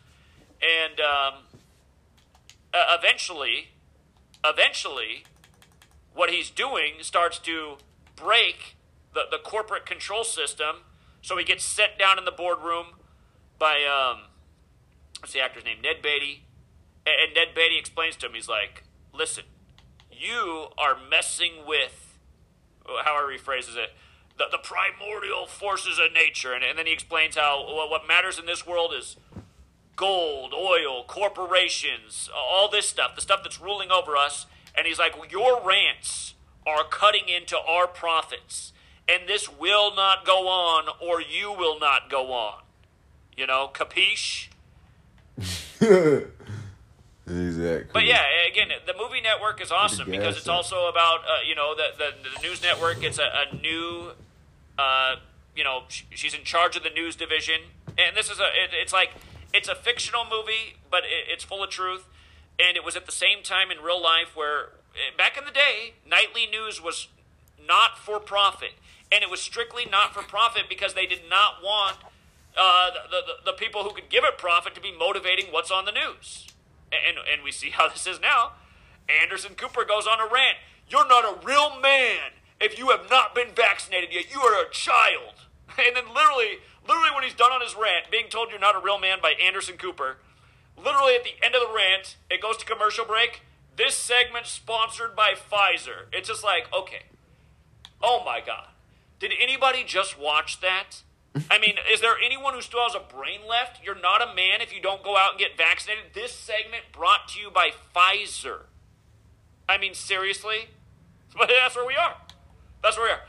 [0.61, 1.35] And um,
[2.75, 3.69] uh, eventually,
[4.53, 5.25] eventually,
[6.15, 7.77] what he's doing starts to
[8.15, 8.77] break
[9.15, 10.77] the, the corporate control system.
[11.23, 12.87] So he gets set down in the boardroom
[13.59, 14.25] by, um,
[15.21, 15.79] what's the actor's name?
[15.83, 16.45] Ned Beatty.
[17.07, 19.45] And Ned Beatty explains to him, he's like, listen,
[20.11, 22.19] you are messing with,
[23.05, 23.91] however he phrases it,
[24.39, 26.53] the, the primordial forces of nature.
[26.53, 29.17] And, and then he explains how what matters in this world is
[29.97, 34.47] gold, oil, corporations, all this stuff, the stuff that's ruling over us.
[34.77, 36.35] And he's like, well, Your rants
[36.67, 38.73] are cutting into our profits.
[39.09, 42.63] And this will not go on, or you will not go on.
[43.37, 44.49] You know, capiche?
[47.29, 47.91] Exactly.
[47.93, 51.75] But yeah, again, the movie network is awesome because it's also about uh, you know
[51.75, 53.03] the, the, the news network.
[53.03, 54.13] It's a, a new,
[54.79, 55.17] uh,
[55.57, 57.63] you know, sh- she's in charge of the news division,
[57.99, 59.11] and this is a it, it's like
[59.53, 62.07] it's a fictional movie, but it, it's full of truth,
[62.59, 65.51] and it was at the same time in real life where eh, back in the
[65.51, 67.09] day, nightly news was
[67.67, 68.73] not for profit,
[69.11, 71.99] and it was strictly not for profit because they did not want
[72.57, 75.85] uh, the, the the people who could give it profit to be motivating what's on
[75.85, 76.47] the news
[76.93, 78.53] and and we see how this is now.
[79.23, 80.59] Anderson Cooper goes on a rant.
[80.89, 84.33] You're not a real man if you have not been vaccinated yet.
[84.33, 85.35] You are a child.
[85.79, 88.81] And then literally, literally when he's done on his rant, being told you're not a
[88.81, 90.19] real man by Anderson Cooper,
[90.77, 93.43] literally at the end of the rant, it goes to commercial break.
[93.77, 96.07] This segment sponsored by Pfizer.
[96.13, 97.03] It's just like, okay.
[98.03, 98.69] Oh my god.
[99.19, 101.03] Did anybody just watch that?
[101.51, 103.85] I mean, is there anyone who still has a brain left?
[103.85, 106.15] You're not a man if you don't go out and get vaccinated.
[106.15, 108.61] This segment brought to you by Pfizer.
[109.69, 110.69] I mean, seriously?
[111.37, 112.17] But that's where we are.
[112.83, 113.21] That's where we are.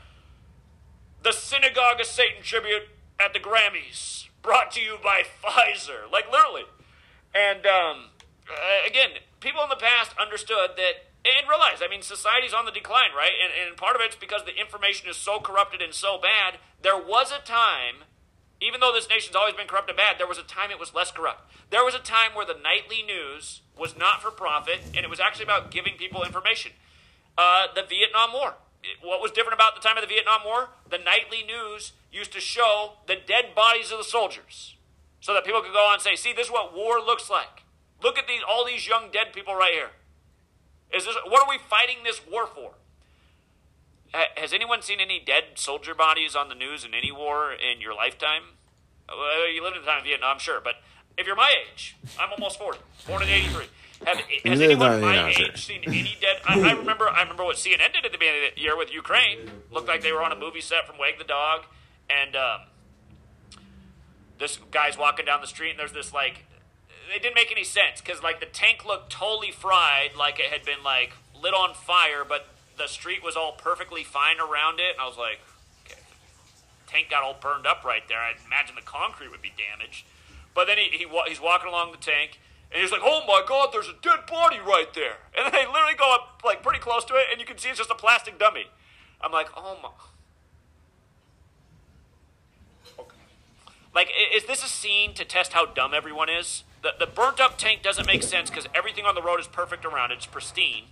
[1.22, 2.84] The Synagogue of Satan tribute
[3.20, 6.10] at the Grammys, brought to you by Pfizer.
[6.10, 6.64] Like, literally.
[7.34, 8.10] And, um,
[8.48, 11.82] uh, again, people in the past understood that and realized.
[11.82, 13.32] I mean, society's on the decline, right?
[13.42, 16.58] And, and part of it's because the information is so corrupted and so bad.
[16.82, 18.06] There was a time,
[18.60, 20.94] even though this nation's always been corrupt and bad, there was a time it was
[20.94, 21.50] less corrupt.
[21.70, 25.20] There was a time where the nightly news was not for profit, and it was
[25.20, 26.72] actually about giving people information.
[27.36, 28.54] Uh, the Vietnam War.
[29.02, 30.70] What was different about the time of the Vietnam War?
[30.88, 34.76] The nightly news used to show the dead bodies of the soldiers
[35.20, 37.64] so that people could go on and say, see, this is what war looks like.
[38.02, 39.90] Look at these, all these young dead people right here.
[40.94, 42.72] Is this what are we fighting this war for?
[44.36, 47.94] Has anyone seen any dead soldier bodies on the news in any war in your
[47.94, 48.42] lifetime?
[49.06, 50.76] Well, you lived in the time of Vietnam, sure, but
[51.18, 53.66] if you're my age, I'm almost 40, born in 83.
[54.04, 56.36] Have, has anyone my age seen any dead?
[56.46, 57.08] I, I, remember.
[57.08, 59.50] I remember what CNN did at the beginning of the year with Ukraine.
[59.70, 61.64] Looked like they were on a movie set from Wag the Dog,
[62.08, 62.60] and um,
[64.38, 66.44] this guy's walking down the street, and there's this like
[67.14, 70.64] it didn't make any sense because like the tank looked totally fried, like it had
[70.64, 72.46] been like lit on fire, but
[72.76, 75.40] the street was all perfectly fine around it, and I was like,
[75.84, 76.00] okay,
[76.86, 78.18] tank got all burned up right there.
[78.18, 80.06] I imagine the concrete would be damaged.
[80.54, 82.40] But then he, he he's walking along the tank,
[82.72, 85.94] and he's like, "Oh my God, there's a dead body right there!" And they literally
[85.96, 88.38] go up like pretty close to it, and you can see it's just a plastic
[88.38, 88.66] dummy.
[89.20, 89.90] I'm like, "Oh my."
[92.98, 93.16] Okay.
[93.94, 96.64] Like, is this a scene to test how dumb everyone is?
[96.82, 99.84] The, the burnt up tank doesn't make sense because everything on the road is perfect
[99.84, 100.16] around it.
[100.16, 100.84] It's pristine.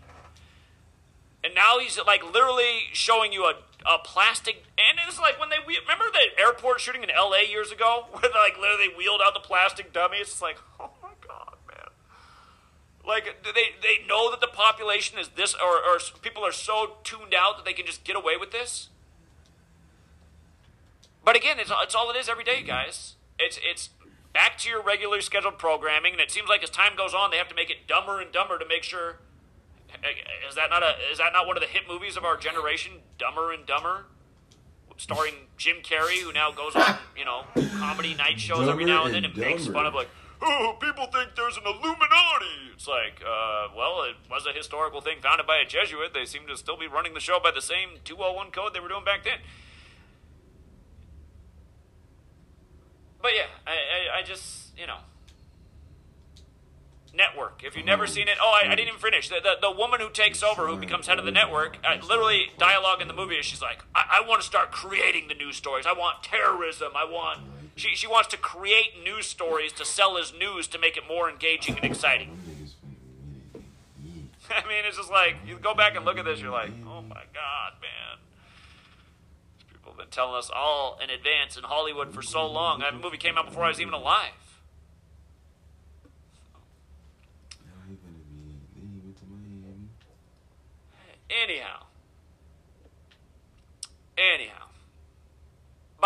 [1.44, 3.54] And now he's like literally showing you a,
[3.88, 4.64] a plastic.
[4.76, 7.48] And it's like when they remember the airport shooting in L.A.
[7.48, 10.18] years ago, where they like literally wheeled out the plastic dummy.
[10.18, 10.90] It's like, oh!
[13.06, 17.34] Like they they know that the population is this, or or people are so tuned
[17.34, 18.88] out that they can just get away with this.
[21.24, 23.14] But again, it's it's all it is every day, guys.
[23.38, 23.90] It's it's
[24.32, 26.12] back to your regular scheduled programming.
[26.12, 28.30] And it seems like as time goes on, they have to make it dumber and
[28.32, 29.18] dumber to make sure.
[29.90, 30.94] Eh, eh, is that not a?
[31.10, 32.92] Is that not one of the hit movies of our generation?
[33.18, 34.06] Dumber and Dumber,
[34.96, 37.44] starring Jim Carrey, who now goes on you know
[37.78, 40.08] comedy night shows dumber every now and then and, and makes fun of like,
[40.42, 42.72] oh, people think there's an Illuminati.
[42.74, 46.12] It's like, uh, well, it was a historical thing founded by a Jesuit.
[46.14, 48.88] They seem to still be running the show by the same 201 code they were
[48.88, 49.38] doing back then.
[53.20, 54.98] But yeah, I, I, I just, you know,
[57.16, 57.62] network.
[57.64, 59.28] If you've never seen it, oh, I, I didn't even finish.
[59.28, 62.50] The, the, the woman who takes over, who becomes head of the network, uh, literally
[62.58, 65.56] dialogue in the movie is she's like, I, I want to start creating the news
[65.56, 65.86] stories.
[65.86, 66.92] I want terrorism.
[66.94, 67.40] I want.
[67.76, 71.28] She, she wants to create news stories to sell as news to make it more
[71.28, 72.30] engaging and exciting.
[74.50, 77.02] I mean, it's just like, you go back and look at this, you're like, oh
[77.02, 78.18] my God, man.
[79.58, 82.80] These people have been telling us all in advance in Hollywood for so long.
[82.80, 84.32] That movie came out before I was even alive.
[91.28, 91.82] Anyhow.
[94.16, 94.65] Anyhow.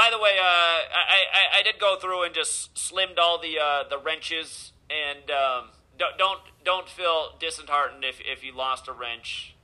[0.01, 3.59] By the way, uh, I, I, I did go through and just slimmed all the
[3.62, 5.64] uh, the wrenches, and um,
[5.98, 9.55] don't don't don't feel disheartened if, if you lost a wrench.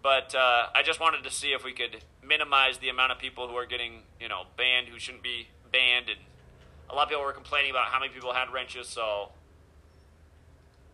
[0.00, 3.48] But uh, I just wanted to see if we could minimize the amount of people
[3.48, 6.20] who are getting you know banned who shouldn't be banned, and
[6.88, 9.30] a lot of people were complaining about how many people had wrenches, so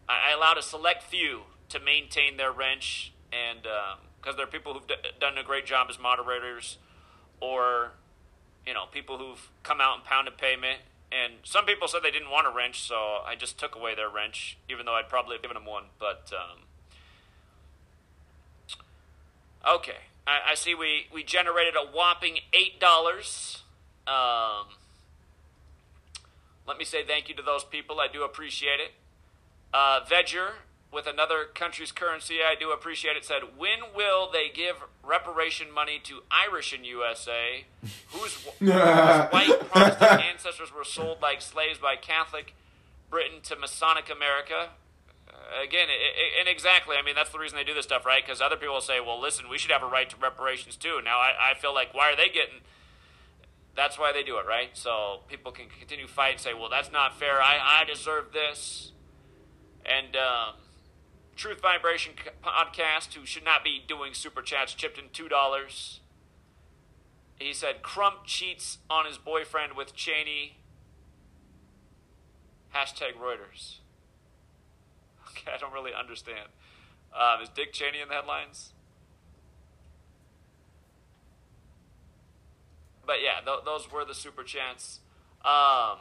[0.09, 4.51] I, I allowed a select few to maintain their wrench and because um, there are
[4.51, 6.79] people who've d- done a great job as moderators,
[7.43, 7.93] or
[8.67, 10.81] you know people who've come out and pounded pavement.
[11.13, 14.09] And some people said they didn't want a wrench, so I just took away their
[14.09, 15.85] wrench, even though I'd probably have given them one.
[16.01, 16.59] But um,
[19.77, 23.63] okay, I, I, see we we generated a whopping eight dollars.
[24.09, 24.67] Um,
[26.67, 28.01] let me say thank you to those people.
[28.01, 28.93] I do appreciate it.
[29.73, 30.53] Uh, Vedger
[30.95, 36.01] with another country's currency, I do appreciate it, said, When will they give reparation money
[36.05, 37.65] to Irish in USA,
[38.13, 42.55] whose, whose white Protestant ancestors were sold like slaves by Catholic
[43.11, 44.71] Britain to Masonic America?
[45.29, 48.07] Uh, again, it, it, and exactly, I mean, that's the reason they do this stuff,
[48.07, 48.25] right?
[48.25, 51.01] Because other people will say, well, listen, we should have a right to reparations too.
[51.05, 52.61] Now, I, I feel like, why are they getting.
[53.77, 54.71] That's why they do it, right?
[54.75, 57.43] So people can continue fight and say, well, that's not fair.
[57.43, 58.93] I, I deserve this.
[59.85, 60.55] And, um,
[61.37, 62.13] Truth Vibration
[62.45, 65.99] podcast, who should not be doing super chats, chipped in $2.
[67.39, 70.59] He said, Crump cheats on his boyfriend with Cheney.
[72.75, 73.77] Hashtag Reuters.
[75.37, 76.49] Okay, I don't really understand.
[77.13, 78.73] Um, is Dick Cheney in the headlines?
[83.05, 85.01] But yeah, th- those were the super chats.
[85.45, 85.99] Um,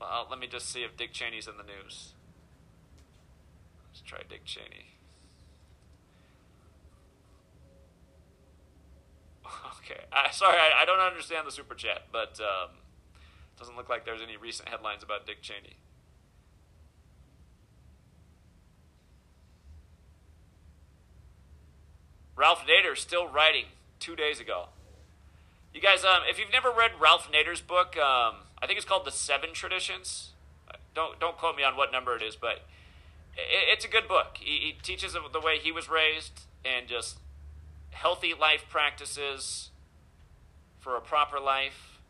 [0.00, 2.14] well, let me just see if Dick Cheney's in the news.
[4.08, 4.94] Try Dick Cheney.
[9.84, 12.70] Okay, I, sorry, I, I, don't understand the super chat, but um,
[13.58, 15.78] doesn't look like there's any recent headlines about Dick Cheney.
[22.36, 23.64] Ralph Nader still writing
[23.98, 24.66] two days ago.
[25.72, 29.06] You guys, um, if you've never read Ralph Nader's book, um, I think it's called
[29.06, 30.32] The Seven Traditions.
[30.94, 32.66] Don't don't quote me on what number it is, but
[33.38, 34.38] it's a good book.
[34.40, 37.18] He, he teaches the way he was raised and just
[37.90, 39.70] healthy life practices
[40.80, 42.00] for a proper life.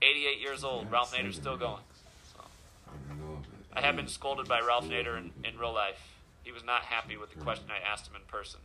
[0.00, 0.90] 88 years old.
[0.90, 1.82] Ralph Nader's still going.
[2.34, 2.42] So.
[3.72, 6.18] I have been scolded by Ralph Nader in, in real life.
[6.42, 8.60] He was not happy with the question I asked him in person.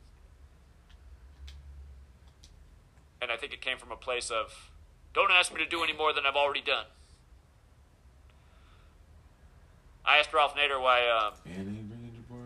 [3.22, 4.72] And I think it came from a place of,
[5.14, 6.86] don't ask me to do any more than I've already done.
[10.08, 11.32] I asked Ralph Nader why uh,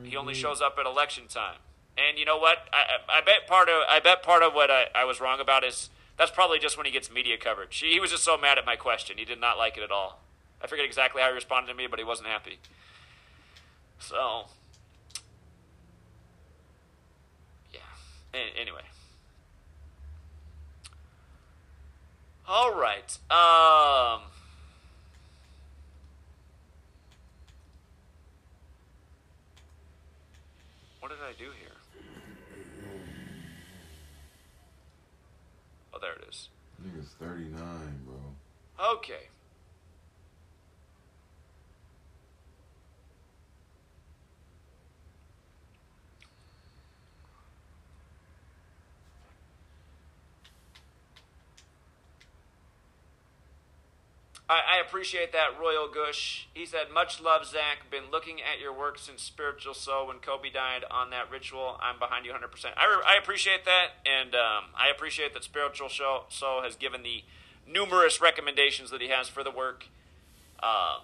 [0.03, 1.57] he only shows up at election time.
[1.97, 2.57] And you know what?
[2.73, 5.63] I, I bet part of I bet part of what I, I was wrong about
[5.63, 7.77] is that's probably just when he gets media coverage.
[7.77, 9.17] He, he was just so mad at my question.
[9.17, 10.19] He did not like it at all.
[10.63, 12.59] I forget exactly how he responded to me, but he wasn't happy.
[13.99, 14.45] So,
[17.73, 17.79] yeah.
[18.33, 18.81] A- anyway.
[22.47, 23.17] All right.
[23.29, 24.30] Um.
[31.01, 32.03] What did I do here?
[35.93, 36.49] Oh, there it is.
[36.85, 37.57] Nigga's 39,
[38.05, 38.87] bro.
[38.97, 39.27] Okay.
[54.51, 56.49] I, I appreciate that, Royal Gush.
[56.53, 57.89] He said, Much love, Zach.
[57.89, 61.79] Been looking at your work since Spiritual Soul when Kobe died on that ritual.
[61.81, 62.37] I'm behind you 100%.
[62.75, 67.23] I, re- I appreciate that, and um, I appreciate that Spiritual Soul has given the
[67.65, 69.85] numerous recommendations that he has for the work.
[70.61, 71.03] Um,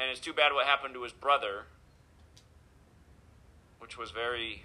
[0.00, 1.66] and it's too bad what happened to his brother,
[3.78, 4.64] which was very.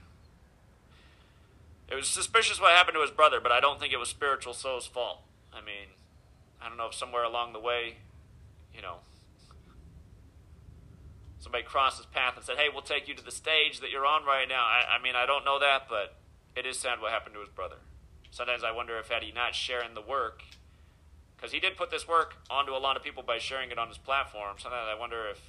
[1.87, 4.55] It was suspicious what happened to his brother, but I don't think it was Spiritual
[4.55, 5.19] So's fault.
[5.53, 5.89] I mean,
[6.61, 7.97] I don't know if somewhere along the way,
[8.73, 8.97] you know,
[11.39, 14.05] somebody crossed his path and said, "Hey, we'll take you to the stage that you're
[14.05, 16.15] on right now." I, I mean, I don't know that, but
[16.55, 17.77] it is sad what happened to his brother.
[18.29, 20.43] Sometimes I wonder if had he not sharing the work,
[21.35, 23.87] because he did put this work onto a lot of people by sharing it on
[23.87, 24.55] his platform.
[24.59, 25.41] Sometimes I wonder if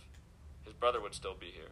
[0.64, 1.70] his brother would still be here.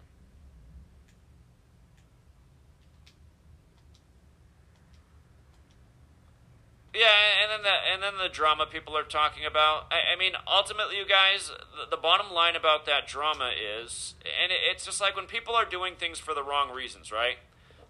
[6.92, 7.06] Yeah,
[7.42, 9.86] and then the and then the drama people are talking about.
[9.92, 14.50] I, I mean, ultimately, you guys, the, the, bottom line about that drama is, and
[14.50, 17.36] it, it's just like when people are doing things for the wrong reasons, right?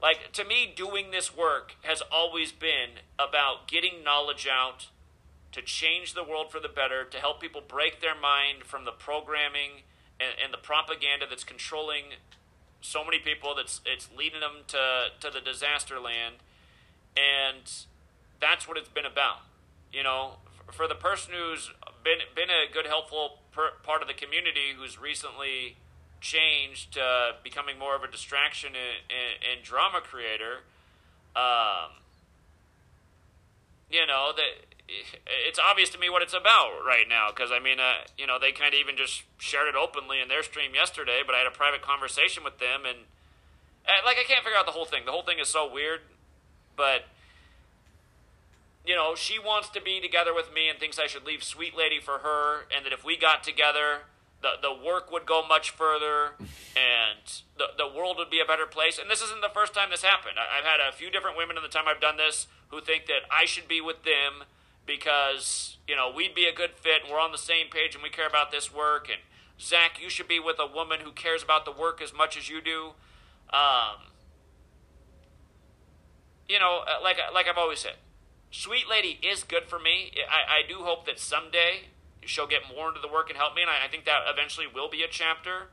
[0.03, 4.89] Like to me, doing this work has always been about getting knowledge out
[5.53, 8.93] to change the world for the better, to help people break their mind from the
[8.93, 9.83] programming
[10.21, 12.05] and, and the propaganda that's controlling
[12.83, 13.55] so many people.
[13.57, 16.37] That's it's leading them to to the disaster land,
[17.17, 17.65] and
[18.41, 19.39] that's what it's been about.
[19.93, 20.37] You know,
[20.73, 21.71] for the person who's
[22.05, 25.77] been been a good, helpful per, part of the community, who's recently
[26.21, 30.65] changed, uh, becoming more of a distraction and, drama creator.
[31.37, 32.03] Um,
[33.91, 34.67] you know that
[35.47, 38.39] it's obvious to me what it's about right now because I mean, uh, you know,
[38.39, 41.23] they kind of even just shared it openly in their stream yesterday.
[41.25, 42.99] But I had a private conversation with them, and,
[43.87, 45.05] and like I can't figure out the whole thing.
[45.05, 46.01] The whole thing is so weird,
[46.77, 47.05] but
[48.87, 51.77] you know, she wants to be together with me and thinks I should leave Sweet
[51.77, 54.03] Lady for her, and that if we got together,
[54.43, 56.35] the, the work would go much further
[56.77, 58.99] and the, the world would be a better place.
[58.99, 60.37] And this isn't the first time this happened.
[60.39, 63.07] I, have had a few different women in the time I've done this who think
[63.07, 64.47] that I should be with them
[64.87, 68.03] because, you know, we'd be a good fit and we're on the same page and
[68.03, 69.09] we care about this work.
[69.11, 69.21] And
[69.61, 72.49] Zach, you should be with a woman who cares about the work as much as
[72.49, 72.93] you do.
[73.53, 74.09] Um,
[76.49, 77.97] you know, uh, like, like I've always said,
[78.51, 80.13] Sweet Lady is good for me.
[80.29, 81.89] I, I do hope that someday
[82.25, 84.67] she'll get more into the work and help me, and I, I think that eventually
[84.73, 85.69] will be a chapter.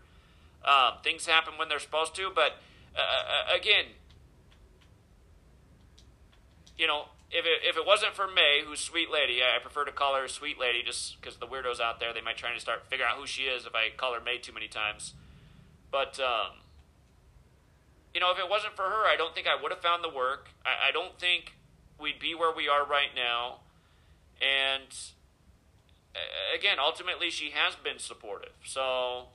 [0.64, 2.54] Um, things happen when they're supposed to, but
[2.96, 3.86] uh, uh, again,
[6.78, 9.92] you know, if it, if it wasn't for May, who's Sweet Lady, I prefer to
[9.92, 12.86] call her Sweet Lady just because the weirdos out there, they might try to start
[12.88, 15.14] figuring out who she is if I call her May too many times.
[15.92, 16.62] But, um,
[18.14, 20.10] you know, if it wasn't for her, I don't think I would have found the
[20.10, 20.50] work.
[20.66, 21.54] I, I don't think
[22.00, 23.60] we'd be where we are right now.
[24.42, 24.96] And
[26.56, 28.54] again, ultimately, she has been supportive.
[28.64, 29.28] So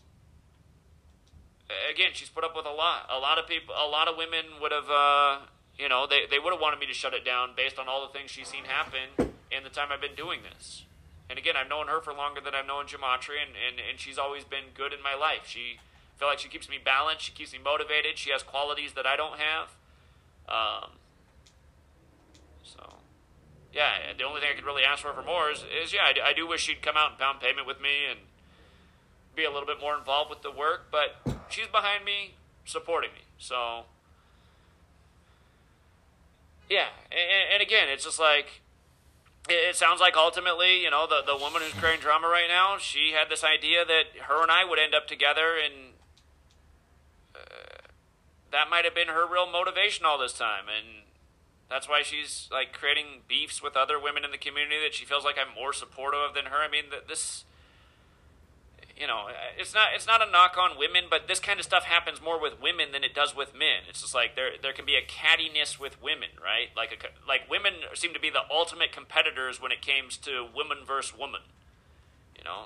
[1.90, 3.06] again, she's put up with a lot.
[3.10, 5.38] A lot of people, a lot of women would have, uh,
[5.78, 8.06] you know, they, they would have wanted me to shut it down based on all
[8.06, 10.84] the things she's seen happen in the time I've been doing this.
[11.30, 14.18] And again, I've known her for longer than I've known Gematria, and, and, and she's
[14.18, 15.46] always been good in my life.
[15.46, 17.24] She I feel like she keeps me balanced.
[17.24, 18.18] She keeps me motivated.
[18.18, 19.68] She has qualities that I don't have.
[20.48, 20.90] Um,
[23.72, 26.30] yeah, the only thing I could really ask for for more is, is yeah, I,
[26.30, 28.20] I do wish she'd come out and pound payment with me and
[29.34, 31.16] be a little bit more involved with the work, but
[31.48, 32.34] she's behind me,
[32.66, 33.24] supporting me.
[33.38, 33.84] So,
[36.68, 38.60] yeah, and, and again, it's just like,
[39.48, 43.12] it, sounds like ultimately, you know, the, the woman who's creating drama right now, she
[43.12, 45.94] had this idea that her and I would end up together, and
[47.34, 47.88] uh,
[48.52, 50.64] that might have been her real motivation all this time.
[50.68, 51.01] And
[51.72, 55.24] that's why she's like creating beefs with other women in the community that she feels
[55.24, 56.58] like I'm more supportive of than her.
[56.58, 57.44] I mean, this,
[58.94, 61.64] you know, uh, it's not it's not a knock on women, but this kind of
[61.64, 63.88] stuff happens more with women than it does with men.
[63.88, 66.68] It's just like there there can be a cattiness with women, right?
[66.76, 70.78] Like a, like women seem to be the ultimate competitors when it comes to woman
[70.86, 71.40] versus woman.
[72.36, 72.64] You know,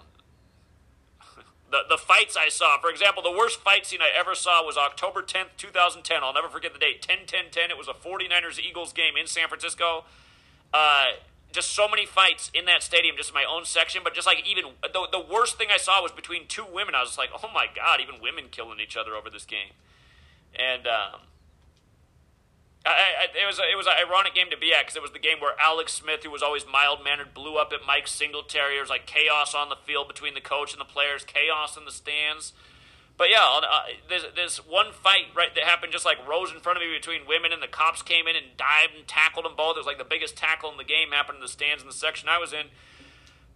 [1.70, 2.78] the, the fights I saw.
[2.80, 6.22] For example, the worst fight scene I ever saw was October 10th, 2010.
[6.22, 7.70] I'll never forget the date 10 10 10.
[7.70, 10.05] It was a 49ers Eagles game in San Francisco.
[10.72, 11.06] Uh,
[11.52, 14.02] just so many fights in that stadium, just in my own section.
[14.05, 16.94] But just like even the, the worst thing I saw was between two women.
[16.94, 19.72] I was like, oh my God, even women killing each other over this game.
[20.55, 21.20] And, um,
[22.86, 25.02] I, I, it was a, it was an ironic game to be at because it
[25.02, 28.06] was the game where Alex Smith, who was always mild mannered, blew up at Mike
[28.06, 28.74] Singletary.
[28.74, 31.84] There was like chaos on the field between the coach and the players, chaos in
[31.84, 32.52] the stands.
[33.18, 36.82] But yeah, uh, there's one fight right that happened just like rose in front of
[36.82, 39.76] me between women, and the cops came in and dived and tackled them both.
[39.76, 41.94] It was like the biggest tackle in the game happened in the stands in the
[41.96, 42.66] section I was in.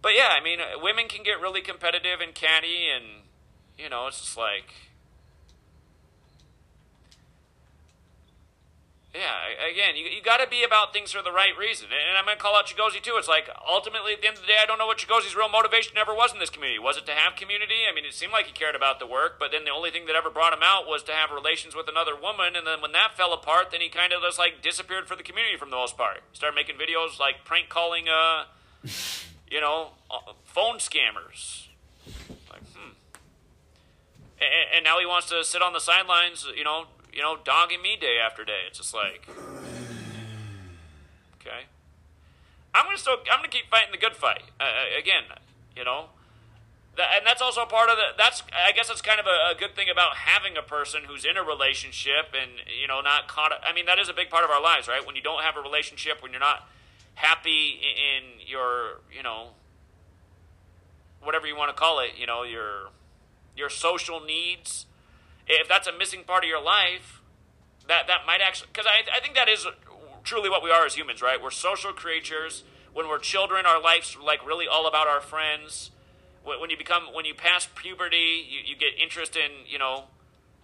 [0.01, 3.23] But yeah, I mean, women can get really competitive and catty, and
[3.77, 4.73] you know, it's just like
[9.11, 11.91] Yeah, again, you, you got to be about things for the right reason.
[11.91, 13.19] And I'm going to call out Chigozie, too.
[13.19, 15.49] It's like, ultimately, at the end of the day, I don't know what Chigozie's real
[15.51, 16.79] motivation ever was in this community.
[16.79, 17.83] Was it to have community?
[17.91, 20.05] I mean, it seemed like he cared about the work, but then the only thing
[20.07, 22.55] that ever brought him out was to have relations with another woman.
[22.55, 25.23] And then when that fell apart, then he kind of just, like, disappeared for the
[25.23, 26.23] community from the most part.
[26.31, 28.47] Started making videos, like, prank calling, uh,
[29.51, 31.67] you know, uh, phone scammers.
[32.47, 32.95] Like, hmm.
[34.39, 37.81] And, and now he wants to sit on the sidelines, you know, you know, dogging
[37.81, 38.61] me day after day.
[38.67, 39.27] It's just like,
[41.39, 41.67] okay.
[42.73, 44.43] I'm gonna still, I'm gonna keep fighting the good fight.
[44.59, 45.23] Uh, uh, again,
[45.75, 46.05] you know,
[46.97, 48.17] that, and that's also part of the.
[48.17, 51.25] That's, I guess, that's kind of a, a, good thing about having a person who's
[51.25, 53.51] in a relationship and you know not caught.
[53.63, 55.05] I mean, that is a big part of our lives, right?
[55.05, 56.67] When you don't have a relationship, when you're not
[57.15, 59.49] happy in your, you know,
[61.21, 62.89] whatever you want to call it, you know, your
[63.55, 64.85] your social needs
[65.47, 67.21] if that's a missing part of your life,
[67.87, 69.65] that that might actually because I I think that is
[70.23, 71.41] truly what we are as humans, right?
[71.41, 72.63] We're social creatures.
[72.93, 75.91] When we're children, our life's like really all about our friends.
[76.43, 80.05] When you become when you pass puberty, you, you get interest in you know.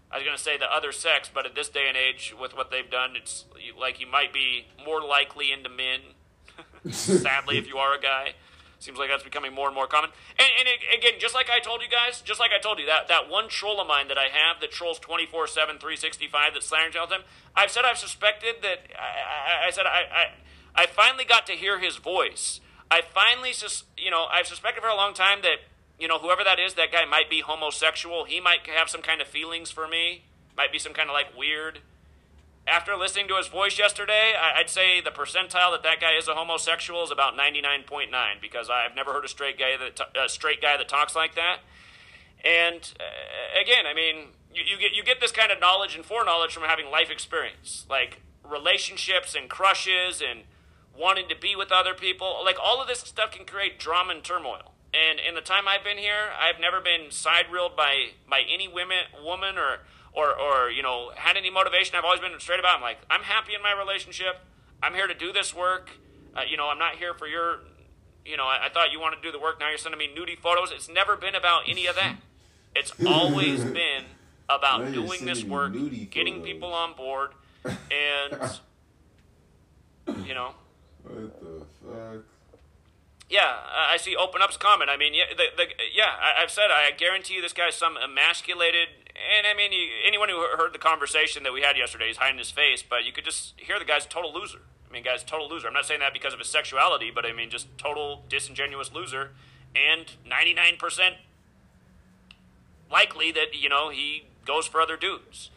[0.10, 2.72] I was to say the other sex, but at this day and age, with what
[2.72, 3.44] they've done, it's
[3.78, 6.00] like you might be more likely into men.
[6.94, 8.36] Sadly, if you are a guy.
[8.80, 10.12] Seems like that's becoming more and more common.
[10.38, 12.86] And, and it, again, just like I told you guys, just like I told you,
[12.86, 16.68] that, that one troll of mine that I have that trolls 24 7, 365, that's
[16.68, 17.26] slandering all the time,
[17.56, 20.02] I've said I've suspected that, I, I, I said I,
[20.76, 22.62] I, I finally got to hear his voice.
[22.90, 25.58] I finally, sus, you know, I've suspected for a long time that,
[26.00, 28.26] you know, whoever that is, that guy might be homosexual.
[28.26, 30.26] He might have some kind of feelings for me,
[30.56, 31.80] might be some kind of like weird
[32.68, 36.36] after listening to his voice yesterday, I'd say the percentile that that guy is a
[36.36, 38.10] homosexual is about 99.9
[38.42, 41.60] because I've never heard a straight guy that a straight guy that talks like that.
[42.44, 46.06] And uh, again, I mean, you, you, get you get this kind of knowledge and
[46.06, 50.42] foreknowledge from having life experience, like relationships and crushes and
[50.98, 52.42] wanting to be with other people.
[52.44, 54.74] Like all of this stuff can create drama and turmoil.
[54.94, 58.68] And in the time I've been here, I've never been side reeled by by any
[58.68, 59.80] women, woman or
[60.18, 61.96] or, or you know had any motivation.
[61.96, 62.74] I've always been straight about.
[62.74, 62.78] It.
[62.78, 64.40] I'm like I'm happy in my relationship.
[64.82, 65.92] I'm here to do this work.
[66.36, 67.60] Uh, you know I'm not here for your.
[68.26, 69.60] You know I, I thought you wanted to do the work.
[69.60, 70.72] Now you're sending me nudie photos.
[70.72, 72.18] It's never been about any of that.
[72.76, 74.06] It's always been
[74.50, 75.74] about doing this work,
[76.10, 77.32] getting people on board,
[77.64, 78.60] and
[80.26, 80.54] you know.
[81.04, 82.24] What the fuck?
[83.30, 83.58] Yeah,
[83.90, 84.90] I see Open Up's comment.
[84.90, 87.98] I mean, yeah, the, the, yeah, I, have said I guarantee you this guy's some
[87.98, 88.88] emasculated
[89.38, 89.72] and I mean,
[90.06, 93.12] anyone who heard the conversation that we had yesterday, he's hiding his face, but you
[93.12, 94.60] could just hear the guy's a total loser.
[94.88, 95.68] I mean, guy's total loser.
[95.68, 99.32] I'm not saying that because of his sexuality, but I mean, just total disingenuous loser,
[99.76, 101.16] and 99%
[102.92, 105.50] likely that you know he goes for other dudes.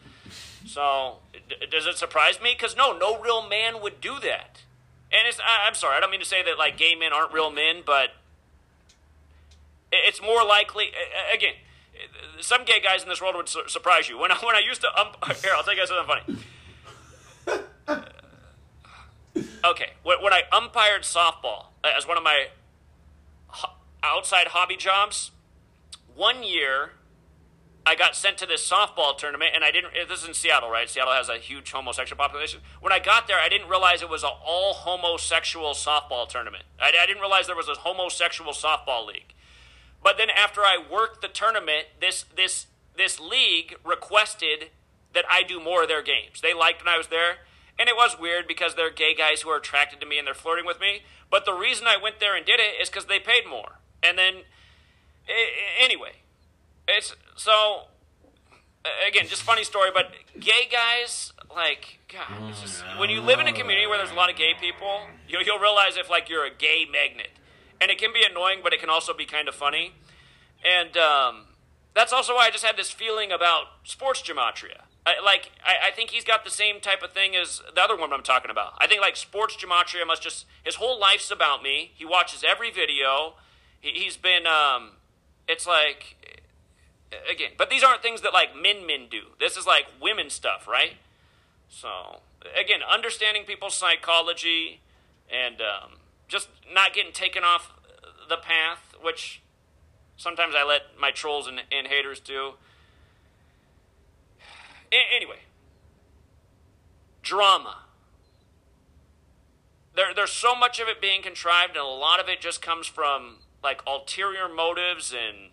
[0.65, 1.17] So,
[1.49, 2.53] d- does it surprise me?
[2.53, 4.61] Because no, no real man would do that.
[5.11, 7.33] And it's, I, I'm sorry, I don't mean to say that like gay men aren't
[7.33, 8.09] real men, but
[9.91, 10.91] it's more likely.
[11.33, 11.53] Again,
[12.39, 14.17] some gay guys in this world would su- surprise you.
[14.17, 16.43] When I, when I used to ump- here, I'll tell you guys something
[17.47, 17.65] funny.
[17.87, 18.01] Uh,
[19.65, 22.47] okay, when, when I umpired softball uh, as one of my
[23.47, 23.73] ho-
[24.03, 25.31] outside hobby jobs,
[26.15, 26.91] one year
[27.85, 29.93] I got sent to this softball tournament, and I didn't.
[30.07, 30.87] This is in Seattle, right?
[30.87, 32.61] Seattle has a huge homosexual population.
[32.79, 36.63] When I got there, I didn't realize it was an all homosexual softball tournament.
[36.79, 39.33] I, I didn't realize there was a homosexual softball league.
[40.03, 42.67] But then after I worked the tournament, this this
[42.97, 44.69] this league requested
[45.13, 46.41] that I do more of their games.
[46.41, 47.37] They liked when I was there,
[47.77, 50.33] and it was weird because they're gay guys who are attracted to me and they're
[50.33, 51.03] flirting with me.
[51.29, 53.79] But the reason I went there and did it is because they paid more.
[54.03, 54.43] And then,
[55.79, 56.13] anyway,
[56.87, 57.83] it's so
[59.07, 59.91] again just funny story.
[59.93, 64.15] But gay guys, like God, just, when you live in a community where there's a
[64.15, 67.29] lot of gay people, you'll, you'll realize if like you're a gay magnet
[67.81, 69.93] and it can be annoying, but it can also be kind of funny.
[70.63, 71.47] And um,
[71.95, 74.83] that's also why I just had this feeling about sports gematria.
[75.03, 77.97] I, like, I, I, think he's got the same type of thing as the other
[77.97, 78.73] one I'm talking about.
[78.77, 81.91] I think, like, sports gematria must just, his whole life's about me.
[81.95, 83.33] He watches every video.
[83.79, 84.91] He, has been, um,
[85.47, 86.43] it's like,
[87.31, 89.21] again, but these aren't things that, like, men men do.
[89.39, 90.97] This is, like, women stuff, right?
[91.67, 92.19] So,
[92.55, 94.81] again, understanding people's psychology
[95.33, 95.93] and, um,
[96.31, 97.73] just not getting taken off
[98.29, 99.41] the path, which
[100.15, 102.53] sometimes I let my trolls and, and haters do.
[104.93, 105.39] A- anyway,
[107.21, 107.79] drama.
[109.93, 112.87] There, there's so much of it being contrived, and a lot of it just comes
[112.87, 115.13] from like ulterior motives.
[115.13, 115.49] And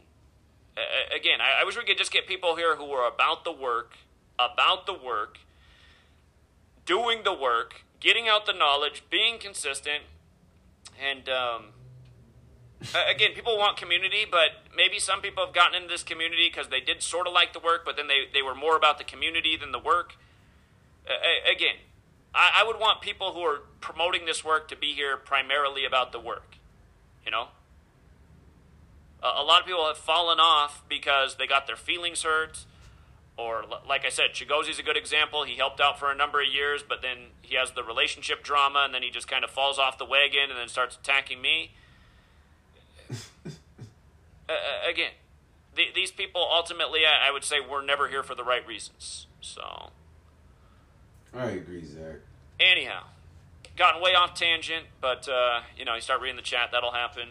[0.76, 3.50] uh, again, I, I wish we could just get people here who are about the
[3.52, 3.94] work,
[4.38, 5.38] about the work,
[6.86, 10.04] doing the work, getting out the knowledge, being consistent,
[11.00, 11.64] and um,
[13.08, 16.80] again, people want community, but maybe some people have gotten into this community because they
[16.80, 19.56] did sort of like the work, but then they, they were more about the community
[19.56, 20.16] than the work.
[21.08, 21.12] Uh,
[21.50, 21.76] again,
[22.34, 26.12] I, I would want people who are promoting this work to be here primarily about
[26.12, 26.56] the work.
[27.24, 27.48] You know?
[29.22, 32.64] a lot of people have fallen off because they got their feelings hurt.
[33.38, 35.44] Or, like I said, Chigozie's a good example.
[35.44, 38.80] He helped out for a number of years, but then he has the relationship drama,
[38.84, 41.70] and then he just kind of falls off the wagon and then starts attacking me.
[43.46, 43.52] uh,
[44.90, 45.12] again,
[45.76, 49.28] th- these people ultimately, I, I would say, were never here for the right reasons.
[49.40, 49.90] So.
[51.32, 52.16] I agree, Zach.
[52.58, 53.04] Anyhow,
[53.76, 57.28] gotten way off tangent, but uh, you know, you start reading the chat, that'll happen.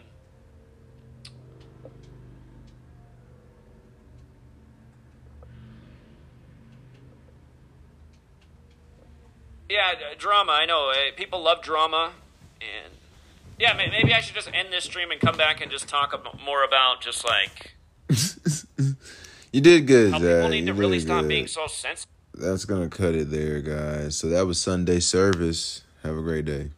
[9.68, 10.52] Yeah, drama.
[10.52, 12.12] I know uh, people love drama,
[12.60, 12.92] and
[13.58, 16.14] yeah, maybe I should just end this stream and come back and just talk
[16.44, 17.74] more about just like.
[19.52, 20.36] you did good, How Zach.
[20.36, 22.06] people need you to really did stop being so sensitive.
[22.34, 24.16] That's gonna cut it there, guys.
[24.16, 25.82] So that was Sunday service.
[26.02, 26.70] Have a great day.